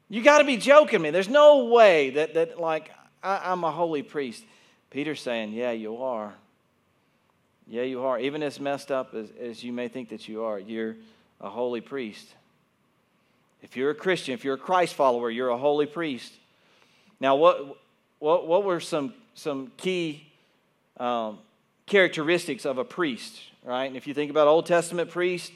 You 0.09 0.23
got 0.23 0.39
to 0.39 0.43
be 0.43 0.57
joking 0.57 1.01
me. 1.01 1.11
There's 1.11 1.29
no 1.29 1.65
way 1.65 2.11
that, 2.11 2.33
that 2.33 2.59
like, 2.59 2.89
I, 3.21 3.51
I'm 3.51 3.63
a 3.63 3.71
holy 3.71 4.01
priest. 4.01 4.43
Peter's 4.89 5.21
saying, 5.21 5.53
Yeah, 5.53 5.71
you 5.71 5.97
are. 5.97 6.33
Yeah, 7.67 7.83
you 7.83 8.03
are. 8.03 8.19
Even 8.19 8.43
as 8.43 8.59
messed 8.59 8.91
up 8.91 9.13
as, 9.13 9.29
as 9.39 9.63
you 9.63 9.73
may 9.73 9.87
think 9.87 10.09
that 10.09 10.27
you 10.27 10.43
are, 10.43 10.59
you're 10.59 10.95
a 11.43 11.49
holy 11.49 11.81
priest. 11.81 12.27
If 13.61 13.77
you're 13.77 13.91
a 13.91 13.95
Christian, 13.95 14.33
if 14.33 14.43
you're 14.43 14.55
a 14.55 14.57
Christ 14.57 14.95
follower, 14.95 15.29
you're 15.29 15.49
a 15.49 15.57
holy 15.57 15.85
priest. 15.85 16.33
Now, 17.19 17.35
what, 17.35 17.77
what, 18.17 18.47
what 18.47 18.63
were 18.63 18.79
some 18.79 19.13
some 19.35 19.71
key 19.77 20.27
um, 20.97 21.39
characteristics 21.85 22.65
of 22.65 22.77
a 22.77 22.83
priest, 22.83 23.39
right? 23.63 23.85
And 23.85 23.97
if 23.97 24.07
you 24.07 24.13
think 24.13 24.31
about 24.31 24.47
Old 24.47 24.65
Testament 24.65 25.09
priests, 25.09 25.51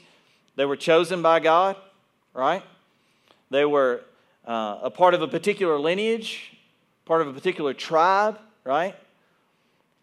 they 0.56 0.64
were 0.64 0.76
chosen 0.76 1.22
by 1.22 1.40
God, 1.40 1.76
right? 2.34 2.62
They 3.50 3.64
were 3.64 4.02
uh, 4.46 4.80
a 4.82 4.90
part 4.90 5.14
of 5.14 5.22
a 5.22 5.28
particular 5.28 5.78
lineage, 5.78 6.56
part 7.04 7.20
of 7.20 7.28
a 7.28 7.32
particular 7.32 7.72
tribe, 7.72 8.38
right? 8.64 8.94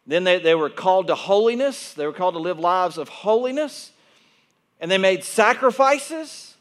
Then 0.08 0.24
they, 0.24 0.40
they 0.40 0.56
were 0.56 0.70
called 0.70 1.08
to 1.08 1.16
holiness. 1.16 1.94
They 1.94 2.06
were 2.06 2.14
called 2.14 2.36
to 2.36 2.40
live 2.40 2.60
lives 2.60 2.98
of 2.98 3.10
holiness. 3.10 3.92
And 4.80 4.92
they 4.92 4.98
made 4.98 5.24
sacrifices. 5.24 6.56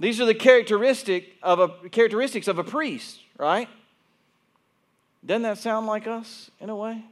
These 0.00 0.20
are 0.20 0.26
the 0.26 0.34
characteristic 0.34 1.34
of 1.42 1.58
a, 1.58 1.68
characteristics 1.88 2.48
of 2.48 2.58
a 2.58 2.64
priest, 2.64 3.20
right? 3.38 3.68
Doesn't 5.24 5.42
that 5.42 5.58
sound 5.58 5.86
like 5.86 6.06
us 6.06 6.50
in 6.60 6.70
a 6.70 6.76
way? 6.76 7.04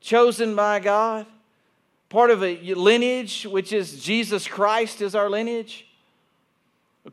Chosen 0.00 0.54
by 0.54 0.80
God, 0.80 1.26
part 2.08 2.30
of 2.30 2.42
a 2.42 2.74
lineage, 2.74 3.44
which 3.44 3.72
is 3.72 4.02
Jesus 4.02 4.46
Christ 4.46 5.00
is 5.00 5.14
our 5.14 5.30
lineage. 5.30 5.86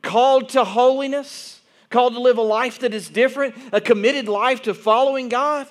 Called 0.02 0.50
to 0.50 0.64
holiness, 0.64 1.62
called 1.90 2.14
to 2.14 2.20
live 2.20 2.38
a 2.38 2.44
life 2.44 2.80
that 2.80 2.94
is 2.94 3.10
different, 3.10 3.56
a 3.72 3.82
committed 3.82 4.28
life 4.28 4.62
to 4.64 4.74
following 4.74 5.30
God. 5.30 5.68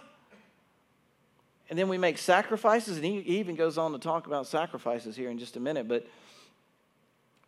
And 1.70 1.78
then 1.78 1.88
we 1.88 1.98
make 1.98 2.16
sacrifices, 2.16 2.96
and 2.96 3.04
he 3.04 3.18
even 3.18 3.54
goes 3.54 3.76
on 3.76 3.92
to 3.92 3.98
talk 3.98 4.26
about 4.26 4.46
sacrifices 4.46 5.16
here 5.16 5.31
in 5.31 5.38
just 5.38 5.57
a 5.57 5.61
minute. 5.61 5.87
But 5.87 6.07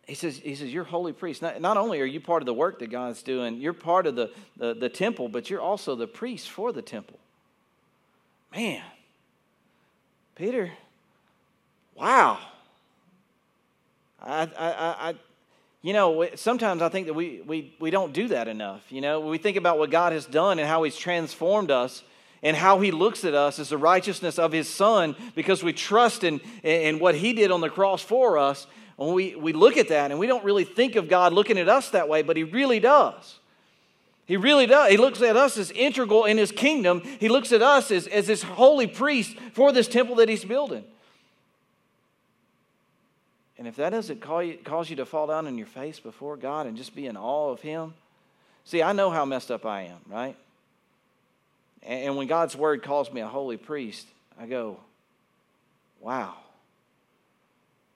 he 0.05 0.13
says, 0.13 0.37
he 0.37 0.55
says 0.55 0.71
You're 0.71 0.83
holy 0.83 1.13
priest. 1.13 1.41
Not, 1.41 1.59
not 1.59 1.77
only 1.77 2.01
are 2.01 2.05
you 2.05 2.19
part 2.19 2.41
of 2.41 2.45
the 2.45 2.53
work 2.53 2.79
that 2.79 2.91
God's 2.91 3.23
doing, 3.23 3.57
you're 3.57 3.73
part 3.73 4.05
of 4.05 4.15
the, 4.15 4.31
the, 4.57 4.73
the 4.73 4.89
temple, 4.89 5.27
but 5.27 5.49
you're 5.49 5.61
also 5.61 5.95
the 5.95 6.07
priest 6.07 6.49
for 6.49 6.71
the 6.71 6.81
temple. 6.81 7.17
Man, 8.55 8.83
Peter, 10.35 10.71
wow. 11.95 12.39
I, 14.21 14.43
I, 14.43 14.49
I, 14.57 15.15
you 15.81 15.93
know, 15.93 16.27
sometimes 16.35 16.81
I 16.81 16.89
think 16.89 17.07
that 17.07 17.13
we, 17.13 17.41
we, 17.41 17.73
we 17.79 17.89
don't 17.89 18.13
do 18.13 18.27
that 18.27 18.47
enough. 18.47 18.83
You 18.91 19.01
know, 19.01 19.21
we 19.21 19.39
think 19.39 19.57
about 19.57 19.79
what 19.79 19.89
God 19.89 20.13
has 20.13 20.25
done 20.25 20.59
and 20.59 20.67
how 20.67 20.83
He's 20.83 20.97
transformed 20.97 21.71
us 21.71 22.03
and 22.43 22.57
how 22.57 22.79
He 22.79 22.91
looks 22.91 23.23
at 23.23 23.33
us 23.33 23.59
as 23.59 23.69
the 23.69 23.77
righteousness 23.77 24.39
of 24.39 24.51
His 24.51 24.67
Son 24.67 25.15
because 25.35 25.63
we 25.63 25.73
trust 25.73 26.23
in, 26.23 26.39
in 26.63 26.99
what 26.99 27.15
He 27.15 27.33
did 27.33 27.51
on 27.51 27.61
the 27.61 27.69
cross 27.69 28.01
for 28.01 28.37
us. 28.37 28.67
When 28.97 29.13
we, 29.13 29.35
we 29.35 29.53
look 29.53 29.77
at 29.77 29.87
that 29.89 30.11
and 30.11 30.19
we 30.19 30.27
don't 30.27 30.43
really 30.43 30.63
think 30.63 30.95
of 30.95 31.07
God 31.09 31.33
looking 31.33 31.57
at 31.57 31.69
us 31.69 31.89
that 31.89 32.07
way, 32.07 32.21
but 32.21 32.37
He 32.37 32.43
really 32.43 32.79
does. 32.79 33.39
He 34.25 34.37
really 34.37 34.65
does. 34.65 34.91
He 34.91 34.97
looks 34.97 35.21
at 35.21 35.35
us 35.35 35.57
as 35.57 35.71
integral 35.71 36.25
in 36.25 36.37
His 36.37 36.51
kingdom. 36.51 37.01
He 37.19 37.29
looks 37.29 37.51
at 37.51 37.61
us 37.61 37.91
as, 37.91 38.07
as 38.07 38.27
this 38.27 38.43
holy 38.43 38.87
priest 38.87 39.37
for 39.53 39.71
this 39.71 39.87
temple 39.87 40.15
that 40.15 40.29
He's 40.29 40.45
building. 40.45 40.83
And 43.57 43.67
if 43.67 43.75
that 43.75 43.91
doesn't 43.91 44.21
call 44.21 44.41
you, 44.41 44.57
cause 44.63 44.89
you 44.89 44.95
to 44.95 45.05
fall 45.05 45.27
down 45.27 45.45
on 45.45 45.55
your 45.55 45.67
face 45.67 45.99
before 45.99 46.35
God 46.35 46.65
and 46.65 46.75
just 46.75 46.95
be 46.95 47.05
in 47.05 47.15
awe 47.15 47.51
of 47.51 47.61
Him, 47.61 47.93
see, 48.63 48.81
I 48.81 48.91
know 48.93 49.11
how 49.11 49.23
messed 49.25 49.51
up 49.51 49.65
I 49.67 49.83
am, 49.83 49.99
right? 50.07 50.35
And 51.83 52.15
when 52.15 52.27
God's 52.27 52.55
word 52.55 52.83
calls 52.83 53.11
me 53.11 53.21
a 53.21 53.27
holy 53.27 53.57
priest, 53.57 54.05
I 54.39 54.45
go, 54.45 54.79
wow. 55.99 56.35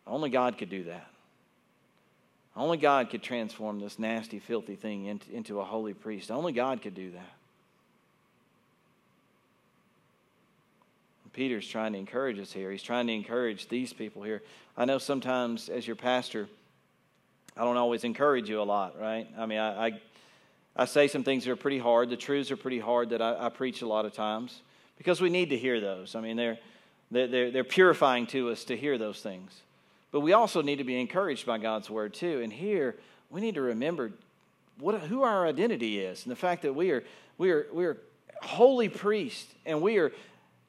Only 0.07 0.29
God 0.29 0.57
could 0.57 0.69
do 0.69 0.85
that. 0.85 1.07
Only 2.55 2.77
God 2.77 3.09
could 3.09 3.21
transform 3.21 3.79
this 3.79 3.99
nasty, 3.99 4.39
filthy 4.39 4.75
thing 4.75 5.05
into, 5.31 5.59
a 5.59 5.65
holy 5.65 5.93
priest. 5.93 6.31
Only 6.31 6.53
God 6.53 6.81
could 6.81 6.95
do 6.95 7.11
that. 7.11 7.31
Peter's 11.33 11.67
trying 11.67 11.91
to 11.91 11.99
encourage 11.99 12.39
us 12.39 12.53
here. 12.53 12.71
He's 12.71 12.81
trying 12.81 13.07
to 13.07 13.13
encourage 13.13 13.67
these 13.67 13.91
people 13.91 14.23
here. 14.23 14.41
I 14.77 14.85
know 14.85 14.99
sometimes, 14.99 15.67
as 15.67 15.85
your 15.85 15.97
pastor, 15.97 16.47
I 17.57 17.65
don't 17.65 17.75
always 17.75 18.05
encourage 18.05 18.49
you 18.49 18.61
a 18.61 18.63
lot, 18.63 18.97
right? 18.97 19.27
I 19.37 19.45
mean, 19.45 19.59
I, 19.59 19.87
I, 19.87 20.01
I 20.75 20.85
say 20.85 21.07
some 21.07 21.23
things 21.23 21.45
that 21.45 21.51
are 21.51 21.55
pretty 21.55 21.79
hard. 21.79 22.09
The 22.09 22.17
truths 22.17 22.51
are 22.51 22.57
pretty 22.57 22.79
hard 22.79 23.09
that 23.11 23.21
I, 23.21 23.45
I 23.45 23.49
preach 23.49 23.81
a 23.81 23.87
lot 23.87 24.05
of 24.05 24.13
times 24.13 24.61
because 24.97 25.21
we 25.21 25.29
need 25.29 25.49
to 25.51 25.57
hear 25.57 25.79
those. 25.79 26.15
I 26.15 26.21
mean, 26.21 26.35
they're, 26.35 26.57
they're, 27.11 27.51
they're 27.51 27.63
purifying 27.63 28.27
to 28.27 28.49
us 28.49 28.65
to 28.65 28.75
hear 28.75 28.97
those 28.97 29.21
things. 29.21 29.61
But 30.11 30.19
we 30.21 30.33
also 30.33 30.61
need 30.61 30.77
to 30.77 30.83
be 30.83 30.99
encouraged 30.99 31.45
by 31.45 31.57
God's 31.57 31.89
word 31.89 32.13
too. 32.13 32.41
And 32.41 32.51
here 32.51 32.95
we 33.29 33.41
need 33.41 33.55
to 33.55 33.61
remember 33.61 34.11
what, 34.79 34.99
who 35.01 35.23
our 35.23 35.47
identity 35.47 35.99
is 35.99 36.23
and 36.23 36.31
the 36.31 36.35
fact 36.35 36.61
that 36.63 36.73
we 36.73 36.91
are, 36.91 37.03
we 37.37 37.51
are, 37.51 37.67
we 37.71 37.85
are 37.85 37.97
holy 38.41 38.89
priests 38.89 39.53
and 39.65 39.81
we 39.81 39.97
are 39.97 40.11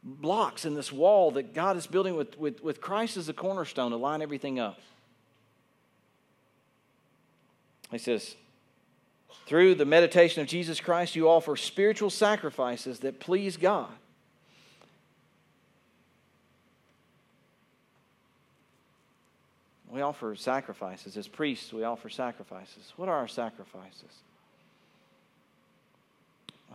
blocks 0.03 0.65
in 0.65 0.75
this 0.75 0.93
wall 0.93 1.33
that 1.33 1.53
God 1.53 1.77
is 1.77 1.87
building 1.87 2.17
with, 2.17 2.39
with, 2.39 2.63
with 2.63 2.81
Christ 2.81 3.17
as 3.17 3.29
a 3.29 3.33
cornerstone 3.33 3.91
to 3.91 3.97
line 3.97 4.23
everything 4.23 4.61
up. 4.61 4.79
He 7.91 7.99
says, 7.99 8.37
through 9.47 9.77
the 9.77 9.85
meditation 9.85 10.43
of 10.43 10.49
Jesus 10.49 10.81
Christ, 10.81 11.15
you 11.15 11.29
offer 11.29 11.57
spiritual 11.57 12.11
sacrifices 12.11 13.01
that 13.01 13.21
please 13.21 13.57
God. 13.57 13.91
We 19.89 20.01
offer 20.03 20.35
sacrifices. 20.35 21.17
As 21.17 21.29
priests, 21.29 21.73
we 21.73 21.85
offer 21.85 22.09
sacrifices. 22.09 22.93
What 22.97 23.09
are 23.09 23.17
our 23.17 23.29
sacrifices? 23.29 24.11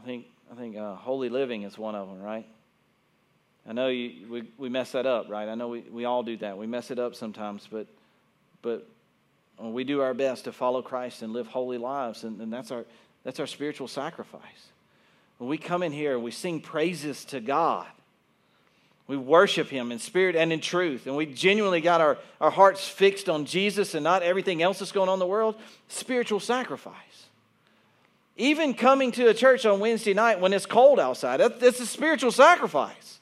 I 0.01 0.05
think, 0.05 0.25
I 0.51 0.55
think 0.55 0.77
uh, 0.77 0.95
holy 0.95 1.29
living 1.29 1.63
is 1.63 1.77
one 1.77 1.93
of 1.93 2.07
them, 2.07 2.21
right? 2.21 2.47
I 3.67 3.73
know 3.73 3.89
you, 3.89 4.27
we, 4.27 4.43
we 4.57 4.69
mess 4.69 4.93
that 4.93 5.05
up, 5.05 5.29
right? 5.29 5.47
I 5.47 5.55
know 5.55 5.67
we, 5.67 5.81
we 5.81 6.05
all 6.05 6.23
do 6.23 6.37
that. 6.37 6.57
We 6.57 6.65
mess 6.65 6.89
it 6.89 6.97
up 6.97 7.13
sometimes, 7.13 7.67
but, 7.69 7.85
but 8.61 8.87
we 9.69 9.83
do 9.83 10.01
our 10.01 10.13
best 10.13 10.45
to 10.45 10.51
follow 10.51 10.81
Christ 10.81 11.21
and 11.21 11.33
live 11.33 11.47
holy 11.47 11.77
lives, 11.77 12.23
and, 12.23 12.41
and 12.41 12.51
that's, 12.51 12.71
our, 12.71 12.85
that's 13.23 13.39
our 13.39 13.47
spiritual 13.47 13.87
sacrifice. 13.87 14.41
When 15.37 15.49
we 15.49 15.57
come 15.57 15.83
in 15.83 15.91
here, 15.91 16.17
we 16.19 16.31
sing 16.31 16.61
praises 16.61 17.25
to 17.25 17.39
God 17.39 17.87
we 19.11 19.17
worship 19.17 19.67
Him 19.67 19.91
in 19.91 19.99
spirit 19.99 20.37
and 20.37 20.53
in 20.53 20.61
truth. 20.61 21.05
And 21.05 21.17
we 21.17 21.25
genuinely 21.25 21.81
got 21.81 21.99
our, 21.99 22.17
our 22.39 22.49
hearts 22.49 22.87
fixed 22.87 23.27
on 23.27 23.43
Jesus 23.43 23.93
and 23.93 24.05
not 24.05 24.23
everything 24.23 24.61
else 24.61 24.79
that's 24.79 24.93
going 24.93 25.09
on 25.09 25.15
in 25.15 25.19
the 25.19 25.27
world. 25.27 25.55
Spiritual 25.89 26.39
sacrifice. 26.39 26.95
Even 28.37 28.73
coming 28.73 29.11
to 29.11 29.27
a 29.27 29.33
church 29.33 29.65
on 29.65 29.81
Wednesday 29.81 30.13
night 30.13 30.39
when 30.39 30.53
it's 30.53 30.65
cold 30.65 30.97
outside, 30.97 31.41
that's 31.59 31.81
a 31.81 31.85
spiritual 31.85 32.31
sacrifice. 32.31 33.19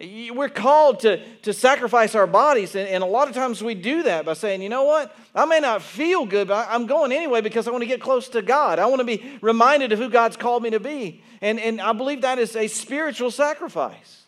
We're 0.00 0.48
called 0.48 1.00
to, 1.00 1.24
to 1.42 1.52
sacrifice 1.52 2.14
our 2.14 2.28
bodies, 2.28 2.76
and, 2.76 2.88
and, 2.88 3.02
a 3.02 3.06
lot 3.06 3.26
of 3.26 3.34
times 3.34 3.60
we 3.64 3.74
do 3.74 4.04
that 4.04 4.24
by 4.24 4.34
saying, 4.34 4.62
you 4.62 4.68
know 4.68 4.84
what? 4.84 5.12
I 5.34 5.44
may 5.44 5.58
not 5.58 5.82
feel 5.82 6.24
good, 6.24 6.46
but 6.46 6.68
I'm 6.70 6.86
going 6.86 7.10
anyway 7.10 7.40
because 7.40 7.66
I 7.66 7.72
want 7.72 7.82
to 7.82 7.88
get 7.88 8.00
close 8.00 8.28
to 8.28 8.42
God. 8.42 8.78
I 8.78 8.86
want 8.86 9.00
to 9.00 9.04
be 9.04 9.38
reminded 9.40 9.90
of 9.90 9.98
who 9.98 10.08
God's 10.08 10.36
called 10.36 10.62
me 10.62 10.70
to 10.70 10.78
be. 10.78 11.24
And, 11.40 11.58
and 11.58 11.80
I 11.80 11.92
believe 11.94 12.20
that 12.20 12.38
is 12.38 12.54
a 12.54 12.68
spiritual 12.68 13.32
sacrifice 13.32 14.22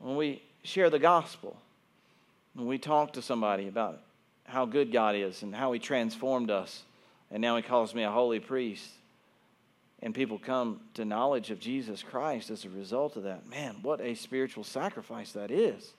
when 0.00 0.16
we 0.16 0.42
share 0.64 0.90
the 0.90 0.98
gospel, 0.98 1.56
when 2.52 2.66
we 2.66 2.76
talk 2.76 3.14
to 3.14 3.22
somebody 3.22 3.68
about 3.68 4.00
how 4.44 4.66
good 4.66 4.92
God 4.92 5.14
is 5.14 5.42
and 5.42 5.54
how 5.54 5.72
He 5.72 5.78
transformed 5.78 6.50
us, 6.50 6.82
and 7.30 7.40
now 7.40 7.56
He 7.56 7.62
calls 7.62 7.94
me 7.94 8.02
a 8.02 8.10
holy 8.10 8.38
priest, 8.38 8.86
and 10.04 10.14
people 10.14 10.38
come 10.38 10.80
to 10.92 11.04
knowledge 11.06 11.50
of 11.50 11.58
Jesus 11.58 12.02
Christ 12.02 12.50
as 12.50 12.66
a 12.66 12.68
result 12.68 13.16
of 13.16 13.22
that, 13.22 13.48
man, 13.48 13.76
what 13.80 14.02
a 14.02 14.14
spiritual 14.14 14.62
sacrifice 14.62 15.32
that 15.32 15.50
is. 15.50 15.94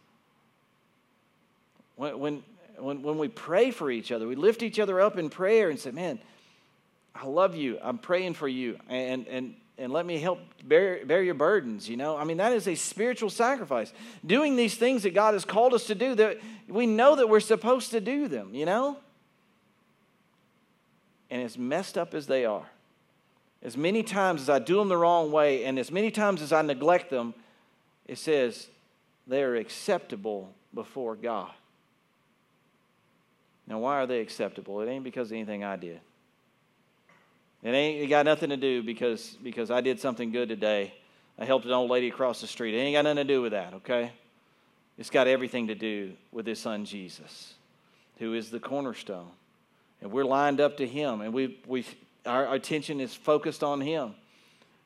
When, 1.96 2.20
when, 2.20 2.44
when, 2.78 3.02
when 3.02 3.18
we 3.18 3.30
pray 3.30 3.72
for 3.72 3.90
each 3.90 4.12
other, 4.12 4.28
we 4.28 4.36
lift 4.36 4.62
each 4.62 4.80
other 4.80 5.02
up 5.02 5.18
in 5.18 5.32
prayer 5.32 5.72
and 5.72 5.80
say, 5.80 5.90
man, 5.90 6.20
I 7.16 7.26
love 7.26 7.56
you. 7.56 7.80
I'm 7.82 7.98
praying 7.98 8.36
for 8.36 8.48
you. 8.48 8.78
And, 8.88 9.28
and 9.28 9.56
and 9.78 9.92
let 9.92 10.06
me 10.06 10.20
help 10.20 10.40
bear, 10.64 11.06
bear 11.06 11.22
your 11.22 11.34
burdens 11.34 11.90
you 11.90 11.98
know 11.98 12.16
i 12.16 12.24
mean 12.24 12.38
that 12.38 12.54
is 12.54 12.66
a 12.66 12.76
spiritual 12.76 13.30
sacrifice 13.30 13.92
doing 14.26 14.56
these 14.56 14.76
things 14.76 15.04
that 15.04 15.14
god 15.14 15.34
has 15.34 15.44
called 15.44 15.74
us 15.74 15.88
to 15.88 15.94
do 15.94 16.16
that 16.16 16.38
we 16.70 16.88
know 16.88 17.18
that 17.18 17.28
we're 17.28 17.42
supposed 17.42 17.92
to 17.92 18.00
do 18.00 18.30
them 18.30 18.56
you 18.56 18.66
know 18.66 18.98
and 21.30 21.42
as 21.42 21.58
messed 21.58 21.98
up 21.98 22.14
as 22.14 22.26
they 22.26 22.46
are 22.46 22.70
as 23.66 23.76
many 23.76 24.02
times 24.02 24.44
as 24.44 24.50
i 24.50 24.60
do 24.60 24.78
them 24.78 24.88
the 24.88 24.96
wrong 24.96 25.32
way 25.32 25.66
and 25.66 25.78
as 25.78 25.92
many 25.92 26.10
times 26.10 26.42
as 26.42 26.54
i 26.54 26.62
neglect 26.62 27.10
them 27.10 27.34
it 28.08 28.18
says 28.18 28.68
they 29.28 29.44
are 29.44 29.56
acceptable 29.56 30.54
before 30.74 31.16
god 31.16 31.52
now 33.68 33.80
why 33.80 33.96
are 33.96 34.08
they 34.08 34.22
acceptable 34.22 34.80
it 34.80 34.88
ain't 34.88 35.04
because 35.04 35.32
of 35.32 35.36
anything 35.36 35.64
i 35.64 35.76
did 35.76 36.00
it 37.66 37.74
ain't 37.74 38.04
it 38.04 38.08
got 38.08 38.26
nothing 38.26 38.50
to 38.52 38.58
do 38.58 38.84
because 38.84 39.38
because 39.42 39.72
I 39.72 39.82
did 39.82 40.00
something 40.00 40.32
good 40.32 40.50
today. 40.50 40.94
I 41.40 41.46
helped 41.46 41.66
an 41.66 41.72
old 41.72 41.90
lady 41.90 42.10
across 42.10 42.40
the 42.40 42.48
street. 42.48 42.76
It 42.76 42.78
ain't 42.78 42.94
got 42.94 43.02
nothing 43.02 43.28
to 43.28 43.34
do 43.34 43.42
with 43.42 43.54
that, 43.54 43.74
okay? 43.74 44.12
It's 45.00 45.10
got 45.10 45.28
everything 45.28 45.68
to 45.68 45.76
do 45.76 46.14
with 46.32 46.46
his 46.46 46.60
son 46.60 46.86
Jesus, 46.86 47.56
who 48.20 48.36
is 48.36 48.52
the 48.52 48.60
cornerstone. 48.60 49.32
And 50.00 50.12
we're 50.12 50.26
lined 50.26 50.62
up 50.62 50.78
to 50.78 50.88
him, 50.88 51.22
and 51.22 51.34
we, 51.34 51.60
we, 51.66 51.86
our 52.26 52.54
attention 52.54 53.00
is 53.00 53.14
focused 53.14 53.64
on 53.64 53.82
him. 53.82 54.16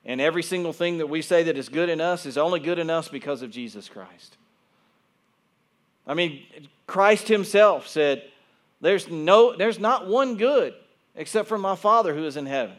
And 0.06 0.21
every 0.21 0.43
single 0.43 0.73
thing 0.73 0.99
that 0.99 1.08
we 1.08 1.21
say 1.21 1.43
that 1.43 1.58
is 1.58 1.69
good 1.69 1.89
in 1.89 2.02
us 2.02 2.25
is 2.25 2.38
only 2.38 2.60
good 2.60 2.80
in 2.80 2.89
us 2.89 3.08
because 3.08 3.41
of 3.41 3.52
Jesus 3.52 3.89
Christ. 3.89 4.38
I 6.08 6.13
mean, 6.13 6.43
Christ 6.88 7.28
himself 7.28 7.88
said, 7.88 8.23
There's, 8.82 9.08
no, 9.08 9.56
there's 9.56 9.80
not 9.80 10.08
one 10.08 10.38
good 10.38 10.73
except 11.15 11.47
for 11.47 11.58
my 11.58 11.75
Father 11.75 12.15
who 12.15 12.25
is 12.25 12.38
in 12.38 12.45
heaven. 12.45 12.75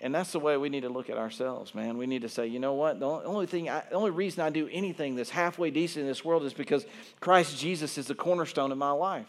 And 0.00 0.14
that's 0.14 0.32
the 0.32 0.38
way 0.38 0.56
we 0.56 0.70
need 0.70 0.80
to 0.82 0.88
look 0.88 1.10
at 1.10 1.18
ourselves, 1.18 1.74
man. 1.74 1.98
We 1.98 2.06
need 2.06 2.22
to 2.22 2.28
say, 2.28 2.46
you 2.46 2.58
know 2.58 2.72
what? 2.72 3.00
The 3.00 3.06
only 3.06 3.44
thing, 3.46 3.68
I, 3.68 3.82
the 3.90 3.96
only 3.96 4.12
reason 4.12 4.42
I 4.42 4.48
do 4.48 4.66
anything 4.72 5.14
that's 5.14 5.28
halfway 5.28 5.70
decent 5.70 6.02
in 6.02 6.06
this 6.06 6.24
world 6.24 6.44
is 6.44 6.54
because 6.54 6.86
Christ 7.20 7.58
Jesus 7.58 7.98
is 7.98 8.06
the 8.06 8.14
cornerstone 8.14 8.72
of 8.72 8.78
my 8.78 8.92
life. 8.92 9.28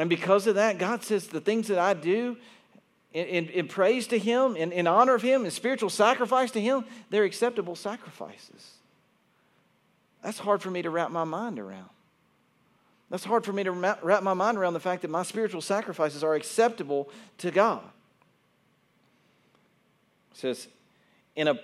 And 0.00 0.08
because 0.08 0.46
of 0.46 0.54
that, 0.54 0.78
God 0.78 1.04
says 1.04 1.26
the 1.26 1.42
things 1.42 1.68
that 1.68 1.78
I 1.78 1.92
do 1.92 2.38
in, 3.12 3.26
in, 3.26 3.48
in 3.50 3.68
praise 3.68 4.06
to 4.06 4.18
Him, 4.18 4.56
in, 4.56 4.72
in 4.72 4.86
honor 4.86 5.14
of 5.14 5.20
Him, 5.20 5.44
in 5.44 5.50
spiritual 5.50 5.90
sacrifice 5.90 6.50
to 6.52 6.60
Him, 6.60 6.86
they're 7.10 7.24
acceptable 7.24 7.76
sacrifices. 7.76 8.70
That's 10.22 10.38
hard 10.38 10.62
for 10.62 10.70
me 10.70 10.80
to 10.80 10.88
wrap 10.88 11.10
my 11.10 11.24
mind 11.24 11.58
around. 11.58 11.90
That's 13.10 13.24
hard 13.24 13.44
for 13.44 13.52
me 13.52 13.62
to 13.64 13.72
wrap 13.72 14.22
my 14.22 14.32
mind 14.32 14.56
around 14.56 14.72
the 14.72 14.80
fact 14.80 15.02
that 15.02 15.10
my 15.10 15.22
spiritual 15.22 15.60
sacrifices 15.60 16.24
are 16.24 16.34
acceptable 16.34 17.10
to 17.36 17.50
God. 17.50 17.82
It 20.32 20.38
says, 20.38 20.66
in 21.36 21.46
a 21.46 21.60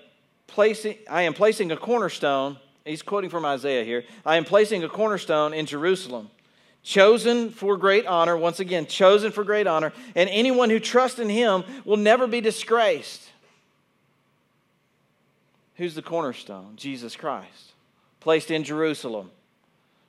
placing, 0.46 0.98
I 1.08 1.22
am 1.22 1.32
placing 1.32 1.72
a 1.72 1.76
cornerstone. 1.78 2.58
He's 2.84 3.00
quoting 3.00 3.30
from 3.30 3.46
Isaiah 3.46 3.82
here. 3.82 4.04
I 4.26 4.36
am 4.36 4.44
placing 4.44 4.84
a 4.84 4.90
cornerstone 4.90 5.54
in 5.54 5.64
Jerusalem, 5.64 6.28
chosen 6.86 7.50
for 7.50 7.76
great 7.76 8.06
honor. 8.06 8.36
Once 8.36 8.60
again, 8.60 8.86
chosen 8.86 9.32
for 9.32 9.42
great 9.42 9.66
honor. 9.66 9.92
And 10.14 10.30
anyone 10.30 10.70
who 10.70 10.78
trusts 10.78 11.18
in 11.18 11.28
him 11.28 11.64
will 11.84 11.96
never 11.96 12.28
be 12.28 12.40
disgraced. 12.40 13.22
Who's 15.74 15.96
the 15.96 16.02
cornerstone? 16.02 16.74
Jesus 16.76 17.16
Christ. 17.16 17.72
Placed 18.20 18.52
in 18.52 18.62
Jerusalem, 18.62 19.30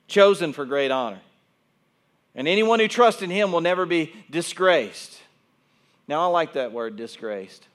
chosen 0.06 0.52
for 0.52 0.64
great 0.64 0.92
honor. 0.92 1.20
And 2.34 2.46
anyone 2.46 2.78
who 2.78 2.86
trusts 2.86 3.22
in 3.22 3.30
him 3.30 3.50
will 3.50 3.60
never 3.60 3.84
be 3.84 4.14
disgraced. 4.30 5.20
Now, 6.06 6.22
I 6.22 6.26
like 6.26 6.52
that 6.52 6.72
word, 6.72 6.96
disgraced. 6.96 7.66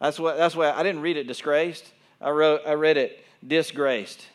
That's 0.00 0.18
what, 0.18 0.36
that's 0.36 0.56
why 0.56 0.72
I 0.72 0.82
didn't 0.82 1.00
read 1.00 1.16
it 1.16 1.28
disgraced. 1.28 1.84
I, 2.20 2.30
wrote, 2.30 2.62
I 2.66 2.74
read 2.74 2.96
it 2.96 3.24
disgraced. 3.46 4.26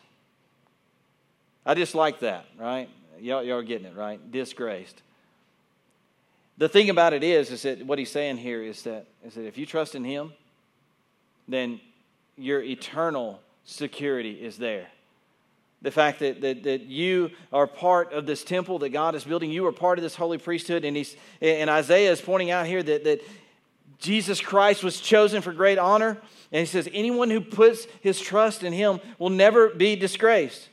I 1.64 1.74
just 1.74 1.94
like 1.94 2.20
that, 2.20 2.46
right? 2.58 2.88
Y'all, 3.22 3.42
y'all 3.42 3.58
are 3.58 3.62
getting 3.62 3.86
it, 3.86 3.94
right? 3.94 4.30
Disgraced. 4.30 5.00
The 6.58 6.68
thing 6.68 6.90
about 6.90 7.12
it 7.12 7.22
is, 7.22 7.50
is 7.50 7.62
that 7.62 7.86
what 7.86 7.98
he's 7.98 8.10
saying 8.10 8.38
here 8.38 8.62
is 8.62 8.82
that, 8.82 9.06
is 9.24 9.34
that 9.34 9.46
if 9.46 9.56
you 9.56 9.64
trust 9.64 9.94
in 9.94 10.04
him, 10.04 10.32
then 11.48 11.80
your 12.36 12.62
eternal 12.62 13.40
security 13.64 14.32
is 14.32 14.58
there 14.58 14.88
the 15.82 15.90
fact 15.90 16.20
that, 16.20 16.40
that, 16.40 16.62
that 16.62 16.82
you 16.82 17.30
are 17.52 17.66
part 17.66 18.12
of 18.12 18.24
this 18.24 18.44
temple 18.44 18.78
that 18.78 18.90
God 18.90 19.14
is 19.14 19.24
building. 19.24 19.50
You 19.50 19.66
are 19.66 19.72
part 19.72 19.98
of 19.98 20.02
this 20.02 20.14
holy 20.14 20.38
priesthood. 20.38 20.84
And, 20.84 20.96
he's, 20.96 21.16
and 21.40 21.68
Isaiah 21.68 22.12
is 22.12 22.20
pointing 22.20 22.50
out 22.50 22.66
here 22.66 22.82
that, 22.82 23.04
that 23.04 23.20
Jesus 23.98 24.40
Christ 24.40 24.84
was 24.84 25.00
chosen 25.00 25.42
for 25.42 25.52
great 25.52 25.78
honor. 25.78 26.18
And 26.52 26.60
he 26.60 26.66
says, 26.66 26.88
anyone 26.92 27.30
who 27.30 27.40
puts 27.40 27.86
his 28.00 28.20
trust 28.20 28.62
in 28.62 28.72
him 28.72 29.00
will 29.18 29.30
never 29.30 29.70
be 29.70 29.96
disgraced. 29.96 30.68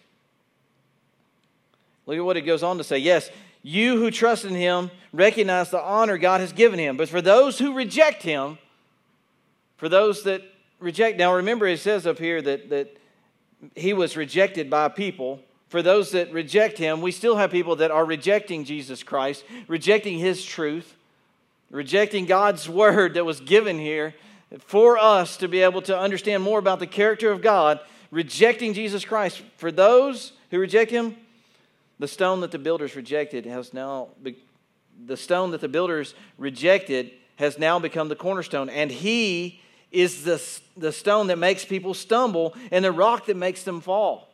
Look 2.09 2.17
at 2.17 2.25
what 2.25 2.37
it 2.37 2.41
goes 2.41 2.63
on 2.63 2.79
to 2.79 2.83
say. 2.83 2.97
Yes, 2.97 3.29
you 3.61 3.97
who 3.97 4.09
trust 4.09 4.43
in 4.43 4.55
him 4.55 4.89
recognize 5.13 5.69
the 5.69 5.79
honor 5.79 6.17
God 6.17 6.41
has 6.41 6.51
given 6.51 6.79
him. 6.79 6.97
But 6.97 7.07
for 7.07 7.21
those 7.21 7.59
who 7.59 7.75
reject 7.75 8.23
him, 8.23 8.57
for 9.77 9.89
those 9.89 10.23
that 10.23 10.41
reject, 10.79 11.19
now 11.19 11.35
remember 11.35 11.67
it 11.67 11.79
says 11.79 12.07
up 12.07 12.17
here 12.17 12.41
that, 12.41 12.71
that 12.71 12.97
he 13.75 13.93
was 13.93 14.17
rejected 14.17 14.71
by 14.71 14.87
people. 14.87 15.39
For 15.67 15.83
those 15.83 16.09
that 16.13 16.33
reject 16.33 16.79
him, 16.79 16.99
we 17.01 17.11
still 17.11 17.35
have 17.35 17.51
people 17.51 17.75
that 17.75 17.91
are 17.91 18.05
rejecting 18.05 18.65
Jesus 18.65 19.03
Christ, 19.03 19.43
rejecting 19.67 20.17
his 20.17 20.43
truth, 20.43 20.95
rejecting 21.69 22.25
God's 22.25 22.67
word 22.69 23.13
that 23.13 23.25
was 23.25 23.39
given 23.39 23.77
here 23.77 24.15
for 24.65 24.97
us 24.97 25.37
to 25.37 25.47
be 25.47 25.61
able 25.61 25.83
to 25.83 25.95
understand 25.95 26.41
more 26.41 26.57
about 26.57 26.79
the 26.79 26.87
character 26.87 27.29
of 27.29 27.43
God, 27.43 27.79
rejecting 28.09 28.73
Jesus 28.73 29.05
Christ. 29.05 29.43
For 29.57 29.71
those 29.71 30.33
who 30.49 30.57
reject 30.57 30.89
him, 30.89 31.15
the 31.99 32.07
stone 32.07 32.39
that 32.41 32.51
the 32.51 32.59
builders 32.59 32.95
rejected 32.95 33.45
has 33.45 33.73
now 33.73 34.09
the 35.05 35.17
stone 35.17 35.51
that 35.51 35.61
the 35.61 35.67
builders 35.67 36.13
rejected 36.37 37.11
has 37.37 37.57
now 37.57 37.79
become 37.79 38.09
the 38.09 38.15
cornerstone 38.15 38.69
and 38.69 38.91
he 38.91 39.61
is 39.91 40.23
the, 40.23 40.41
the 40.77 40.91
stone 40.91 41.27
that 41.27 41.37
makes 41.37 41.65
people 41.65 41.93
stumble 41.93 42.53
and 42.71 42.83
the 42.83 42.91
rock 42.91 43.25
that 43.25 43.37
makes 43.37 43.63
them 43.63 43.81
fall. 43.81 44.27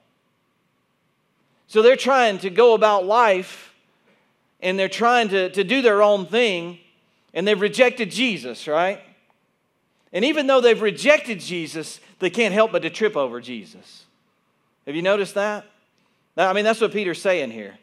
So 1.67 1.81
they're 1.81 1.95
trying 1.95 2.39
to 2.39 2.49
go 2.49 2.73
about 2.73 3.05
life 3.05 3.73
and 4.59 4.77
they're 4.77 4.89
trying 4.89 5.29
to, 5.29 5.49
to 5.51 5.63
do 5.63 5.81
their 5.81 6.01
own 6.01 6.25
thing 6.25 6.79
and 7.33 7.47
they've 7.47 7.59
rejected 7.59 8.11
Jesus, 8.11 8.67
right? 8.67 9.01
And 10.11 10.25
even 10.25 10.47
though 10.47 10.61
they've 10.61 10.81
rejected 10.81 11.39
Jesus, 11.39 11.99
they 12.19 12.29
can't 12.29 12.53
help 12.53 12.71
but 12.71 12.81
to 12.81 12.89
trip 12.89 13.15
over 13.15 13.41
Jesus. 13.41 14.05
Have 14.85 14.95
you 14.95 15.01
noticed 15.01 15.35
that? 15.35 15.65
I 16.37 16.53
mean, 16.53 16.65
that's 16.65 16.81
what 16.81 16.91
Peter's 16.91 17.21
saying 17.21 17.51
here. 17.51 17.77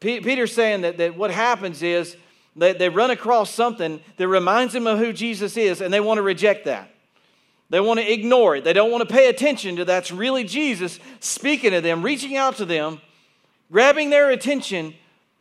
Peter's 0.00 0.52
saying 0.52 0.82
that, 0.82 0.98
that 0.98 1.16
what 1.16 1.30
happens 1.30 1.82
is 1.82 2.16
that 2.56 2.78
they 2.78 2.88
run 2.88 3.10
across 3.10 3.50
something 3.50 4.00
that 4.16 4.28
reminds 4.28 4.72
them 4.72 4.86
of 4.86 4.98
who 4.98 5.12
Jesus 5.12 5.56
is, 5.56 5.80
and 5.80 5.92
they 5.92 6.00
want 6.00 6.18
to 6.18 6.22
reject 6.22 6.64
that. 6.64 6.90
They 7.68 7.80
want 7.80 8.00
to 8.00 8.12
ignore 8.12 8.56
it. 8.56 8.64
They 8.64 8.72
don't 8.72 8.90
want 8.90 9.06
to 9.06 9.12
pay 9.12 9.28
attention 9.28 9.76
to 9.76 9.84
that's 9.84 10.12
really 10.12 10.44
Jesus 10.44 11.00
speaking 11.20 11.72
to 11.72 11.80
them, 11.80 12.02
reaching 12.02 12.36
out 12.36 12.56
to 12.56 12.64
them, 12.64 13.00
grabbing 13.72 14.10
their 14.10 14.30
attention, 14.30 14.94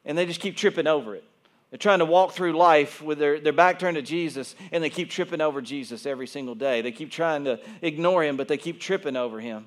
and 0.05 0.17
they 0.17 0.25
just 0.25 0.39
keep 0.39 0.57
tripping 0.57 0.87
over 0.87 1.15
it. 1.15 1.23
They're 1.69 1.77
trying 1.77 1.99
to 1.99 2.05
walk 2.05 2.31
through 2.31 2.53
life 2.53 3.01
with 3.01 3.19
their, 3.19 3.39
their 3.39 3.53
back 3.53 3.79
turned 3.79 3.95
to 3.95 4.01
Jesus, 4.01 4.55
and 4.71 4.83
they 4.83 4.89
keep 4.89 5.09
tripping 5.09 5.41
over 5.41 5.61
Jesus 5.61 6.05
every 6.05 6.27
single 6.27 6.55
day. 6.55 6.81
They 6.81 6.91
keep 6.91 7.11
trying 7.11 7.43
to 7.45 7.59
ignore 7.81 8.23
him, 8.23 8.37
but 8.37 8.47
they 8.47 8.57
keep 8.57 8.79
tripping 8.79 9.15
over 9.15 9.39
him. 9.39 9.65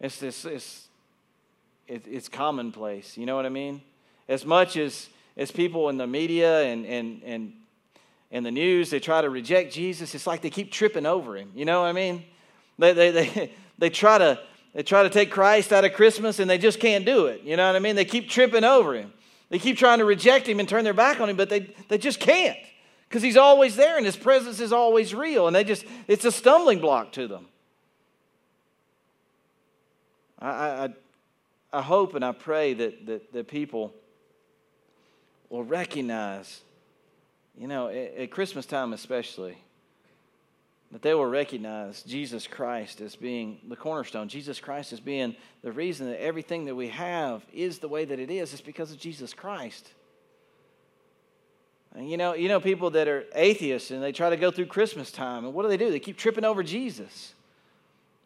It's, 0.00 0.18
this, 0.18 0.44
it's, 0.44 0.88
it, 1.90 2.06
it's 2.06 2.28
commonplace. 2.28 3.16
You 3.16 3.26
know 3.26 3.36
what 3.36 3.46
I 3.46 3.50
mean? 3.50 3.82
As 4.28 4.46
much 4.46 4.76
as, 4.76 5.08
as 5.36 5.50
people 5.50 5.88
in 5.88 5.96
the 5.96 6.06
media 6.06 6.62
and, 6.62 6.86
and, 6.86 7.22
and 7.24 7.52
in 8.30 8.44
the 8.44 8.50
news, 8.52 8.90
they 8.90 9.00
try 9.00 9.20
to 9.20 9.28
reject 9.28 9.72
Jesus. 9.72 10.14
It's 10.14 10.26
like 10.26 10.40
they 10.40 10.50
keep 10.50 10.70
tripping 10.70 11.04
over 11.04 11.36
him. 11.36 11.50
You 11.54 11.64
know 11.64 11.80
what 11.80 11.88
I 11.88 11.92
mean? 11.92 12.24
They, 12.78 12.92
they, 12.92 13.10
they, 13.10 13.52
they, 13.78 13.90
try 13.90 14.18
to, 14.18 14.38
they 14.72 14.84
try 14.84 15.02
to 15.02 15.10
take 15.10 15.32
Christ 15.32 15.72
out 15.72 15.84
of 15.84 15.92
Christmas 15.94 16.38
and 16.38 16.48
they 16.48 16.58
just 16.58 16.78
can't 16.78 17.04
do 17.04 17.26
it. 17.26 17.42
You 17.42 17.56
know 17.56 17.66
what 17.66 17.74
I 17.74 17.80
mean? 17.80 17.96
They 17.96 18.04
keep 18.04 18.28
tripping 18.28 18.64
over 18.64 18.94
him. 18.94 19.12
They 19.48 19.58
keep 19.58 19.76
trying 19.76 19.98
to 19.98 20.04
reject 20.04 20.48
him 20.48 20.60
and 20.60 20.68
turn 20.68 20.84
their 20.84 20.94
back 20.94 21.20
on 21.20 21.28
him, 21.28 21.36
but 21.36 21.48
they, 21.48 21.74
they 21.88 21.98
just 21.98 22.20
can't 22.20 22.56
because 23.08 23.20
he's 23.20 23.36
always 23.36 23.74
there 23.74 23.96
and 23.96 24.06
his 24.06 24.16
presence 24.16 24.60
is 24.60 24.72
always 24.72 25.12
real. 25.12 25.48
And 25.48 25.56
they 25.56 25.64
just, 25.64 25.84
it's 26.06 26.24
a 26.24 26.30
stumbling 26.30 26.78
block 26.78 27.10
to 27.12 27.26
them. 27.26 27.46
I, 30.38 30.48
I, 30.48 30.88
I 31.72 31.82
hope 31.82 32.14
and 32.14 32.24
I 32.24 32.32
pray 32.32 32.74
that, 32.74 33.06
that, 33.06 33.32
that 33.32 33.48
people 33.48 33.94
will 35.48 35.64
recognize 35.64 36.62
you 37.60 37.66
know, 37.66 37.88
at, 37.88 38.16
at 38.16 38.30
Christmas 38.30 38.64
time 38.64 38.92
especially, 38.94 39.58
that 40.92 41.02
they 41.02 41.14
will 41.14 41.26
recognize 41.26 42.02
Jesus 42.02 42.46
Christ 42.46 43.00
as 43.00 43.14
being 43.14 43.60
the 43.68 43.76
cornerstone, 43.76 44.28
Jesus 44.28 44.58
Christ 44.58 44.92
as 44.92 45.00
being 45.00 45.36
the 45.62 45.70
reason 45.70 46.06
that 46.08 46.20
everything 46.20 46.64
that 46.64 46.74
we 46.74 46.88
have 46.88 47.44
is 47.52 47.78
the 47.78 47.88
way 47.88 48.04
that 48.04 48.18
it 48.18 48.30
is, 48.30 48.54
is 48.54 48.60
because 48.60 48.90
of 48.90 48.98
Jesus 48.98 49.34
Christ. 49.34 49.92
And 51.94 52.10
you 52.10 52.16
know, 52.16 52.34
you 52.34 52.48
know 52.48 52.60
people 52.60 52.90
that 52.90 53.08
are 53.08 53.24
atheists 53.34 53.90
and 53.90 54.02
they 54.02 54.12
try 54.12 54.30
to 54.30 54.36
go 54.36 54.50
through 54.50 54.66
Christmas 54.66 55.12
time, 55.12 55.44
and 55.44 55.52
what 55.52 55.62
do 55.62 55.68
they 55.68 55.76
do? 55.76 55.90
They 55.90 56.00
keep 56.00 56.16
tripping 56.16 56.44
over 56.44 56.62
Jesus. 56.62 57.34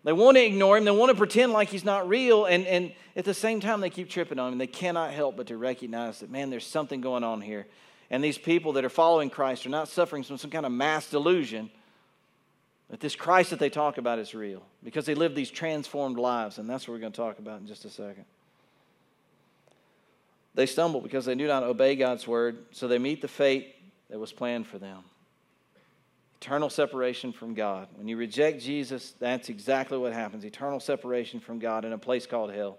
They 0.05 0.13
want 0.13 0.37
to 0.37 0.45
ignore 0.45 0.77
him, 0.77 0.85
they 0.85 0.91
want 0.91 1.11
to 1.11 1.17
pretend 1.17 1.53
like 1.53 1.69
he's 1.69 1.85
not 1.85 2.09
real, 2.09 2.45
and, 2.45 2.67
and 2.67 2.93
at 3.17 3.25
the 3.25 3.35
same 3.35 3.61
time 3.61 3.81
they 3.81 3.91
keep 3.91 4.11
tripping 4.11 4.39
on 4.39 4.53
him. 4.53 4.59
They 4.59 4.67
cannot 4.67 5.13
help 5.13 5.37
but 5.37 5.47
to 5.49 5.57
recognize 5.57 6.21
that, 6.21 6.31
man, 6.31 6.51
there's 6.51 6.67
something 6.67 7.01
going 7.01 7.25
on 7.25 7.41
here 7.41 7.67
and 8.11 8.23
these 8.23 8.39
people 8.39 8.75
that 8.75 8.85
are 8.85 8.91
following 8.91 9.31
Christ 9.31 9.67
are 9.67 9.71
not 9.71 9.89
suffering 9.89 10.23
from 10.23 10.39
some 10.39 10.51
kind 10.51 10.67
of 10.67 10.73
mass 10.73 11.11
delusion 11.11 11.71
that 12.91 13.01
this 13.01 13.17
Christ 13.17 13.51
that 13.51 13.59
they 13.59 13.71
talk 13.71 13.99
about 13.99 14.19
is 14.19 14.35
real 14.35 14.63
because 14.83 15.07
they 15.07 15.15
live 15.15 15.35
these 15.35 15.51
transformed 15.51 16.19
lives. 16.19 16.59
And 16.59 16.69
that's 16.69 16.87
what 16.87 16.95
we're 16.95 17.01
going 17.01 17.13
to 17.13 17.17
talk 17.17 17.39
about 17.39 17.61
in 17.61 17.67
just 17.67 17.85
a 17.85 17.91
second. 17.91 18.25
They 20.55 20.67
stumble 20.67 21.01
because 21.01 21.25
they 21.25 21.35
do 21.35 21.49
not 21.49 21.65
obey 21.65 21.97
God's 21.97 22.29
word, 22.29 22.59
so 22.71 22.87
they 22.87 22.99
meet 22.99 23.21
the 23.21 23.29
fate 23.29 23.75
that 24.11 24.21
was 24.21 24.33
planned 24.33 24.67
for 24.67 24.79
them 24.79 25.03
eternal 26.45 26.69
separation 26.69 27.33
from 27.33 27.55
God. 27.55 27.89
When 27.95 28.07
you 28.07 28.19
reject 28.19 28.61
Jesus, 28.61 29.15
that's 29.19 29.49
exactly 29.49 29.97
what 29.97 30.13
happens 30.13 30.45
eternal 30.45 30.79
separation 30.79 31.41
from 31.41 31.59
God 31.59 31.87
in 31.87 31.95
a 31.95 31.99
place 31.99 32.27
called 32.27 32.53
hell. 32.53 32.77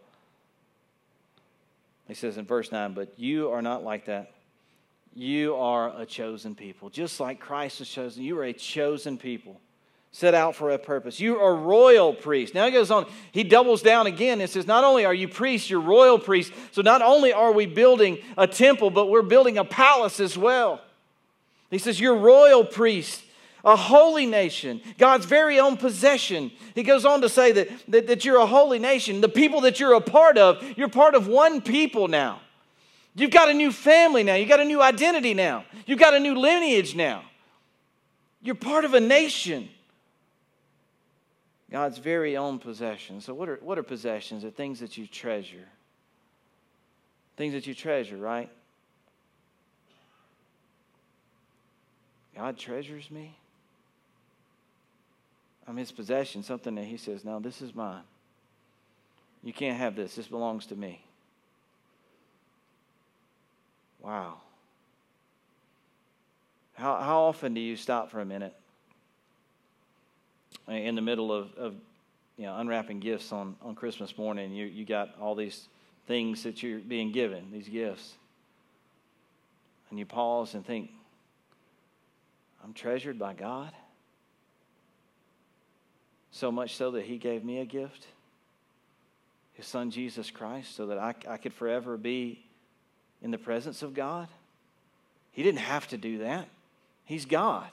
He 2.07 2.13
says 2.13 2.37
in 2.37 2.45
verse 2.45 2.71
9, 2.71 2.93
But 2.93 3.17
you 3.17 3.49
are 3.49 3.63
not 3.63 3.83
like 3.83 4.05
that. 4.05 4.33
You 5.15 5.55
are 5.55 5.99
a 5.99 6.05
chosen 6.05 6.53
people. 6.53 6.91
Just 6.91 7.19
like 7.19 7.39
Christ 7.39 7.79
was 7.79 7.89
chosen, 7.89 8.23
you 8.23 8.37
are 8.37 8.43
a 8.43 8.53
chosen 8.53 9.17
people 9.17 9.59
set 10.11 10.35
out 10.35 10.55
for 10.55 10.69
a 10.69 10.77
purpose. 10.77 11.19
You 11.19 11.39
are 11.39 11.55
royal 11.55 12.13
priests. 12.13 12.53
Now 12.53 12.67
he 12.67 12.71
goes 12.71 12.91
on, 12.91 13.07
he 13.31 13.43
doubles 13.43 13.81
down 13.81 14.05
again 14.05 14.41
and 14.41 14.49
says, 14.49 14.67
Not 14.67 14.83
only 14.83 15.05
are 15.05 15.13
you 15.13 15.27
priests, 15.27 15.71
you're 15.71 15.81
royal 15.81 16.19
priests. 16.19 16.55
So 16.71 16.83
not 16.83 17.01
only 17.01 17.33
are 17.33 17.51
we 17.51 17.65
building 17.65 18.19
a 18.37 18.45
temple, 18.45 18.91
but 18.91 19.07
we're 19.07 19.23
building 19.23 19.57
a 19.57 19.65
palace 19.65 20.19
as 20.19 20.37
well. 20.37 20.81
He 21.71 21.79
says, 21.79 21.99
You're 21.99 22.17
royal 22.17 22.63
priest, 22.63 23.23
a 23.65 23.75
holy 23.75 24.27
nation, 24.27 24.79
God's 24.99 25.25
very 25.25 25.59
own 25.59 25.75
possession. 25.75 26.51
He 26.75 26.83
goes 26.83 27.03
on 27.03 27.21
to 27.21 27.29
say 27.29 27.51
that, 27.51 27.69
that, 27.87 28.07
that 28.07 28.23
you're 28.23 28.37
a 28.37 28.45
holy 28.45 28.77
nation. 28.77 29.21
The 29.21 29.27
people 29.29 29.61
that 29.61 29.79
you're 29.79 29.95
a 29.95 30.01
part 30.01 30.37
of, 30.37 30.63
you're 30.77 30.87
part 30.87 31.15
of 31.15 31.27
one 31.27 31.61
people 31.61 32.07
now. 32.07 32.41
You've 33.15 33.31
got 33.31 33.49
a 33.49 33.53
new 33.53 33.71
family 33.71 34.23
now. 34.23 34.35
You've 34.35 34.49
got 34.49 34.59
a 34.59 34.65
new 34.65 34.81
identity 34.81 35.33
now. 35.33 35.65
You've 35.87 35.99
got 35.99 36.13
a 36.13 36.19
new 36.19 36.35
lineage 36.35 36.95
now. 36.95 37.23
You're 38.41 38.55
part 38.55 38.85
of 38.85 38.93
a 38.93 38.99
nation. 38.99 39.69
God's 41.71 41.97
very 41.97 42.37
own 42.37 42.59
possession. 42.59 43.19
So, 43.19 43.33
what 43.33 43.49
are, 43.49 43.59
what 43.63 43.79
are 43.79 43.83
possessions? 43.83 44.43
They're 44.43 44.51
things 44.51 44.79
that 44.81 44.97
you 44.97 45.07
treasure. 45.07 45.67
Things 47.35 47.53
that 47.53 47.65
you 47.65 47.73
treasure, 47.73 48.17
right? 48.17 48.49
God 52.35 52.57
treasures 52.57 53.09
me. 53.09 53.35
I'm 55.67 55.77
his 55.77 55.91
possession, 55.91 56.43
something 56.43 56.75
that 56.75 56.85
he 56.85 56.97
says, 56.97 57.25
No, 57.25 57.39
this 57.39 57.61
is 57.61 57.73
mine. 57.73 58.03
You 59.43 59.53
can't 59.53 59.77
have 59.77 59.95
this. 59.95 60.15
This 60.15 60.27
belongs 60.27 60.65
to 60.67 60.75
me. 60.75 61.03
Wow. 64.01 64.35
How, 66.73 66.97
how 66.97 67.21
often 67.21 67.53
do 67.53 67.61
you 67.61 67.75
stop 67.75 68.11
for 68.11 68.19
a 68.19 68.25
minute 68.25 68.53
in 70.67 70.95
the 70.95 71.01
middle 71.01 71.31
of, 71.31 71.53
of 71.55 71.75
you 72.37 72.45
know, 72.45 72.57
unwrapping 72.57 72.99
gifts 72.99 73.31
on, 73.31 73.55
on 73.61 73.75
Christmas 73.75 74.17
morning? 74.17 74.51
You, 74.51 74.65
you 74.65 74.85
got 74.85 75.15
all 75.19 75.35
these 75.35 75.67
things 76.07 76.43
that 76.43 76.61
you're 76.61 76.79
being 76.79 77.11
given, 77.11 77.51
these 77.51 77.69
gifts. 77.69 78.13
And 79.89 79.97
you 79.97 80.05
pause 80.05 80.53
and 80.53 80.65
think, 80.65 80.91
I'm 82.63 82.73
treasured 82.73 83.17
by 83.17 83.33
God. 83.33 83.71
So 86.35 86.51
much 86.51 86.75
so 86.75 86.91
that 86.91 87.05
He 87.05 87.17
gave 87.17 87.45
me 87.45 87.59
a 87.59 87.65
gift, 87.65 88.07
His 89.53 89.65
Son 89.65 89.89
Jesus 89.89 90.29
Christ, 90.29 90.75
so 90.75 90.87
that 90.87 90.97
I, 90.97 91.15
I 91.29 91.37
could 91.37 91.53
forever 91.53 91.95
be 91.95 92.43
in 93.21 93.31
the 93.31 93.37
presence 93.37 93.81
of 93.81 93.93
God. 93.93 94.27
He 95.31 95.43
didn't 95.43 95.61
have 95.61 95.87
to 95.87 95.97
do 95.97 96.17
that. 96.17 96.49
He's 97.05 97.23
God. 97.23 97.67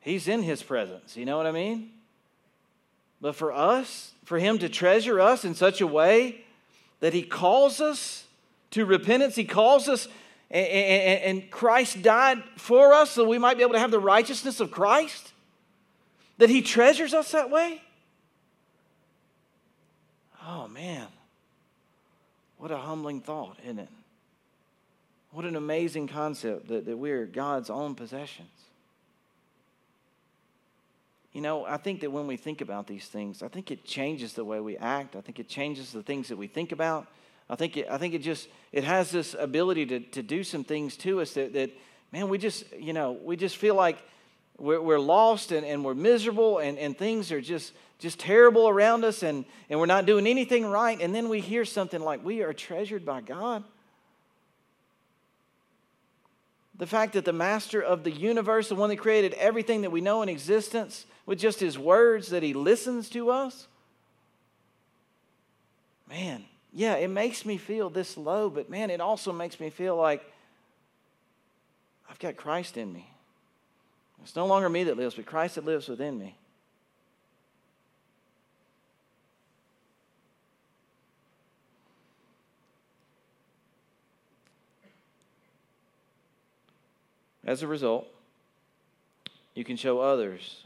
He's 0.00 0.26
in 0.26 0.42
His 0.42 0.64
presence. 0.64 1.16
You 1.16 1.26
know 1.26 1.36
what 1.36 1.46
I 1.46 1.52
mean? 1.52 1.92
But 3.20 3.36
for 3.36 3.52
us, 3.52 4.10
for 4.24 4.40
Him 4.40 4.58
to 4.58 4.68
treasure 4.68 5.20
us 5.20 5.44
in 5.44 5.54
such 5.54 5.80
a 5.80 5.86
way 5.86 6.40
that 6.98 7.14
He 7.14 7.22
calls 7.22 7.80
us 7.80 8.24
to 8.72 8.84
repentance, 8.84 9.36
He 9.36 9.44
calls 9.44 9.88
us, 9.88 10.08
and, 10.50 10.66
and, 10.66 11.22
and 11.22 11.50
Christ 11.52 12.02
died 12.02 12.42
for 12.56 12.92
us 12.92 13.12
so 13.12 13.28
we 13.28 13.38
might 13.38 13.56
be 13.56 13.62
able 13.62 13.74
to 13.74 13.78
have 13.78 13.92
the 13.92 14.00
righteousness 14.00 14.58
of 14.58 14.72
Christ, 14.72 15.32
that 16.38 16.50
He 16.50 16.62
treasures 16.62 17.14
us 17.14 17.32
that 17.32 17.50
way. 17.50 17.80
Oh, 20.46 20.68
man. 20.68 21.08
What 22.58 22.70
a 22.70 22.76
humbling 22.76 23.20
thought, 23.20 23.58
isn't 23.64 23.78
it? 23.78 23.88
What 25.32 25.44
an 25.44 25.56
amazing 25.56 26.08
concept 26.08 26.68
that, 26.68 26.86
that 26.86 26.96
we're 26.96 27.26
God's 27.26 27.68
own 27.68 27.94
possessions. 27.94 28.48
You 31.32 31.42
know, 31.42 31.66
I 31.66 31.76
think 31.76 32.00
that 32.00 32.10
when 32.10 32.26
we 32.26 32.38
think 32.38 32.62
about 32.62 32.86
these 32.86 33.06
things, 33.08 33.42
I 33.42 33.48
think 33.48 33.70
it 33.70 33.84
changes 33.84 34.32
the 34.32 34.44
way 34.44 34.58
we 34.60 34.78
act. 34.78 35.16
I 35.16 35.20
think 35.20 35.38
it 35.38 35.48
changes 35.48 35.92
the 35.92 36.02
things 36.02 36.28
that 36.28 36.36
we 36.36 36.46
think 36.46 36.72
about. 36.72 37.06
I 37.50 37.56
think 37.56 37.76
it, 37.76 37.88
I 37.90 37.98
think 37.98 38.14
it 38.14 38.20
just 38.20 38.48
it 38.72 38.84
has 38.84 39.10
this 39.10 39.36
ability 39.38 39.84
to, 39.86 40.00
to 40.00 40.22
do 40.22 40.42
some 40.42 40.64
things 40.64 40.96
to 40.98 41.20
us 41.20 41.34
that, 41.34 41.52
that 41.52 41.70
man, 42.10 42.30
we 42.30 42.38
just, 42.38 42.64
you 42.72 42.94
know, 42.94 43.12
we 43.12 43.36
just 43.36 43.58
feel 43.58 43.74
like 43.74 43.98
we're, 44.58 44.80
we're 44.80 45.00
lost 45.00 45.52
and, 45.52 45.66
and 45.66 45.84
we're 45.84 45.94
miserable 45.94 46.58
and, 46.58 46.78
and 46.78 46.96
things 46.96 47.30
are 47.32 47.40
just 47.40 47.72
just 47.98 48.18
terrible 48.18 48.68
around 48.68 49.04
us 49.04 49.22
and, 49.22 49.44
and 49.70 49.80
we're 49.80 49.86
not 49.86 50.06
doing 50.06 50.26
anything 50.26 50.66
right. 50.66 51.00
And 51.00 51.14
then 51.14 51.28
we 51.28 51.40
hear 51.40 51.64
something 51.64 52.00
like, 52.00 52.24
We 52.24 52.42
are 52.42 52.52
treasured 52.52 53.04
by 53.04 53.20
God. 53.20 53.64
The 56.78 56.86
fact 56.86 57.14
that 57.14 57.24
the 57.24 57.32
master 57.32 57.80
of 57.80 58.04
the 58.04 58.10
universe, 58.10 58.68
the 58.68 58.74
one 58.74 58.90
that 58.90 58.96
created 58.96 59.32
everything 59.34 59.80
that 59.80 59.90
we 59.90 60.02
know 60.02 60.20
in 60.20 60.28
existence, 60.28 61.06
with 61.24 61.38
just 61.38 61.58
his 61.58 61.78
words, 61.78 62.28
that 62.28 62.42
he 62.42 62.52
listens 62.52 63.08
to 63.10 63.30
us. 63.30 63.66
Man, 66.06 66.44
yeah, 66.72 66.96
it 66.96 67.08
makes 67.08 67.46
me 67.46 67.56
feel 67.56 67.88
this 67.88 68.18
low, 68.18 68.50
but 68.50 68.68
man, 68.68 68.90
it 68.90 69.00
also 69.00 69.32
makes 69.32 69.58
me 69.58 69.70
feel 69.70 69.96
like 69.96 70.22
I've 72.10 72.18
got 72.18 72.36
Christ 72.36 72.76
in 72.76 72.92
me. 72.92 73.10
It's 74.22 74.34
no 74.34 74.46
longer 74.46 74.68
me 74.68 74.84
that 74.84 74.96
lives, 74.96 75.14
but 75.14 75.26
Christ 75.26 75.54
that 75.54 75.64
lives 75.64 75.88
within 75.88 76.18
me. 76.18 76.36
As 87.44 87.62
a 87.62 87.68
result, 87.68 88.08
you 89.54 89.64
can 89.64 89.76
show 89.76 90.00
others 90.00 90.64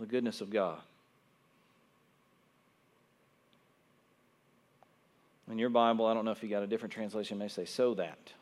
the 0.00 0.06
goodness 0.06 0.40
of 0.40 0.48
God. 0.48 0.78
In 5.50 5.58
your 5.58 5.68
Bible, 5.68 6.06
I 6.06 6.14
don't 6.14 6.24
know 6.24 6.30
if 6.30 6.42
you 6.42 6.48
got 6.48 6.62
a 6.62 6.66
different 6.66 6.94
translation, 6.94 7.36
may 7.36 7.48
say, 7.48 7.66
so 7.66 7.92
that. 7.94 8.32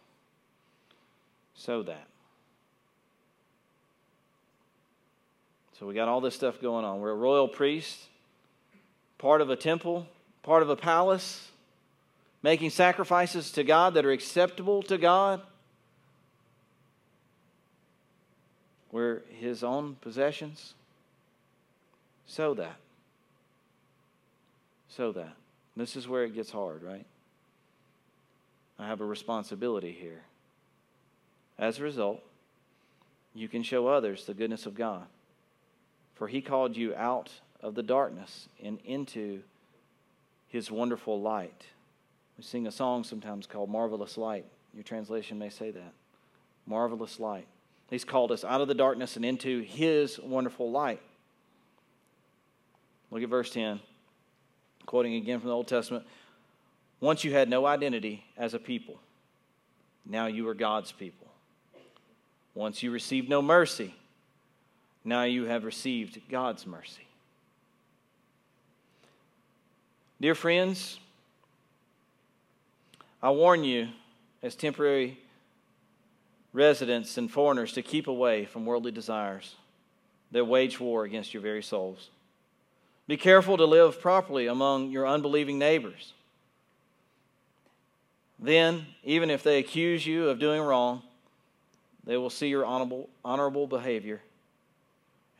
So 1.56 1.82
that. 1.82 2.06
So 5.80 5.86
we 5.86 5.94
got 5.94 6.08
all 6.08 6.20
this 6.20 6.34
stuff 6.34 6.60
going 6.60 6.84
on. 6.84 7.00
We're 7.00 7.12
a 7.12 7.14
royal 7.14 7.48
priest, 7.48 7.98
part 9.16 9.40
of 9.40 9.48
a 9.48 9.56
temple, 9.56 10.06
part 10.42 10.62
of 10.62 10.68
a 10.68 10.76
palace, 10.76 11.48
making 12.42 12.68
sacrifices 12.68 13.50
to 13.52 13.64
God 13.64 13.94
that 13.94 14.04
are 14.04 14.12
acceptable 14.12 14.82
to 14.82 14.98
God. 14.98 15.40
We're 18.92 19.22
his 19.38 19.64
own 19.64 19.96
possessions. 20.02 20.74
So 22.26 22.52
that. 22.52 22.76
So 24.90 25.12
that. 25.12 25.32
This 25.78 25.96
is 25.96 26.06
where 26.06 26.24
it 26.24 26.34
gets 26.34 26.50
hard, 26.50 26.82
right? 26.82 27.06
I 28.78 28.86
have 28.86 29.00
a 29.00 29.06
responsibility 29.06 29.92
here. 29.92 30.20
As 31.58 31.78
a 31.78 31.82
result, 31.82 32.20
you 33.34 33.48
can 33.48 33.62
show 33.62 33.88
others 33.88 34.26
the 34.26 34.34
goodness 34.34 34.66
of 34.66 34.74
God. 34.74 35.06
For 36.20 36.28
he 36.28 36.42
called 36.42 36.76
you 36.76 36.94
out 36.96 37.30
of 37.62 37.74
the 37.74 37.82
darkness 37.82 38.50
and 38.62 38.78
into 38.84 39.40
his 40.48 40.70
wonderful 40.70 41.18
light. 41.18 41.64
We 42.36 42.44
sing 42.44 42.66
a 42.66 42.70
song 42.70 43.04
sometimes 43.04 43.46
called 43.46 43.70
Marvelous 43.70 44.18
Light. 44.18 44.44
Your 44.74 44.82
translation 44.82 45.38
may 45.38 45.48
say 45.48 45.70
that. 45.70 45.94
Marvelous 46.66 47.20
light. 47.20 47.46
He's 47.88 48.04
called 48.04 48.32
us 48.32 48.44
out 48.44 48.60
of 48.60 48.68
the 48.68 48.74
darkness 48.74 49.16
and 49.16 49.24
into 49.24 49.62
his 49.62 50.18
wonderful 50.18 50.70
light. 50.70 51.00
Look 53.10 53.22
at 53.22 53.30
verse 53.30 53.50
10, 53.50 53.80
quoting 54.84 55.14
again 55.14 55.40
from 55.40 55.48
the 55.48 55.54
Old 55.54 55.68
Testament. 55.68 56.04
Once 57.00 57.24
you 57.24 57.32
had 57.32 57.48
no 57.48 57.64
identity 57.64 58.26
as 58.36 58.52
a 58.52 58.58
people, 58.58 59.00
now 60.04 60.26
you 60.26 60.46
are 60.48 60.54
God's 60.54 60.92
people. 60.92 61.28
Once 62.52 62.82
you 62.82 62.90
received 62.90 63.30
no 63.30 63.40
mercy, 63.40 63.94
now 65.04 65.24
you 65.24 65.44
have 65.46 65.64
received 65.64 66.20
God's 66.28 66.66
mercy. 66.66 67.06
Dear 70.20 70.34
friends, 70.34 70.98
I 73.22 73.30
warn 73.30 73.64
you 73.64 73.88
as 74.42 74.54
temporary 74.54 75.18
residents 76.52 77.16
and 77.16 77.30
foreigners 77.30 77.72
to 77.72 77.82
keep 77.82 78.06
away 78.06 78.44
from 78.44 78.66
worldly 78.66 78.92
desires 78.92 79.54
that 80.32 80.44
wage 80.44 80.78
war 80.78 81.04
against 81.04 81.32
your 81.32 81.42
very 81.42 81.62
souls. 81.62 82.10
Be 83.06 83.16
careful 83.16 83.56
to 83.56 83.64
live 83.64 84.00
properly 84.00 84.46
among 84.46 84.90
your 84.90 85.06
unbelieving 85.06 85.58
neighbors. 85.58 86.12
Then, 88.38 88.86
even 89.04 89.30
if 89.30 89.42
they 89.42 89.58
accuse 89.58 90.06
you 90.06 90.28
of 90.28 90.38
doing 90.38 90.60
wrong, 90.60 91.02
they 92.04 92.16
will 92.16 92.30
see 92.30 92.48
your 92.48 92.64
honorable, 92.64 93.08
honorable 93.24 93.66
behavior 93.66 94.20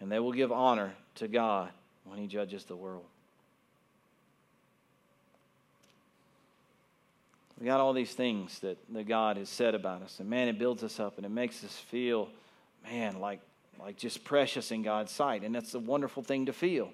and 0.01 0.11
they 0.11 0.19
will 0.19 0.33
give 0.33 0.51
honor 0.51 0.93
to 1.17 1.29
God 1.29 1.71
when 2.05 2.19
He 2.19 2.27
judges 2.27 2.65
the 2.65 2.77
world. 2.77 3.05
We 7.61 7.67
got 7.67 7.81
all 7.81 7.93
these 7.93 8.15
things 8.15 8.59
that, 8.61 8.79
that 8.95 9.07
God 9.07 9.37
has 9.37 9.51
said 9.51 9.75
about 9.75 10.03
us, 10.03 10.19
and 10.19 10.31
man, 10.31 10.49
it 10.49 10.59
builds 10.59 10.83
us 10.83 10.99
up 10.99 11.19
and 11.19 11.27
it 11.27 11.31
makes 11.31 11.63
us 11.63 11.77
feel, 11.77 12.31
man, 12.85 13.21
like, 13.21 13.41
like 13.79 13.99
just 13.99 14.25
precious 14.25 14.71
in 14.71 14.83
God's 14.83 15.13
sight. 15.13 15.43
And 15.43 15.55
that's 15.55 15.75
a 15.75 15.79
wonderful 15.79 16.23
thing 16.23 16.47
to 16.47 16.55
feel. 16.55 16.91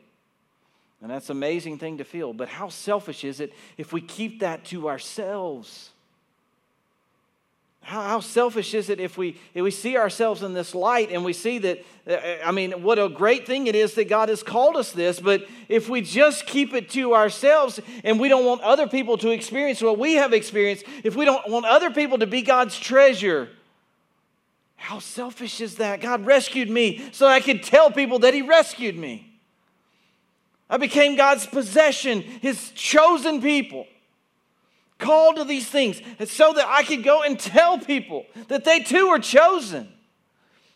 And 1.00 1.10
that's 1.10 1.30
an 1.30 1.36
amazing 1.36 1.78
thing 1.78 1.98
to 1.98 2.04
feel. 2.04 2.32
But 2.32 2.48
how 2.48 2.68
selfish 2.68 3.22
is 3.22 3.38
it 3.38 3.52
if 3.76 3.92
we 3.92 4.00
keep 4.00 4.40
that 4.40 4.64
to 4.66 4.88
ourselves? 4.88 5.90
How, 7.86 8.18
selfish 8.18 8.74
is 8.74 8.90
it 8.90 8.98
if 8.98 9.16
we, 9.16 9.38
if 9.54 9.62
we 9.62 9.70
see 9.70 9.96
ourselves 9.96 10.42
in 10.42 10.54
this 10.54 10.74
light 10.74 11.12
and 11.12 11.24
we 11.24 11.32
see 11.32 11.58
that, 11.58 11.84
uh, 12.08 12.16
I 12.44 12.50
mean, 12.50 12.82
what 12.82 12.98
a 12.98 13.08
great 13.08 13.46
thing 13.46 13.68
it 13.68 13.76
is 13.76 13.94
that 13.94 14.08
God 14.08 14.28
has 14.28 14.42
called 14.42 14.76
us 14.76 14.90
this, 14.90 15.20
but 15.20 15.46
if 15.68 15.88
we 15.88 16.00
just 16.00 16.46
keep 16.46 16.74
it 16.74 16.90
to 16.90 17.14
ourselves 17.14 17.78
and 18.02 18.18
we 18.18 18.28
don't 18.28 18.44
want 18.44 18.60
other 18.62 18.88
people 18.88 19.16
to 19.18 19.30
experience 19.30 19.80
what 19.80 20.00
we 20.00 20.14
have 20.14 20.32
experienced, 20.32 20.84
if 21.04 21.14
we 21.14 21.24
don't 21.24 21.48
want 21.48 21.64
other 21.64 21.90
people 21.92 22.18
to 22.18 22.26
be 22.26 22.42
God's 22.42 22.76
treasure, 22.76 23.50
how 24.74 24.98
selfish 24.98 25.60
is 25.60 25.76
that? 25.76 26.00
God 26.00 26.26
rescued 26.26 26.68
me 26.68 27.08
so 27.12 27.28
I 27.28 27.38
could 27.38 27.62
tell 27.62 27.92
people 27.92 28.18
that 28.20 28.34
He 28.34 28.42
rescued 28.42 28.98
me. 28.98 29.38
I 30.68 30.76
became 30.76 31.14
God's 31.14 31.46
possession, 31.46 32.22
His 32.22 32.72
chosen 32.72 33.40
people 33.40 33.86
called 34.98 35.36
to 35.36 35.44
these 35.44 35.68
things 35.68 36.00
so 36.26 36.52
that 36.52 36.66
I 36.66 36.82
could 36.82 37.04
go 37.04 37.22
and 37.22 37.38
tell 37.38 37.78
people 37.78 38.26
that 38.48 38.64
they 38.64 38.80
too 38.80 39.08
are 39.08 39.18
chosen. 39.18 39.88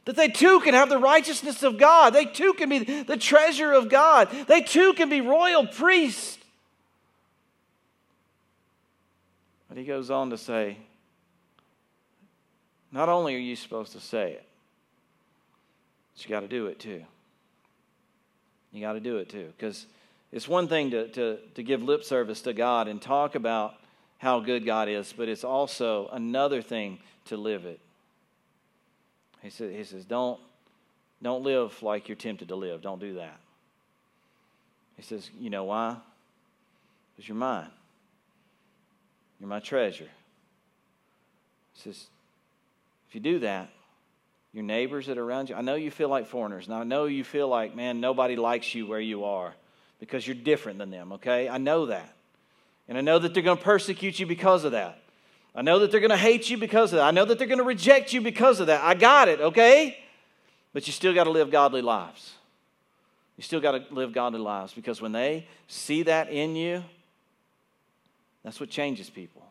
That 0.07 0.17
they 0.17 0.29
too 0.29 0.61
can 0.61 0.75
have 0.75 0.89
the 0.89 0.99
righteousness 0.99 1.63
of 1.63 1.79
God. 1.79 2.11
They 2.11 2.25
too 2.25 2.55
can 2.55 2.69
be 2.69 3.03
the 3.03 3.17
treasure 3.17 3.73
of 3.73 3.89
God. 3.89 4.31
They 4.49 4.63
too 4.63 4.93
can 4.95 5.09
be 5.09 5.21
royal 5.21 5.67
priests. 5.67 6.39
But 9.69 9.79
he 9.79 9.85
goes 9.85 10.11
on 10.11 10.31
to 10.31 10.39
say, 10.39 10.79
not 12.91 13.09
only 13.09 13.37
are 13.37 13.39
you 13.39 13.55
supposed 13.55 13.93
to 13.93 14.01
say 14.01 14.33
it, 14.33 14.45
but 16.13 16.25
you 16.25 16.29
got 16.29 16.41
to 16.41 16.49
do 16.49 16.67
it 16.67 16.81
too. 16.81 17.05
You 18.73 18.81
got 18.81 18.95
to 18.95 19.01
do 19.01 19.19
it 19.19 19.29
too. 19.29 19.53
Because 19.57 19.87
it's 20.33 20.49
one 20.49 20.67
thing 20.67 20.91
to, 20.91 21.09
to, 21.09 21.39
to 21.55 21.63
give 21.63 21.83
lip 21.83 22.05
service 22.05 22.43
to 22.43 22.53
God 22.53 22.89
and 22.89 23.01
talk 23.01 23.35
about 23.35 23.75
how 24.21 24.39
good 24.39 24.67
God 24.67 24.89
is, 24.89 25.15
but 25.17 25.29
it's 25.31 25.45
also 25.45 26.09
another 26.13 26.61
thing 26.61 26.99
to 27.25 27.39
live 27.39 27.65
it. 27.65 27.81
He 29.43 29.49
says, 29.49 29.75
he 29.75 29.83
says 29.83 30.05
don't, 30.05 30.39
don't 31.23 31.43
live 31.43 31.83
like 31.83 32.09
you're 32.09 32.17
tempted 32.17 32.49
to 32.49 32.55
live. 32.55 32.83
Don't 32.83 33.01
do 33.01 33.15
that. 33.15 33.39
He 34.97 35.03
says, 35.03 35.31
You 35.39 35.49
know 35.49 35.65
why? 35.65 35.97
Because 37.17 37.27
you're 37.27 37.37
mine. 37.37 37.71
You're 39.39 39.49
my 39.49 39.61
treasure. 39.61 40.09
He 41.73 41.81
says, 41.81 42.07
If 43.09 43.15
you 43.15 43.23
do 43.23 43.39
that, 43.39 43.71
your 44.53 44.65
neighbors 44.65 45.07
that 45.07 45.17
are 45.17 45.25
around 45.25 45.49
you, 45.49 45.55
I 45.55 45.63
know 45.63 45.77
you 45.77 45.91
feel 45.91 46.11
like 46.11 46.27
foreigners. 46.27 46.67
and 46.67 46.75
I 46.75 46.85
know 46.85 47.07
you 47.07 47.25
feel 47.25 47.49
like, 47.49 47.75
man, 47.75 48.01
nobody 48.01 48.37
likes 48.37 48.75
you 48.75 48.87
where 48.87 49.01
you 49.01 49.25
are 49.25 49.55
because 49.99 50.27
you're 50.27 50.37
different 50.37 50.79
than 50.79 50.91
them, 50.91 51.13
okay? 51.13 51.49
I 51.49 51.57
know 51.57 51.87
that. 51.87 52.15
And 52.91 52.99
I 52.99 53.03
know 53.03 53.21
that 53.21 53.33
they're 53.33 53.43
going 53.43 53.57
to 53.57 53.63
persecute 53.63 54.19
you 54.19 54.27
because 54.27 54.65
of 54.65 54.73
that. 54.73 54.99
I 55.55 55.63
know 55.63 55.79
that 55.79 55.93
they're 55.93 56.01
going 56.01 56.11
to 56.11 56.17
hate 56.17 56.51
you 56.51 56.59
because 56.59 56.93
of 56.93 56.97
that. 56.99 57.05
I 57.05 57.13
know 57.13 57.25
that 57.25 57.39
they're 57.39 57.47
going 57.47 57.59
to 57.59 57.65
reject 57.65 58.13
you 58.13 58.21
because 58.21 58.59
of 58.59 58.67
that. 58.67 58.83
I 58.83 58.95
got 58.95 59.29
it, 59.29 59.41
okay? 59.41 59.97
But 60.73 60.89
you 60.89 60.93
still 60.93 61.15
got 61.15 61.25
to 61.25 61.31
live 61.31 61.53
godly 61.53 61.83
lives. 61.83 62.35
You 63.37 63.45
still 63.45 63.61
got 63.61 63.73
to 63.73 63.95
live 63.95 64.13
godly 64.13 64.41
lives 64.41 64.75
because 64.75 65.01
when 65.01 65.13
they 65.13 65.47
see 65.69 66.03
that 66.03 66.31
in 66.31 66.57
you, 66.57 66.83
that's 68.45 68.59
what 68.59 68.71
changes 68.71 69.09
people. 69.09 69.43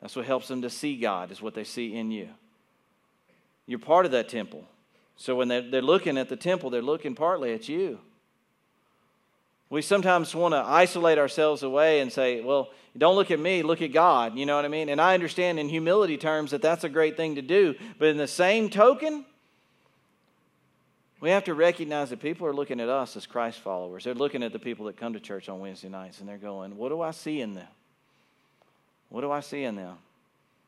That's 0.00 0.14
what 0.14 0.24
helps 0.24 0.46
them 0.46 0.62
to 0.62 0.70
see 0.70 0.96
God, 0.96 1.32
is 1.32 1.42
what 1.42 1.54
they 1.54 1.64
see 1.64 1.94
in 1.94 2.12
you. 2.12 2.28
You're 3.66 3.80
part 3.80 4.06
of 4.06 4.12
that 4.12 4.28
temple. 4.28 4.64
So 5.16 5.34
when 5.34 5.48
they're, 5.48 5.82
looking 5.82 6.16
at 6.16 6.28
the 6.28 6.36
temple, 6.36 6.70
they're 6.70 6.80
looking 6.80 7.16
partly 7.16 7.52
at 7.52 7.68
you. 7.68 7.98
We 9.70 9.82
sometimes 9.82 10.34
want 10.34 10.52
to 10.52 10.58
isolate 10.58 11.16
ourselves 11.16 11.62
away 11.62 12.00
and 12.00 12.12
say, 12.12 12.40
well, 12.40 12.70
don't 12.98 13.14
look 13.14 13.30
at 13.30 13.38
me, 13.38 13.62
look 13.62 13.82
at 13.82 13.92
God. 13.92 14.36
You 14.36 14.44
know 14.44 14.56
what 14.56 14.64
I 14.64 14.68
mean? 14.68 14.88
And 14.88 15.00
I 15.00 15.14
understand 15.14 15.60
in 15.60 15.68
humility 15.68 16.18
terms 16.18 16.50
that 16.50 16.60
that's 16.60 16.82
a 16.82 16.88
great 16.88 17.16
thing 17.16 17.36
to 17.36 17.42
do. 17.42 17.76
But 17.98 18.08
in 18.08 18.16
the 18.16 18.26
same 18.26 18.68
token, 18.68 19.24
we 21.20 21.30
have 21.30 21.44
to 21.44 21.54
recognize 21.54 22.10
that 22.10 22.20
people 22.20 22.48
are 22.48 22.52
looking 22.52 22.80
at 22.80 22.88
us 22.88 23.16
as 23.16 23.26
Christ 23.26 23.60
followers. 23.60 24.02
They're 24.02 24.14
looking 24.14 24.42
at 24.42 24.52
the 24.52 24.58
people 24.58 24.86
that 24.86 24.96
come 24.96 25.12
to 25.12 25.20
church 25.20 25.48
on 25.48 25.60
Wednesday 25.60 25.88
nights 25.88 26.18
and 26.18 26.28
they're 26.28 26.36
going, 26.36 26.76
what 26.76 26.88
do 26.88 27.00
I 27.00 27.12
see 27.12 27.40
in 27.40 27.54
them? 27.54 27.68
What 29.08 29.20
do 29.20 29.30
I 29.30 29.40
see 29.40 29.62
in 29.62 29.76
them? 29.76 29.98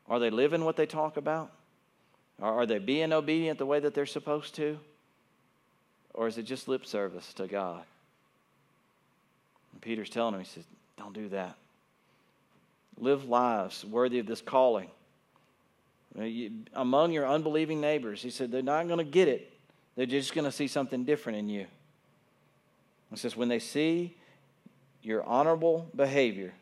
Are 0.08 0.20
they 0.20 0.30
living 0.30 0.64
what 0.64 0.76
they 0.76 0.86
talk 0.86 1.16
about? 1.16 1.50
Are 2.40 2.66
they 2.66 2.78
being 2.78 3.12
obedient 3.12 3.58
the 3.58 3.66
way 3.66 3.80
that 3.80 3.94
they're 3.94 4.06
supposed 4.06 4.54
to? 4.56 4.78
Or 6.14 6.28
is 6.28 6.38
it 6.38 6.42
just 6.44 6.68
lip 6.68 6.86
service 6.86 7.32
to 7.34 7.48
God? 7.48 7.82
Peter's 9.82 10.08
telling 10.08 10.34
him, 10.34 10.40
he 10.40 10.46
says, 10.46 10.64
Don't 10.96 11.12
do 11.12 11.28
that. 11.28 11.56
Live 12.98 13.28
lives 13.28 13.84
worthy 13.84 14.18
of 14.18 14.26
this 14.26 14.40
calling. 14.40 14.88
Among 16.74 17.12
your 17.12 17.26
unbelieving 17.26 17.80
neighbors, 17.80 18.22
he 18.22 18.30
said, 18.30 18.50
they're 18.50 18.62
not 18.62 18.86
going 18.86 18.98
to 18.98 19.04
get 19.04 19.28
it. 19.28 19.52
They're 19.96 20.06
just 20.06 20.34
going 20.34 20.44
to 20.44 20.52
see 20.52 20.68
something 20.68 21.04
different 21.04 21.38
in 21.38 21.48
you. 21.48 21.66
He 23.10 23.16
says, 23.16 23.36
when 23.36 23.48
they 23.48 23.58
see 23.58 24.14
your 25.02 25.24
honorable 25.24 25.88
behavior, 25.96 26.52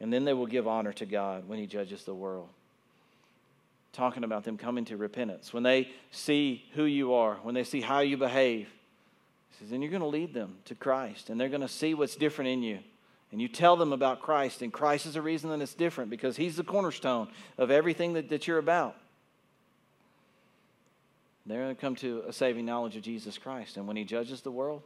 and 0.00 0.12
then 0.12 0.24
they 0.24 0.32
will 0.32 0.46
give 0.46 0.66
honor 0.66 0.92
to 0.94 1.06
God 1.06 1.48
when 1.48 1.58
He 1.58 1.66
judges 1.66 2.04
the 2.04 2.14
world. 2.14 2.48
Talking 3.92 4.22
about 4.22 4.44
them 4.44 4.56
coming 4.56 4.84
to 4.86 4.96
repentance. 4.96 5.52
When 5.52 5.64
they 5.64 5.90
see 6.10 6.64
who 6.74 6.84
you 6.84 7.14
are, 7.14 7.34
when 7.42 7.54
they 7.54 7.64
see 7.64 7.80
how 7.80 8.00
you 8.00 8.16
behave, 8.16 8.68
he 9.50 9.58
says, 9.58 9.70
then 9.70 9.82
you're 9.82 9.90
going 9.90 10.02
to 10.02 10.08
lead 10.08 10.34
them 10.34 10.56
to 10.66 10.74
Christ, 10.74 11.30
and 11.30 11.40
they're 11.40 11.48
going 11.48 11.62
to 11.62 11.68
see 11.68 11.94
what's 11.94 12.16
different 12.16 12.50
in 12.50 12.62
you. 12.62 12.78
And 13.30 13.42
you 13.42 13.48
tell 13.48 13.76
them 13.76 13.92
about 13.92 14.20
Christ, 14.20 14.62
and 14.62 14.72
Christ 14.72 15.06
is 15.06 15.14
the 15.14 15.22
reason 15.22 15.50
that 15.50 15.60
it's 15.60 15.74
different 15.74 16.10
because 16.10 16.36
He's 16.36 16.56
the 16.56 16.64
cornerstone 16.64 17.28
of 17.58 17.70
everything 17.70 18.14
that, 18.14 18.30
that 18.30 18.46
you're 18.46 18.58
about. 18.58 18.96
They're 21.44 21.62
going 21.62 21.74
to 21.74 21.80
come 21.80 21.96
to 21.96 22.24
a 22.26 22.32
saving 22.32 22.66
knowledge 22.66 22.96
of 22.96 23.02
Jesus 23.02 23.38
Christ. 23.38 23.76
And 23.76 23.86
when 23.86 23.96
He 23.96 24.04
judges 24.04 24.42
the 24.42 24.50
world, 24.50 24.82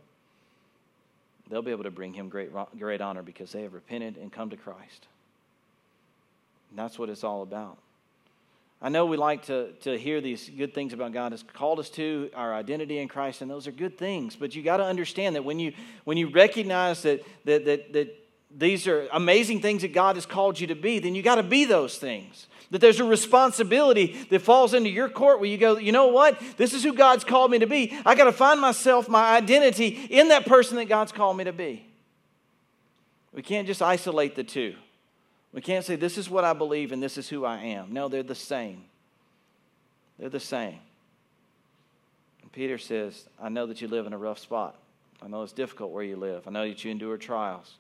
they'll 1.51 1.63
be 1.63 1.73
able 1.73 1.85
to 1.85 1.91
bring 1.91 2.15
Him 2.15 2.29
great, 2.29 2.51
great 2.79 3.01
honor 3.01 3.23
because 3.23 3.53
they 3.53 3.63
have 3.63 3.75
repented 3.75 4.17
and 4.17 4.33
come 4.33 4.51
to 4.51 4.57
Christ. 4.57 5.07
And 6.71 6.79
that's 6.79 6.99
what 6.99 7.09
it's 7.09 7.25
all 7.25 7.43
about. 7.43 7.79
I 8.85 8.89
know 8.89 9.07
we 9.07 9.17
like 9.17 9.45
to, 9.47 9.71
to 9.83 9.97
hear 9.97 10.21
these 10.21 10.51
good 10.51 10.75
things 10.75 10.93
about 10.93 11.13
God 11.13 11.31
has 11.31 11.45
called 11.45 11.79
us 11.79 11.89
to, 11.91 12.31
our 12.35 12.53
identity 12.53 12.99
in 12.99 13.07
Christ, 13.07 13.41
and 13.41 13.49
those 13.49 13.69
are 13.69 13.73
good 13.73 13.97
things. 13.97 14.35
But 14.35 14.57
you 14.57 14.63
got 14.65 14.79
to 14.79 14.85
understand 14.85 15.37
that 15.37 15.45
when 15.45 15.61
you 15.61 15.73
when 16.03 16.17
you 16.17 16.29
recognize 16.29 17.03
that 17.03 17.25
that 17.45 17.65
that, 17.65 17.93
that 17.93 18.19
these 18.55 18.89
are 18.89 19.09
amazing 19.13 19.61
things 19.61 19.83
that 19.83 19.93
God 19.93 20.17
has 20.17 20.27
called 20.27 20.59
you 20.59 20.67
to 20.67 20.75
be, 20.75 20.99
then 20.99 21.15
you 21.15 21.23
got 21.23 21.37
to 21.37 21.45
be 21.45 21.65
those 21.65 21.97
things. 21.97 22.49
That 22.73 22.81
there's 22.81 22.99
a 22.99 23.05
responsibility 23.05 24.27
that 24.31 24.41
falls 24.41 24.75
into 24.75 24.91
your 24.91 25.09
court 25.09 25.39
where 25.39 25.49
you 25.49 25.59
go, 25.59 25.77
you 25.77 25.93
know 25.93 26.09
what? 26.09 26.43
This 26.57 26.75
is 26.75 26.83
who 26.83 26.93
God's 26.93 27.23
called 27.23 27.51
me 27.51 27.61
to 27.61 27.67
be. 27.67 27.97
I 28.05 28.15
got 28.15 28.25
to 28.25 28.33
find 28.33 28.61
myself, 28.61 29.09
my 29.09 29.37
identity 29.37 29.89
in 30.11 30.29
that 30.29 30.45
person 30.47 30.77
that 30.77 30.87
God's 30.87 31.13
called 31.13 31.37
me 31.37 31.45
to 31.45 31.53
be. 31.53 31.87
We 33.33 33.43
can't 33.43 33.67
just 33.67 33.81
isolate 33.81 34.35
the 34.35 34.45
two. 34.45 34.75
We 35.53 35.61
can't 35.61 35.85
say, 35.85 35.97
this 35.97 36.17
is 36.17 36.31
what 36.31 36.45
I 36.45 36.53
believe 36.55 36.93
and 36.93 37.03
this 37.03 37.19
is 37.19 37.29
who 37.29 37.45
I 37.45 37.59
am. 37.59 37.93
No, 37.93 38.09
they're 38.09 38.23
the 38.23 38.35
same. 38.35 38.85
They're 40.19 40.31
the 40.31 40.41
same. 40.41 40.79
And 42.43 42.51
Peter 42.53 42.79
says, 42.79 43.29
I 43.41 43.49
know 43.49 43.67
that 43.67 43.81
you 43.81 43.89
live 43.89 44.07
in 44.07 44.13
a 44.13 44.19
rough 44.19 44.39
spot. 44.39 44.77
I 45.23 45.29
know 45.29 45.43
it's 45.43 45.53
difficult 45.53 45.93
where 45.93 46.03
you 46.03 46.17
live. 46.17 46.49
I 46.49 46.51
know 46.51 46.67
that 46.67 46.85
you 46.85 46.91
endure 46.91 47.17
trials. 47.17 47.75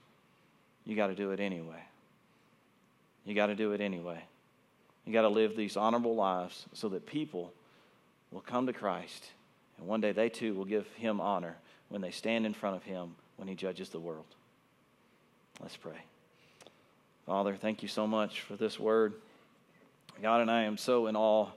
You 0.84 0.96
got 0.96 1.08
to 1.08 1.14
do 1.14 1.30
it 1.30 1.40
anyway. 1.40 1.82
You 3.24 3.34
got 3.34 3.46
to 3.46 3.54
do 3.54 3.72
it 3.72 3.80
anyway. 3.80 4.22
You 5.06 5.12
got 5.12 5.22
to 5.22 5.28
live 5.28 5.56
these 5.56 5.76
honorable 5.76 6.14
lives 6.14 6.66
so 6.72 6.88
that 6.90 7.06
people 7.06 7.52
will 8.30 8.40
come 8.40 8.66
to 8.66 8.72
Christ. 8.72 9.24
And 9.78 9.86
one 9.86 10.00
day 10.00 10.12
they 10.12 10.28
too 10.28 10.54
will 10.54 10.64
give 10.64 10.86
him 10.94 11.20
honor 11.20 11.56
when 11.88 12.00
they 12.00 12.10
stand 12.10 12.46
in 12.46 12.54
front 12.54 12.76
of 12.76 12.82
him 12.82 13.16
when 13.36 13.48
he 13.48 13.54
judges 13.54 13.88
the 13.88 14.00
world. 14.00 14.26
Let's 15.60 15.76
pray. 15.76 15.98
Father, 17.26 17.54
thank 17.54 17.82
you 17.82 17.88
so 17.88 18.06
much 18.06 18.40
for 18.40 18.56
this 18.56 18.80
word. 18.80 19.14
God, 20.20 20.40
and 20.40 20.50
I 20.50 20.62
am 20.62 20.76
so 20.76 21.06
in 21.06 21.16
awe 21.16 21.48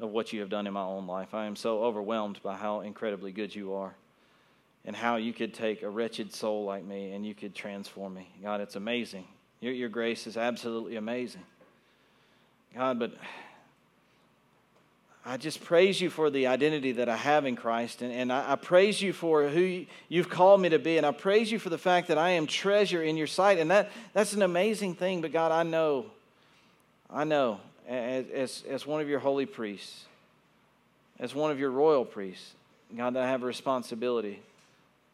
of 0.00 0.10
what 0.10 0.32
you 0.32 0.40
have 0.40 0.48
done 0.48 0.66
in 0.66 0.72
my 0.72 0.82
own 0.82 1.06
life. 1.06 1.34
I 1.34 1.46
am 1.46 1.56
so 1.56 1.82
overwhelmed 1.84 2.40
by 2.42 2.56
how 2.56 2.80
incredibly 2.80 3.32
good 3.32 3.54
you 3.54 3.74
are 3.74 3.94
and 4.84 4.96
how 4.96 5.16
you 5.16 5.32
could 5.32 5.52
take 5.52 5.82
a 5.82 5.90
wretched 5.90 6.34
soul 6.34 6.64
like 6.64 6.84
me 6.84 7.12
and 7.12 7.24
you 7.26 7.34
could 7.34 7.54
transform 7.54 8.14
me. 8.14 8.28
God, 8.42 8.60
it's 8.60 8.76
amazing. 8.76 9.26
Your, 9.60 9.74
your 9.74 9.88
grace 9.90 10.26
is 10.26 10.38
absolutely 10.38 10.96
amazing. 10.96 11.42
God, 12.74 12.98
but 12.98 13.12
I 15.24 15.36
just 15.36 15.62
praise 15.62 16.00
you 16.00 16.08
for 16.08 16.30
the 16.30 16.46
identity 16.46 16.92
that 16.92 17.08
I 17.08 17.16
have 17.16 17.44
in 17.44 17.54
Christ. 17.54 18.00
And, 18.00 18.12
and 18.12 18.32
I, 18.32 18.52
I, 18.52 18.56
praise 18.56 19.02
you 19.02 19.12
for 19.12 19.48
who 19.48 19.84
you've 20.08 20.30
called 20.30 20.62
me 20.62 20.70
to 20.70 20.78
be. 20.78 20.96
And 20.96 21.04
I 21.04 21.12
praise 21.12 21.52
you 21.52 21.58
for 21.58 21.68
the 21.68 21.78
fact 21.78 22.08
that 22.08 22.16
I 22.16 22.30
am 22.30 22.46
treasure 22.46 23.02
in 23.02 23.18
your 23.18 23.26
sight. 23.26 23.58
And 23.58 23.70
that, 23.70 23.90
that's 24.14 24.32
an 24.32 24.40
amazing 24.40 24.94
thing. 24.94 25.20
But 25.20 25.32
God, 25.32 25.52
I 25.52 25.62
know, 25.62 26.06
I 27.10 27.24
know, 27.24 27.60
as, 27.86 28.64
as, 28.68 28.86
one 28.86 29.02
of 29.02 29.08
your 29.08 29.18
holy 29.18 29.46
priests, 29.46 30.06
as 31.18 31.34
one 31.34 31.50
of 31.50 31.58
your 31.58 31.70
royal 31.70 32.04
priests, 32.04 32.52
God, 32.96 33.14
that 33.14 33.22
I 33.22 33.28
have 33.28 33.42
a 33.42 33.46
responsibility 33.46 34.40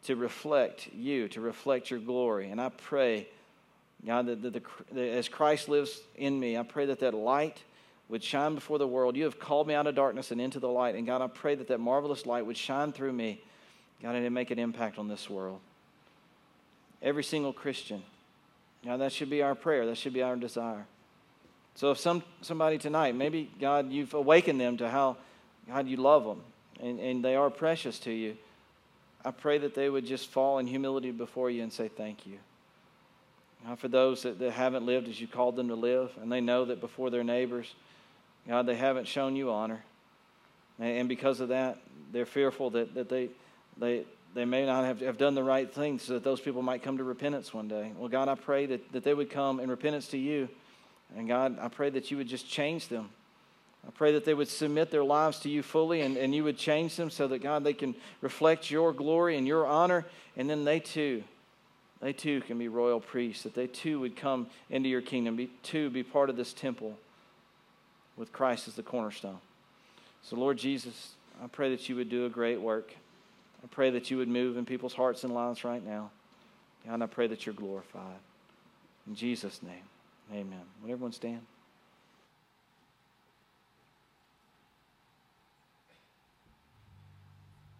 to 0.05 0.15
reflect 0.15 0.87
you, 0.95 1.27
to 1.29 1.41
reflect 1.41 1.91
your 1.91 1.99
glory. 1.99 2.49
And 2.49 2.61
I 2.61 2.69
pray, 2.69 3.27
God, 4.05 4.27
that, 4.27 4.41
the, 4.41 4.61
that 4.93 5.09
as 5.09 5.27
Christ 5.27 5.67
lives 5.67 5.99
in 6.15 6.39
me, 6.39 6.57
I 6.57 6.63
pray 6.63 6.85
that 6.85 7.01
that 7.01 7.13
light 7.13 7.61
would 8.09 8.23
shine 8.23 8.55
before 8.55 8.77
the 8.77 8.87
world. 8.87 9.15
You 9.15 9.25
have 9.25 9.39
called 9.39 9.67
me 9.67 9.73
out 9.73 9.87
of 9.87 9.95
darkness 9.95 10.31
and 10.31 10.39
into 10.39 10.59
the 10.59 10.69
light. 10.69 10.95
And 10.95 11.05
God, 11.05 11.21
I 11.21 11.27
pray 11.27 11.55
that 11.55 11.67
that 11.67 11.79
marvelous 11.79 12.25
light 12.25 12.45
would 12.45 12.57
shine 12.57 12.93
through 12.93 13.13
me, 13.13 13.41
God, 14.01 14.15
and 14.15 14.33
make 14.33 14.51
an 14.51 14.59
impact 14.59 14.97
on 14.97 15.07
this 15.07 15.29
world. 15.29 15.59
Every 17.01 17.23
single 17.23 17.53
Christian. 17.53 18.03
God, 18.85 18.97
that 18.97 19.11
should 19.11 19.29
be 19.29 19.41
our 19.41 19.55
prayer. 19.55 19.85
That 19.85 19.97
should 19.97 20.13
be 20.13 20.23
our 20.23 20.35
desire. 20.35 20.85
So 21.75 21.91
if 21.91 21.99
some, 21.99 22.23
somebody 22.41 22.77
tonight, 22.77 23.15
maybe, 23.15 23.51
God, 23.59 23.91
you've 23.91 24.13
awakened 24.13 24.59
them 24.59 24.77
to 24.77 24.89
how, 24.89 25.17
God, 25.67 25.87
you 25.87 25.97
love 25.97 26.23
them 26.23 26.41
and, 26.81 26.99
and 26.99 27.23
they 27.23 27.35
are 27.35 27.49
precious 27.49 27.99
to 27.99 28.11
you, 28.11 28.37
I 29.23 29.31
pray 29.31 29.57
that 29.57 29.75
they 29.75 29.89
would 29.89 30.05
just 30.05 30.29
fall 30.29 30.59
in 30.59 30.67
humility 30.67 31.11
before 31.11 31.49
you 31.49 31.61
and 31.61 31.71
say 31.73 31.87
thank 31.87 32.25
you. 32.25 32.37
God, 33.65 33.79
for 33.79 33.87
those 33.87 34.23
that, 34.23 34.39
that 34.39 34.51
haven't 34.51 34.85
lived 34.85 35.07
as 35.09 35.19
you 35.19 35.27
called 35.27 35.55
them 35.55 35.67
to 35.67 35.75
live, 35.75 36.11
and 36.21 36.31
they 36.31 36.41
know 36.41 36.65
that 36.65 36.79
before 36.79 37.09
their 37.09 37.23
neighbors, 37.23 37.73
God, 38.47 38.65
they 38.65 38.75
haven't 38.75 39.07
shown 39.07 39.35
you 39.35 39.51
honor. 39.51 39.83
And, 40.79 41.09
because 41.09 41.39
of 41.39 41.49
that, 41.49 41.79
they're 42.11 42.25
fearful 42.25 42.69
that, 42.71 42.93
that 42.93 43.09
they, 43.09 43.29
they, 43.77 44.05
they 44.35 44.45
may 44.45 44.65
not 44.65 44.85
have, 44.85 45.01
have 45.01 45.17
done 45.17 45.33
the 45.33 45.43
right 45.43 45.71
thing 45.71 45.97
so 45.99 46.13
that 46.13 46.23
those 46.23 46.39
people 46.39 46.61
might 46.61 46.83
come 46.83 46.99
to 46.99 47.03
repentance 47.03 47.53
one 47.53 47.67
day. 47.67 47.91
Well, 47.97 48.09
God, 48.09 48.27
I 48.27 48.35
pray 48.35 48.67
that, 48.67 48.91
that 48.91 49.03
they 49.03 49.13
would 49.13 49.31
come 49.31 49.59
in 49.59 49.69
repentance 49.69 50.07
to 50.09 50.17
you. 50.17 50.47
And 51.15 51.27
God, 51.27 51.57
I 51.59 51.67
pray 51.67 51.89
that 51.89 52.11
you 52.11 52.17
would 52.17 52.27
just 52.27 52.47
change 52.47 52.89
them. 52.89 53.09
I 53.87 53.91
pray 53.91 54.13
that 54.13 54.25
they 54.25 54.33
would 54.33 54.49
submit 54.49 54.91
their 54.91 55.03
lives 55.03 55.39
to 55.39 55.49
you 55.49 55.63
fully 55.63 56.01
and, 56.01 56.15
and 56.15 56.35
you 56.35 56.43
would 56.43 56.57
change 56.57 56.95
them 56.95 57.09
so 57.09 57.27
that, 57.27 57.39
God, 57.39 57.63
they 57.63 57.73
can 57.73 57.95
reflect 58.21 58.69
your 58.69 58.93
glory 58.93 59.37
and 59.37 59.47
your 59.47 59.65
honor. 59.65 60.05
And 60.35 60.49
then 60.49 60.63
they 60.63 60.79
too, 60.79 61.23
they 62.01 62.13
too 62.13 62.41
can 62.41 62.59
be 62.59 62.67
royal 62.67 62.99
priests, 62.99 63.43
that 63.43 63.55
they 63.55 63.67
too 63.67 63.99
would 64.01 64.15
come 64.15 64.47
into 64.69 64.89
your 64.89 65.01
kingdom, 65.01 65.37
be, 65.37 65.49
too 65.63 65.89
be 65.89 66.03
part 66.03 66.29
of 66.29 66.35
this 66.35 66.53
temple 66.53 66.97
with 68.17 68.33
Christ 68.33 68.67
as 68.67 68.75
the 68.75 68.83
cornerstone. 68.83 69.37
So, 70.23 70.35
Lord 70.35 70.57
Jesus, 70.57 71.11
I 71.43 71.47
pray 71.47 71.69
that 71.69 71.87
you 71.87 71.95
would 71.95 72.09
do 72.09 72.25
a 72.25 72.29
great 72.29 72.59
work. 72.59 72.93
I 73.63 73.67
pray 73.67 73.89
that 73.91 74.11
you 74.11 74.17
would 74.17 74.27
move 74.27 74.57
in 74.57 74.65
people's 74.65 74.93
hearts 74.93 75.23
and 75.23 75.33
lives 75.33 75.63
right 75.63 75.85
now. 75.85 76.11
God, 76.85 77.01
I 77.01 77.05
pray 77.05 77.27
that 77.27 77.45
you're 77.45 77.55
glorified. 77.55 78.19
In 79.07 79.15
Jesus' 79.15 79.61
name, 79.63 79.83
amen. 80.31 80.61
Would 80.81 80.91
everyone 80.91 81.13
stand? 81.13 81.41